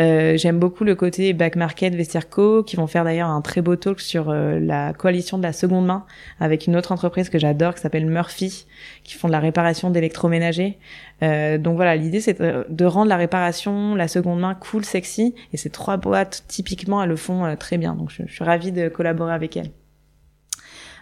Euh, 0.00 0.36
J'aime 0.36 0.58
beaucoup 0.58 0.84
le 0.84 0.94
côté 0.94 1.32
Back 1.32 1.56
Market, 1.56 1.94
Vestiaire 1.94 2.28
Co, 2.28 2.62
qui 2.62 2.76
vont 2.76 2.86
faire 2.86 3.04
d'ailleurs 3.04 3.28
un 3.28 3.42
très 3.42 3.60
beau 3.60 3.76
talk 3.76 4.00
sur 4.00 4.30
euh, 4.30 4.58
la 4.58 4.92
coalition 4.94 5.38
de 5.38 5.42
la 5.42 5.52
seconde 5.52 5.86
main 5.86 6.06
avec 6.40 6.66
une 6.66 6.76
autre 6.76 6.92
entreprise 6.92 7.28
que 7.28 7.38
j'adore 7.38 7.74
qui 7.74 7.80
s'appelle 7.80 8.06
Murphy, 8.06 8.66
qui 9.04 9.14
font 9.14 9.28
de 9.28 9.32
la 9.32 9.40
réparation 9.40 9.90
d'électroménager. 9.90 10.78
Euh, 11.22 11.58
donc 11.58 11.76
voilà, 11.76 11.96
l'idée 11.96 12.20
c'est 12.20 12.40
de, 12.40 12.84
rendre 12.84 13.08
la 13.08 13.16
réparation, 13.16 13.94
la 13.94 14.08
seconde 14.08 14.40
main 14.40 14.54
cool, 14.54 14.84
sexy, 14.84 15.34
et 15.52 15.56
ces 15.56 15.70
trois 15.70 15.96
boîtes 15.96 16.44
typiquement 16.48 17.02
elles 17.02 17.10
le 17.10 17.16
font 17.16 17.54
très 17.58 17.78
bien. 17.78 17.94
Donc 17.94 18.10
je 18.10 18.26
suis 18.32 18.44
ravie 18.44 18.72
de 18.72 18.88
collaborer 18.88 19.32
avec 19.32 19.56
elles. 19.56 19.70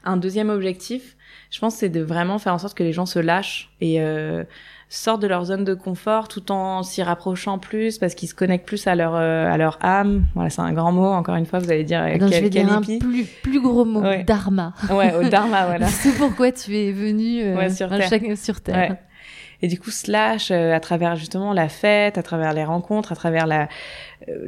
Un 0.05 0.17
deuxième 0.17 0.49
objectif, 0.49 1.17
je 1.51 1.59
pense, 1.59 1.75
c'est 1.75 1.89
de 1.89 2.01
vraiment 2.01 2.39
faire 2.39 2.55
en 2.55 2.59
sorte 2.59 2.77
que 2.77 2.85
les 2.85 2.93
gens 2.93 3.07
se 3.07 3.19
lâchent 3.19 3.71
et 3.81 4.01
euh, 4.01 4.45
sortent 4.89 5.21
de 5.21 5.27
leur 5.27 5.45
zone 5.45 5.65
de 5.65 5.75
confort 5.75 6.29
tout 6.29 6.53
en 6.53 6.85
s'y 6.85 7.03
rapprochant 7.03 7.59
plus 7.59 7.99
parce 7.99 8.15
qu'ils 8.15 8.29
se 8.29 8.35
connectent 8.35 8.67
plus 8.67 8.87
à 8.87 8.95
leur 8.95 9.17
euh, 9.17 9.51
à 9.51 9.57
leur 9.57 9.79
âme. 9.85 10.27
Voilà, 10.35 10.51
c'est 10.51 10.61
un 10.61 10.73
grand 10.73 10.93
mot. 10.93 11.07
Encore 11.07 11.35
une 11.35 11.47
fois, 11.47 11.59
vous 11.59 11.71
allez 11.71 11.83
dire. 11.83 12.05
quel, 12.07 12.33
je 12.33 12.41
vais 12.41 12.51
dire 12.51 12.73
un 12.73 12.81
plus 12.81 13.25
plus 13.43 13.61
gros 13.61 13.85
mot, 13.85 14.03
dharma. 14.25 14.75
Ouais, 14.91 15.13
au 15.15 15.29
dharma, 15.29 15.67
voilà. 15.67 15.87
c'est 15.89 16.17
pourquoi 16.17 16.53
tu 16.53 16.77
es 16.77 16.93
venu 16.93 17.43
euh, 17.43 17.69
sur 17.69 17.89
terre. 17.89 18.37
sur 18.37 18.61
terre. 18.61 18.97
Et 19.63 19.69
du 19.69 19.79
coup, 19.79 19.91
slash 19.91 20.51
euh, 20.51 20.73
à 20.75 20.81
travers 20.81 21.17
justement 21.17 21.53
la 21.53 21.69
fête, 21.69 22.19
à 22.19 22.23
travers 22.23 22.53
les 22.53 22.65
rencontres, 22.65 23.13
à 23.13 23.17
travers 23.17 23.47
euh, 23.51 23.65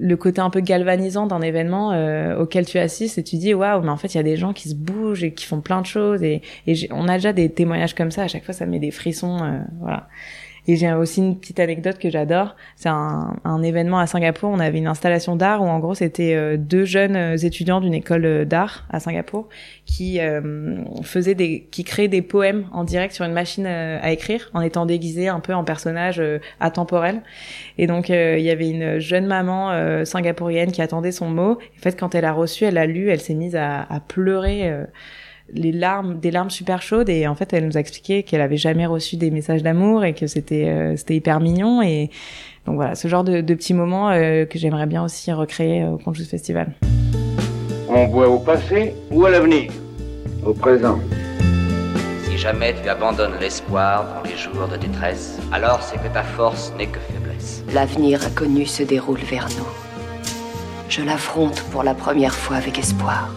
le 0.01 0.17
côté 0.17 0.41
un 0.41 0.51
peu 0.51 0.61
galvanisant 0.61 1.27
d'un 1.27 1.43
événement 1.43 1.93
euh, 1.93 2.39
auquel 2.39 2.67
tu 2.67 2.79
assistes 2.79 3.19
et 3.19 3.23
tu 3.23 3.37
dis 3.37 3.55
waouh, 3.55 3.83
mais 3.83 3.91
en 3.91 3.97
fait 3.97 4.15
il 4.15 4.17
y 4.17 4.21
a 4.21 4.25
des 4.25 4.37
gens 4.37 4.53
qui 4.53 4.69
se 4.69 4.75
bougent 4.75 5.25
et 5.25 5.33
qui 5.33 5.45
font 5.45 5.61
plein 5.61 5.81
de 5.81 5.87
choses 5.87 6.23
et, 6.23 6.43
et 6.67 6.89
on 6.93 7.09
a 7.09 7.15
déjà 7.15 7.33
des 7.33 7.51
témoignages 7.51 7.95
comme 7.95 8.11
ça. 8.11 8.23
À 8.23 8.29
chaque 8.29 8.45
fois, 8.45 8.55
ça 8.55 8.67
met 8.67 8.79
des 8.79 8.91
frissons, 8.91 9.39
voilà. 9.81 10.09
Et 10.69 10.77
j'ai 10.77 10.93
aussi 10.93 11.21
une 11.21 11.39
petite 11.39 11.59
anecdote 11.59 11.99
que 11.99 12.09
j'adore. 12.09 12.55
C'est 12.77 12.89
un, 12.89 13.37
un, 13.45 13.63
événement 13.63 13.99
à 13.99 14.07
Singapour. 14.07 14.49
On 14.51 14.61
avait 14.61 14.79
une 14.79 14.87
installation 14.87 15.35
d'art 15.35 15.61
où 15.61 15.67
en 15.67 15.81
gros 15.81 15.95
c'était 15.95 16.35
euh, 16.35 16.57
deux 16.57 16.85
jeunes 16.85 17.17
euh, 17.17 17.37
étudiants 17.37 17.81
d'une 17.81 17.95
école 17.95 18.25
euh, 18.25 18.45
d'art 18.45 18.85
à 18.91 19.01
Singapour 19.01 19.49
qui 19.87 20.21
euh, 20.21 20.77
faisaient 21.03 21.35
des, 21.35 21.67
qui 21.73 21.83
créaient 21.83 22.07
des 22.07 22.23
poèmes 22.23 22.67
en 22.73 22.85
direct 22.85 23.13
sur 23.13 23.25
une 23.25 23.33
machine 23.33 23.67
à 23.67 24.13
écrire 24.13 24.51
en 24.55 24.61
étant 24.61 24.87
déguisés 24.87 25.27
un 25.27 25.41
peu 25.41 25.53
en 25.53 25.65
personnage 25.65 26.21
euh, 26.21 26.39
atemporel. 26.61 27.23
Et 27.79 27.89
donc 27.89 28.09
il 28.09 28.41
y 28.41 28.51
avait 28.51 28.71
une 28.71 29.01
jeune 29.01 29.27
maman 29.27 30.05
singapourienne 30.05 30.71
qui 30.71 30.83
attendait 30.83 31.13
son 31.13 31.29
mot. 31.29 31.53
En 31.53 31.81
fait, 31.81 31.99
quand 31.99 32.15
elle 32.15 32.25
a 32.25 32.33
reçu, 32.33 32.65
elle 32.65 32.79
a 32.79 32.87
lu, 32.87 33.09
elle 33.09 33.21
s'est 33.21 33.35
mise 33.35 33.57
à, 33.57 33.83
à 33.83 34.01
pleurer 34.01 34.71
les 35.53 35.73
larmes, 35.73 36.19
des 36.19 36.31
larmes 36.31 36.51
super 36.51 36.83
chaudes 36.83 37.09
et 37.09 37.27
en 37.27 37.35
fait 37.35 37.53
elle 37.53 37.67
nous 37.67 37.77
a 37.77 37.81
expliqué 37.81 38.23
qu'elle 38.23 38.41
avait 38.41 38.57
jamais 38.57 38.87
reçu 38.87 39.17
des 39.17 39.31
messages 39.31 39.63
d'amour 39.63 40.05
et 40.05 40.15
que 40.15 40.27
c'était 40.27 40.69
euh, 40.69 40.97
c'était 40.97 41.17
hyper 41.17 41.41
mignon 41.41 41.83
et 41.83 42.11
donc 42.67 42.77
voilà 42.77 42.95
ce 42.95 43.09
genre 43.09 43.25
de, 43.25 43.41
de 43.41 43.55
petits 43.55 43.75
moments 43.75 44.11
euh, 44.11 44.45
que 44.45 44.59
j'aimerais 44.59 44.87
bien 44.87 45.05
aussi 45.05 45.33
recréer 45.33 45.85
au 45.85 45.99
Conjus 45.99 46.25
Festival. 46.25 46.73
On 47.89 48.07
voit 48.07 48.29
au 48.29 48.39
passé 48.39 48.95
ou 49.11 49.25
à 49.27 49.31
l'avenir? 49.31 49.71
Au 50.45 50.55
présent. 50.55 50.99
Si 52.25 52.39
jamais 52.39 52.75
tu 52.83 52.89
abandonnes 52.89 53.35
l'espoir 53.41 54.07
dans 54.15 54.29
les 54.29 54.37
jours 54.37 54.67
de 54.67 54.77
détresse, 54.77 55.39
alors 55.53 55.83
c'est 55.83 55.99
que 55.99 56.09
ta 56.13 56.23
force 56.23 56.73
n'est 56.79 56.87
que 56.87 56.99
faiblesse. 56.99 57.63
L'avenir 57.75 58.25
inconnu 58.25 58.65
se 58.65 58.83
déroule 58.83 59.21
vers 59.21 59.49
nous. 59.59 59.69
Je 60.89 61.03
l'affronte 61.03 61.63
pour 61.71 61.83
la 61.83 61.95
première 61.95 62.35
fois 62.35 62.57
avec 62.57 62.79
espoir. 62.79 63.31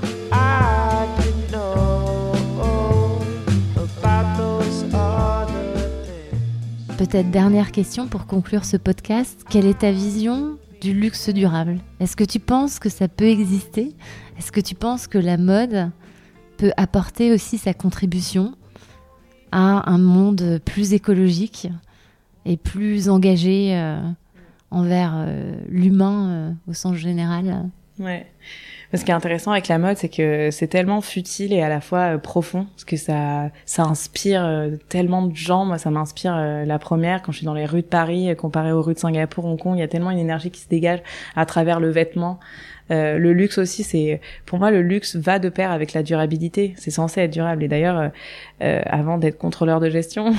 Peut-être 6.98 7.30
dernière 7.30 7.74
question 7.74 8.08
pour 8.08 8.26
conclure 8.26 8.64
ce 8.64 8.78
podcast. 8.78 9.44
Quelle 9.50 9.66
est 9.66 9.80
ta 9.80 9.92
vision 9.92 10.58
du 10.80 10.94
luxe 10.94 11.30
durable? 11.30 11.80
Est-ce 12.00 12.16
que 12.16 12.24
tu 12.24 12.40
penses 12.40 12.80
que 12.80 12.88
ça 12.88 13.10
peut 13.10 13.28
exister? 13.28 13.94
Est-ce 14.38 14.50
que 14.54 14.62
tu 14.62 14.76
penses 14.76 15.08
que 15.08 15.18
la 15.18 15.36
mode 15.36 15.92
peut 16.56 16.72
apporter 16.78 17.34
aussi 17.34 17.58
sa 17.58 17.74
contribution 17.74 18.56
à 19.52 19.92
un 19.92 19.98
monde 19.98 20.62
plus 20.64 20.94
écologique 20.94 21.68
et 22.46 22.56
plus 22.56 23.10
engagé 23.10 23.76
euh, 23.76 24.00
envers 24.72 25.16
euh, 25.18 25.58
l'humain 25.68 26.30
euh, 26.30 26.52
au 26.70 26.74
sens 26.74 26.96
général? 26.96 27.70
Ce 28.96 29.04
qui 29.04 29.12
est 29.12 29.16
intéressant 29.16 29.52
avec 29.52 29.68
la 29.68 29.78
mode, 29.78 29.98
c'est 29.98 30.10
que 30.10 30.52
c'est 30.52 30.68
tellement 30.68 31.02
futile 31.02 31.52
et 31.54 31.62
à 31.62 31.70
la 31.70 31.82
fois 31.82 32.16
euh, 32.16 32.18
profond, 32.18 32.66
parce 32.66 32.86
que 32.86 32.96
ça, 32.96 33.50
ça 33.66 33.84
inspire 33.84 34.46
euh, 34.46 34.72
tellement 34.90 35.24
de 35.24 35.36
gens. 35.36 35.66
Moi, 35.66 35.78
ça 35.78 35.90
m'inspire 35.90 36.36
euh, 36.36 36.66
la 36.66 36.80
première 36.80 37.22
quand 37.22 37.32
je 37.32 37.38
suis 37.38 37.46
dans 37.46 37.54
les 37.54 37.66
rues 37.66 37.82
de 37.82 37.88
Paris, 37.88 38.34
comparé 38.38 38.72
aux 38.72 38.82
rues 38.82 38.94
de 38.94 39.00
Singapour, 39.00 39.46
Hong 39.46 39.60
Kong. 39.60 39.76
Il 39.76 39.80
y 39.80 39.84
a 39.84 39.88
tellement 39.88 40.12
une 40.12 40.20
énergie 40.20 40.52
qui 40.52 40.62
se 40.62 40.70
dégage 40.70 41.00
à 41.36 41.46
travers 41.46 41.80
le 41.80 41.90
vêtement. 41.90 42.40
Euh, 42.92 43.18
le 43.18 43.34
luxe 43.34 43.58
aussi, 43.58 43.84
c'est 43.84 44.22
pour 44.46 44.60
moi 44.60 44.72
le 44.72 44.82
luxe 44.82 45.16
va 45.16 45.40
de 45.40 45.50
pair 45.50 45.72
avec 45.72 45.94
la 45.94 46.04
durabilité. 46.04 46.74
C'est 46.78 46.92
censé 46.92 47.22
être 47.22 47.32
durable. 47.32 47.64
Et 47.64 47.68
d'ailleurs, 47.68 48.12
euh, 48.62 48.82
avant 48.86 49.18
d'être 49.18 49.38
contrôleur 49.38 49.80
de 49.80 49.90
gestion, 49.90 50.34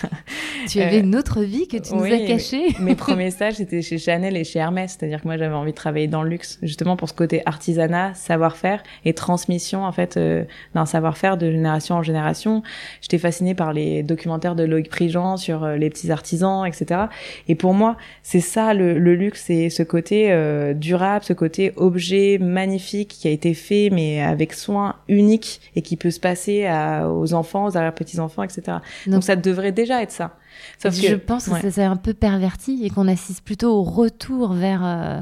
tu 0.68 0.80
avais 0.80 1.00
une 1.00 1.14
autre 1.14 1.42
vie 1.42 1.68
que 1.68 1.76
tu 1.76 1.94
nous 1.94 2.04
as 2.04 2.18
cachée. 2.26 2.74
mes 2.80 2.94
premiers 2.96 3.30
stages 3.30 3.54
c'était 3.54 3.82
chez 3.82 3.98
Chanel 3.98 4.36
et 4.36 4.44
chez 4.44 4.58
Hermès, 4.58 4.96
c'est-à-dire 4.98 5.22
que 5.22 5.28
moi 5.28 5.36
j'avais 5.36 5.54
envie 5.54 5.70
de 5.70 5.76
travailler 5.76 6.08
dans 6.08 6.22
le 6.22 6.30
luxe, 6.30 6.58
justement 6.62 6.96
pour 6.96 7.08
ce 7.08 7.14
côté 7.14 7.42
artisanat, 7.46 8.14
savoir-faire 8.14 8.82
et 9.04 9.14
transmission 9.14 9.84
en 9.84 9.92
fait 9.92 10.16
euh, 10.16 10.44
d'un 10.74 10.86
savoir-faire 10.86 11.36
de 11.36 11.50
génération 11.50 11.96
en 11.96 12.02
génération. 12.02 12.62
J'étais 13.00 13.18
fascinée 13.18 13.54
par 13.54 13.72
les 13.72 14.02
documentaires 14.02 14.56
de 14.56 14.64
Loïc 14.64 14.90
Prigent 14.90 15.36
sur 15.36 15.66
les 15.66 15.90
petits 15.90 16.10
artisans, 16.10 16.66
etc. 16.66 17.02
Et 17.48 17.54
pour 17.54 17.74
moi, 17.74 17.96
c'est 18.22 18.40
ça 18.40 18.74
le, 18.74 18.98
le 18.98 19.14
luxe, 19.14 19.44
c'est 19.46 19.70
ce 19.70 19.82
côté 19.82 20.34
durable, 20.74 21.24
ce 21.24 21.32
côté 21.32 21.72
objet 21.76 22.38
magnifique 22.40 23.08
qui 23.08 23.28
a 23.28 23.30
été 23.30 23.54
fait 23.54 23.90
mais 23.90 24.22
avec 24.22 24.52
soin 24.52 24.96
unique 25.08 25.60
et 25.74 25.82
qui 25.82 25.96
peut 25.96 26.10
se 26.10 26.20
passer 26.20 26.66
à, 26.66 27.10
aux 27.10 27.34
enfants, 27.34 27.66
aux 27.66 27.76
arrière-petits-enfants, 27.76 28.42
etc. 28.42 28.78
Donc, 29.06 29.14
Donc, 29.14 29.24
ça 29.24 29.36
devrait 29.36 29.72
déjà 29.72 30.02
être 30.02 30.12
ça. 30.12 30.36
Sauf 30.78 31.00
que, 31.00 31.06
je 31.06 31.14
pense 31.14 31.46
ouais. 31.48 31.60
que 31.60 31.70
ça 31.70 31.70
s'est 31.70 31.84
un 31.84 31.96
peu 31.96 32.14
perverti 32.14 32.80
et 32.84 32.90
qu'on 32.90 33.08
assiste 33.08 33.42
plutôt 33.42 33.72
au 33.74 33.82
retour 33.82 34.52
vers 34.52 34.84
euh, 34.84 35.20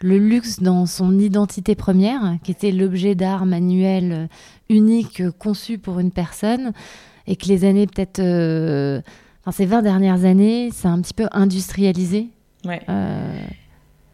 le 0.00 0.18
luxe 0.18 0.60
dans 0.60 0.86
son 0.86 1.18
identité 1.18 1.74
première, 1.74 2.36
qui 2.42 2.50
était 2.50 2.70
l'objet 2.70 3.14
d'art 3.14 3.46
manuel 3.46 4.12
euh, 4.12 4.26
unique 4.68 5.20
euh, 5.20 5.30
conçu 5.30 5.78
pour 5.78 6.00
une 6.00 6.10
personne, 6.10 6.72
et 7.26 7.36
que 7.36 7.46
les 7.46 7.64
années 7.64 7.86
peut-être... 7.86 8.20
Euh, 8.20 9.00
enfin, 9.42 9.52
ces 9.52 9.66
20 9.66 9.82
dernières 9.82 10.24
années, 10.24 10.70
c'est 10.72 10.88
un 10.88 11.00
petit 11.00 11.14
peu 11.14 11.28
industrialisé. 11.32 12.28
Ouais. 12.64 12.80
Euh, 12.88 13.42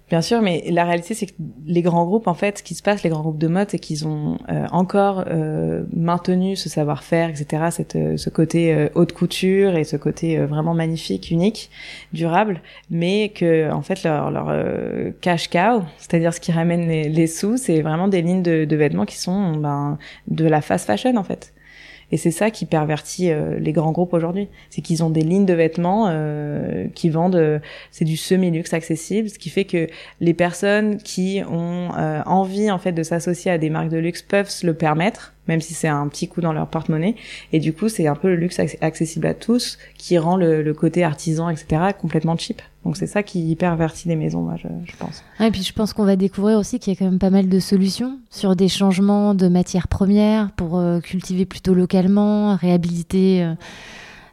Bien 0.08 0.22
sûr, 0.22 0.40
mais 0.40 0.62
la 0.70 0.84
réalité, 0.84 1.14
c'est 1.14 1.26
que 1.26 1.32
les 1.66 1.82
grands 1.82 2.04
groupes, 2.04 2.28
en 2.28 2.34
fait, 2.34 2.58
ce 2.58 2.62
qui 2.62 2.76
se 2.76 2.82
passe, 2.82 3.02
les 3.02 3.10
grands 3.10 3.22
groupes 3.22 3.38
de 3.38 3.48
mode, 3.48 3.70
c'est 3.70 3.80
qu'ils 3.80 4.06
ont 4.06 4.38
euh, 4.48 4.66
encore 4.70 5.24
euh, 5.26 5.82
maintenu 5.92 6.54
ce 6.54 6.68
savoir-faire, 6.68 7.28
etc., 7.28 7.64
cette, 7.72 7.96
euh, 7.96 8.16
ce 8.16 8.30
côté 8.30 8.72
euh, 8.72 8.88
haute 8.94 9.12
couture 9.12 9.74
et 9.74 9.82
ce 9.82 9.96
côté 9.96 10.38
euh, 10.38 10.46
vraiment 10.46 10.74
magnifique, 10.74 11.32
unique, 11.32 11.70
durable, 12.12 12.60
mais 12.88 13.30
que, 13.30 13.68
en 13.72 13.82
fait, 13.82 14.04
leur, 14.04 14.30
leur 14.30 14.48
cash 15.20 15.48
cow, 15.48 15.82
c'est-à-dire 15.98 16.32
ce 16.32 16.38
qui 16.38 16.52
ramène 16.52 16.86
les, 16.86 17.08
les 17.08 17.26
sous, 17.26 17.56
c'est 17.56 17.82
vraiment 17.82 18.06
des 18.06 18.22
lignes 18.22 18.44
de, 18.44 18.64
de, 18.64 18.76
vêtements 18.76 19.06
qui 19.06 19.16
sont 19.16 19.56
ben, 19.56 19.98
de 20.28 20.44
la 20.44 20.60
fast 20.60 20.86
fashion, 20.86 21.16
en 21.16 21.24
fait. 21.24 21.52
Et 22.12 22.16
c'est 22.16 22.30
ça 22.30 22.50
qui 22.50 22.66
pervertit 22.66 23.30
euh, 23.30 23.58
les 23.58 23.72
grands 23.72 23.92
groupes 23.92 24.12
aujourd'hui. 24.12 24.48
C'est 24.70 24.80
qu'ils 24.80 25.02
ont 25.02 25.10
des 25.10 25.22
lignes 25.22 25.46
de 25.46 25.54
vêtements 25.54 26.06
euh, 26.08 26.86
qui 26.94 27.10
vendent, 27.10 27.36
euh, 27.36 27.58
c'est 27.90 28.04
du 28.04 28.16
semi-luxe 28.16 28.72
accessible, 28.72 29.28
ce 29.28 29.38
qui 29.38 29.50
fait 29.50 29.64
que 29.64 29.88
les 30.20 30.34
personnes 30.34 30.98
qui 30.98 31.42
ont 31.50 31.90
euh, 31.96 32.22
envie 32.26 32.70
en 32.70 32.78
fait 32.78 32.92
de 32.92 33.02
s'associer 33.02 33.50
à 33.50 33.58
des 33.58 33.70
marques 33.70 33.88
de 33.88 33.98
luxe 33.98 34.22
peuvent 34.22 34.50
se 34.50 34.66
le 34.66 34.74
permettre, 34.74 35.34
même 35.48 35.60
si 35.60 35.74
c'est 35.74 35.88
un 35.88 36.06
petit 36.08 36.28
coup 36.28 36.40
dans 36.40 36.52
leur 36.52 36.68
porte-monnaie. 36.68 37.16
Et 37.52 37.60
du 37.60 37.72
coup, 37.72 37.88
c'est 37.88 38.06
un 38.06 38.14
peu 38.14 38.28
le 38.28 38.36
luxe 38.36 38.60
accessible 38.80 39.26
à 39.26 39.34
tous 39.34 39.78
qui 39.96 40.18
rend 40.18 40.36
le, 40.36 40.72
côté 40.72 41.04
artisan, 41.04 41.48
etc., 41.48 41.82
complètement 41.98 42.36
cheap. 42.36 42.60
Donc 42.84 42.96
c'est 42.96 43.06
ça 43.06 43.22
qui 43.22 43.54
pervertit 43.56 44.08
les 44.08 44.16
maisons, 44.16 44.42
moi, 44.42 44.54
je, 44.56 44.96
pense. 44.96 45.24
et 45.40 45.50
puis 45.50 45.62
je 45.62 45.72
pense 45.72 45.92
qu'on 45.92 46.04
va 46.04 46.14
découvrir 46.14 46.56
aussi 46.56 46.78
qu'il 46.78 46.92
y 46.92 46.96
a 46.96 46.98
quand 46.98 47.10
même 47.10 47.18
pas 47.18 47.30
mal 47.30 47.48
de 47.48 47.58
solutions 47.58 48.20
sur 48.30 48.54
des 48.54 48.68
changements 48.68 49.34
de 49.34 49.48
matières 49.48 49.88
premières 49.88 50.52
pour 50.52 50.78
euh, 50.78 51.00
cultiver 51.00 51.46
plutôt 51.46 51.74
localement, 51.74 52.54
réhabiliter 52.54 53.42
euh, 53.42 53.54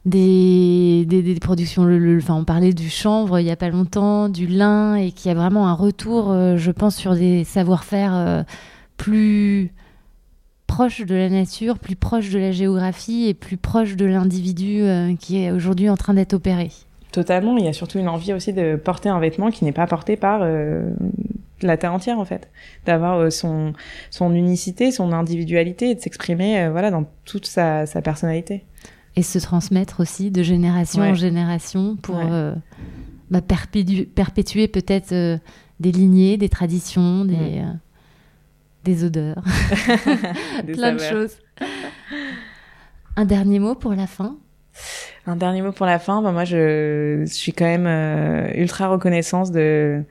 des, 0.05 1.05
des, 1.07 1.35
productions. 1.39 1.87
Enfin, 2.17 2.35
on 2.35 2.43
parlait 2.43 2.73
du 2.73 2.91
chanvre 2.91 3.39
il 3.39 3.47
y 3.47 3.51
a 3.51 3.55
pas 3.55 3.69
longtemps, 3.69 4.29
du 4.29 4.45
lin, 4.45 4.95
et 4.95 5.11
qu'il 5.11 5.29
y 5.29 5.31
a 5.31 5.35
vraiment 5.35 5.67
un 5.67 5.73
retour, 5.73 6.29
euh, 6.29 6.57
je 6.57 6.69
pense, 6.69 6.95
sur 6.95 7.15
des 7.15 7.45
savoir-faire 7.45 8.45
plus 8.97 9.71
proche 10.73 11.05
de 11.05 11.13
la 11.13 11.29
nature, 11.29 11.77
plus 11.77 11.95
proche 11.95 12.31
de 12.31 12.39
la 12.39 12.51
géographie 12.51 13.27
et 13.27 13.35
plus 13.35 13.57
proche 13.57 13.95
de 13.95 14.05
l'individu 14.05 14.81
euh, 14.81 15.15
qui 15.15 15.37
est 15.37 15.51
aujourd'hui 15.51 15.87
en 15.87 15.95
train 15.95 16.15
d'être 16.15 16.33
opéré. 16.33 16.71
Totalement, 17.11 17.55
il 17.57 17.65
y 17.65 17.67
a 17.67 17.73
surtout 17.73 17.99
une 17.99 18.07
envie 18.07 18.33
aussi 18.33 18.53
de 18.53 18.75
porter 18.75 19.07
un 19.07 19.19
vêtement 19.19 19.51
qui 19.51 19.65
n'est 19.65 19.71
pas 19.71 19.85
porté 19.85 20.17
par 20.17 20.39
euh, 20.41 20.89
la 21.61 21.77
terre 21.77 21.93
entière 21.93 22.17
en 22.17 22.25
fait, 22.25 22.49
d'avoir 22.87 23.19
euh, 23.19 23.29
son 23.29 23.73
son 24.09 24.33
unicité, 24.33 24.91
son 24.91 25.11
individualité 25.11 25.91
et 25.91 25.95
de 25.95 25.99
s'exprimer 25.99 26.67
voilà 26.69 26.89
dans 26.89 27.05
toute 27.23 27.45
sa, 27.45 27.85
sa 27.85 28.01
personnalité. 28.01 28.65
Et 29.15 29.21
se 29.21 29.37
transmettre 29.37 29.99
aussi 29.99 30.31
de 30.31 30.41
génération 30.41 31.03
ouais. 31.03 31.09
en 31.09 31.13
génération 31.13 31.97
pour 32.01 32.15
ouais. 32.15 32.53
bah, 33.29 33.41
perpétuer, 33.41 34.05
perpétuer 34.05 34.67
peut-être 34.67 35.39
des 35.79 35.91
lignées, 35.91 36.37
des 36.37 36.49
traditions, 36.49 37.25
des 37.25 37.61
mmh. 37.61 37.79
Des 38.83 39.03
odeurs, 39.03 39.43
plein 40.73 40.93
de 40.93 40.99
choses. 40.99 41.37
Un 43.15 43.25
dernier 43.25 43.59
mot 43.59 43.75
pour 43.75 43.93
la 43.93 44.07
fin? 44.07 44.37
Un 45.25 45.35
dernier 45.35 45.61
mot 45.61 45.71
pour 45.71 45.85
la 45.85 45.99
fin. 45.99 46.21
Ben 46.21 46.31
moi, 46.31 46.45
je, 46.45 47.23
je 47.25 47.33
suis 47.33 47.53
quand 47.53 47.65
même 47.65 47.87
euh, 47.87 48.51
ultra 48.55 48.87
reconnaissance 48.89 49.51
de 49.51 50.03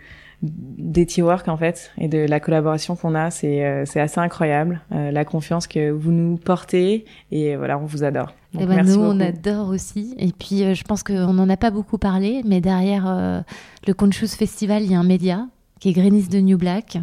des 0.44 1.06
T-Work 1.06 1.46
en 1.46 1.56
fait 1.56 1.92
et 1.98 2.08
de 2.08 2.18
la 2.18 2.40
collaboration 2.40 2.96
qu'on 2.96 3.14
a. 3.14 3.30
C'est 3.30 3.64
euh, 3.64 3.84
c'est 3.84 4.00
assez 4.00 4.20
incroyable. 4.20 4.80
Euh, 4.92 5.10
la 5.10 5.24
confiance 5.24 5.66
que 5.66 5.90
vous 5.90 6.10
nous 6.10 6.36
portez 6.36 7.04
et 7.30 7.56
voilà, 7.56 7.78
on 7.78 7.84
vous 7.84 8.04
adore. 8.04 8.34
Donc, 8.54 8.62
et 8.62 8.66
ben 8.66 8.84
nous, 8.84 8.96
beaucoup. 8.96 9.06
on 9.06 9.20
adore 9.20 9.68
aussi. 9.68 10.14
Et 10.18 10.32
puis, 10.32 10.74
je 10.74 10.84
pense 10.84 11.02
qu'on 11.02 11.32
n'en 11.32 11.48
a 11.48 11.56
pas 11.56 11.70
beaucoup 11.70 11.98
parlé, 11.98 12.42
mais 12.44 12.60
derrière 12.60 13.44
le 13.86 13.94
Conscious 13.94 14.36
Festival, 14.36 14.82
il 14.82 14.92
y 14.92 14.94
a 14.94 14.98
un 14.98 15.04
média 15.04 15.46
qui 15.82 15.88
est 15.88 15.94
Greenies 15.94 16.28
de 16.28 16.38
New 16.38 16.58
Black. 16.58 16.96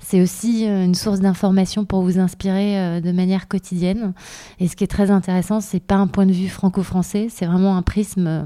C'est 0.00 0.20
aussi 0.20 0.68
euh, 0.68 0.84
une 0.84 0.96
source 0.96 1.20
d'information 1.20 1.84
pour 1.84 2.02
vous 2.02 2.18
inspirer 2.18 2.80
euh, 2.80 3.00
de 3.00 3.12
manière 3.12 3.46
quotidienne. 3.46 4.12
Et 4.58 4.66
ce 4.66 4.74
qui 4.74 4.82
est 4.82 4.88
très 4.88 5.12
intéressant, 5.12 5.60
c'est 5.60 5.78
pas 5.78 5.94
un 5.94 6.08
point 6.08 6.26
de 6.26 6.32
vue 6.32 6.48
franco-français, 6.48 7.28
c'est 7.30 7.46
vraiment 7.46 7.76
un 7.76 7.82
prisme 7.82 8.26
euh, 8.26 8.42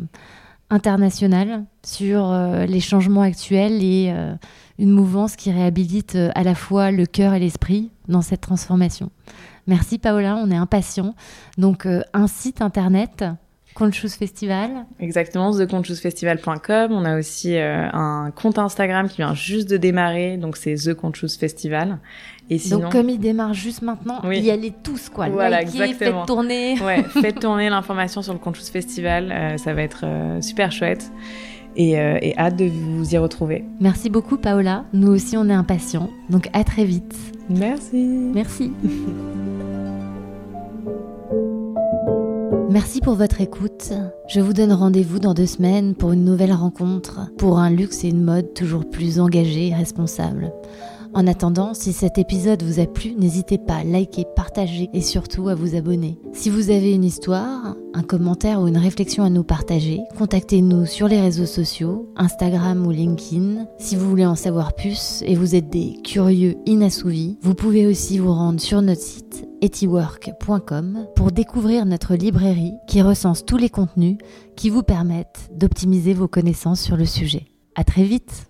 international 0.68 1.64
sur 1.82 2.30
les 2.68 2.80
changements 2.80 3.22
actuels 3.22 3.82
et 3.82 4.14
une 4.78 4.90
mouvance 4.90 5.34
qui 5.34 5.50
réhabilite 5.50 6.18
à 6.34 6.42
la 6.42 6.54
fois 6.54 6.90
le 6.90 7.06
cœur 7.06 7.32
et 7.32 7.38
l'esprit 7.38 7.90
dans 8.06 8.20
cette 8.20 8.42
transformation. 8.42 9.10
Merci 9.66 9.96
Paola, 9.96 10.36
on 10.36 10.50
est 10.50 10.56
impatients. 10.56 11.14
Donc 11.56 11.88
un 12.12 12.26
site 12.26 12.60
internet 12.60 13.24
Conchous 13.78 14.08
Festival. 14.18 14.86
Exactement, 14.98 15.56
theconchousfestival.com. 15.56 16.90
On 16.90 17.04
a 17.04 17.16
aussi 17.16 17.56
euh, 17.56 17.88
un 17.92 18.32
compte 18.34 18.58
Instagram 18.58 19.08
qui 19.08 19.18
vient 19.18 19.34
juste 19.34 19.70
de 19.70 19.76
démarrer, 19.76 20.36
donc 20.36 20.56
c'est 20.56 20.74
The 20.74 20.94
Conchous 20.94 21.38
Festival. 21.38 21.98
Et 22.50 22.58
sinon... 22.58 22.80
Donc 22.80 22.92
comme 22.92 23.08
il 23.08 23.20
démarre 23.20 23.54
juste 23.54 23.82
maintenant, 23.82 24.20
oui. 24.24 24.40
y 24.40 24.50
allez 24.50 24.72
tous 24.82 25.08
quoi. 25.10 25.28
Voilà, 25.28 25.60
Likez, 25.60 25.82
exactement. 25.82 26.20
Faites 26.20 26.26
tourner. 26.26 26.78
Ouais, 26.84 27.04
faites 27.04 27.38
tourner 27.38 27.70
l'information 27.70 28.20
sur 28.20 28.32
le 28.32 28.40
Conchous 28.40 28.72
Festival, 28.72 29.30
euh, 29.30 29.56
ça 29.58 29.74
va 29.74 29.82
être 29.82 30.02
euh, 30.04 30.40
super 30.42 30.72
chouette. 30.72 31.12
Et, 31.76 31.92
et, 31.92 32.36
hâte 32.36 32.56
de 32.56 32.64
vous 32.64 33.14
y 33.14 33.18
retrouver. 33.18 33.64
Merci 33.78 34.10
beaucoup 34.10 34.36
Paola, 34.36 34.84
nous 34.92 35.12
aussi 35.12 35.36
on 35.36 35.48
est 35.48 35.52
impatients, 35.52 36.10
donc 36.28 36.48
à 36.52 36.64
très 36.64 36.84
vite. 36.84 37.14
Merci. 37.48 38.04
Merci. 38.34 38.72
Merci 42.80 43.00
pour 43.00 43.14
votre 43.14 43.40
écoute. 43.40 43.92
Je 44.28 44.38
vous 44.38 44.52
donne 44.52 44.72
rendez-vous 44.72 45.18
dans 45.18 45.34
deux 45.34 45.46
semaines 45.46 45.96
pour 45.96 46.12
une 46.12 46.24
nouvelle 46.24 46.52
rencontre, 46.52 47.22
pour 47.36 47.58
un 47.58 47.70
luxe 47.70 48.04
et 48.04 48.08
une 48.10 48.22
mode 48.22 48.54
toujours 48.54 48.88
plus 48.88 49.18
engagés 49.18 49.70
et 49.70 49.74
responsables. 49.74 50.52
En 51.14 51.26
attendant, 51.26 51.74
si 51.74 51.92
cet 51.92 52.18
épisode 52.18 52.62
vous 52.62 52.80
a 52.80 52.86
plu, 52.86 53.14
n'hésitez 53.14 53.58
pas 53.58 53.76
à 53.76 53.84
liker, 53.84 54.24
partager 54.36 54.88
et 54.92 55.00
surtout 55.00 55.48
à 55.48 55.54
vous 55.54 55.74
abonner. 55.74 56.18
Si 56.32 56.50
vous 56.50 56.70
avez 56.70 56.92
une 56.92 57.04
histoire, 57.04 57.76
un 57.94 58.02
commentaire 58.02 58.60
ou 58.60 58.68
une 58.68 58.76
réflexion 58.76 59.24
à 59.24 59.30
nous 59.30 59.42
partager, 59.42 60.00
contactez-nous 60.16 60.86
sur 60.86 61.08
les 61.08 61.20
réseaux 61.20 61.46
sociaux, 61.46 62.12
Instagram 62.16 62.86
ou 62.86 62.90
LinkedIn. 62.90 63.66
Si 63.78 63.96
vous 63.96 64.08
voulez 64.08 64.26
en 64.26 64.36
savoir 64.36 64.74
plus 64.74 65.22
et 65.26 65.34
vous 65.34 65.54
êtes 65.54 65.70
des 65.70 65.94
curieux 66.04 66.56
inassouvis, 66.66 67.38
vous 67.42 67.54
pouvez 67.54 67.86
aussi 67.86 68.18
vous 68.18 68.32
rendre 68.32 68.60
sur 68.60 68.82
notre 68.82 69.02
site 69.02 69.48
etiwork.com 69.62 71.06
pour 71.16 71.32
découvrir 71.32 71.86
notre 71.86 72.14
librairie 72.14 72.74
qui 72.86 73.02
recense 73.02 73.44
tous 73.44 73.56
les 73.56 73.70
contenus 73.70 74.18
qui 74.56 74.70
vous 74.70 74.82
permettent 74.82 75.50
d'optimiser 75.54 76.14
vos 76.14 76.28
connaissances 76.28 76.80
sur 76.80 76.96
le 76.96 77.06
sujet. 77.06 77.46
À 77.74 77.84
très 77.84 78.04
vite! 78.04 78.48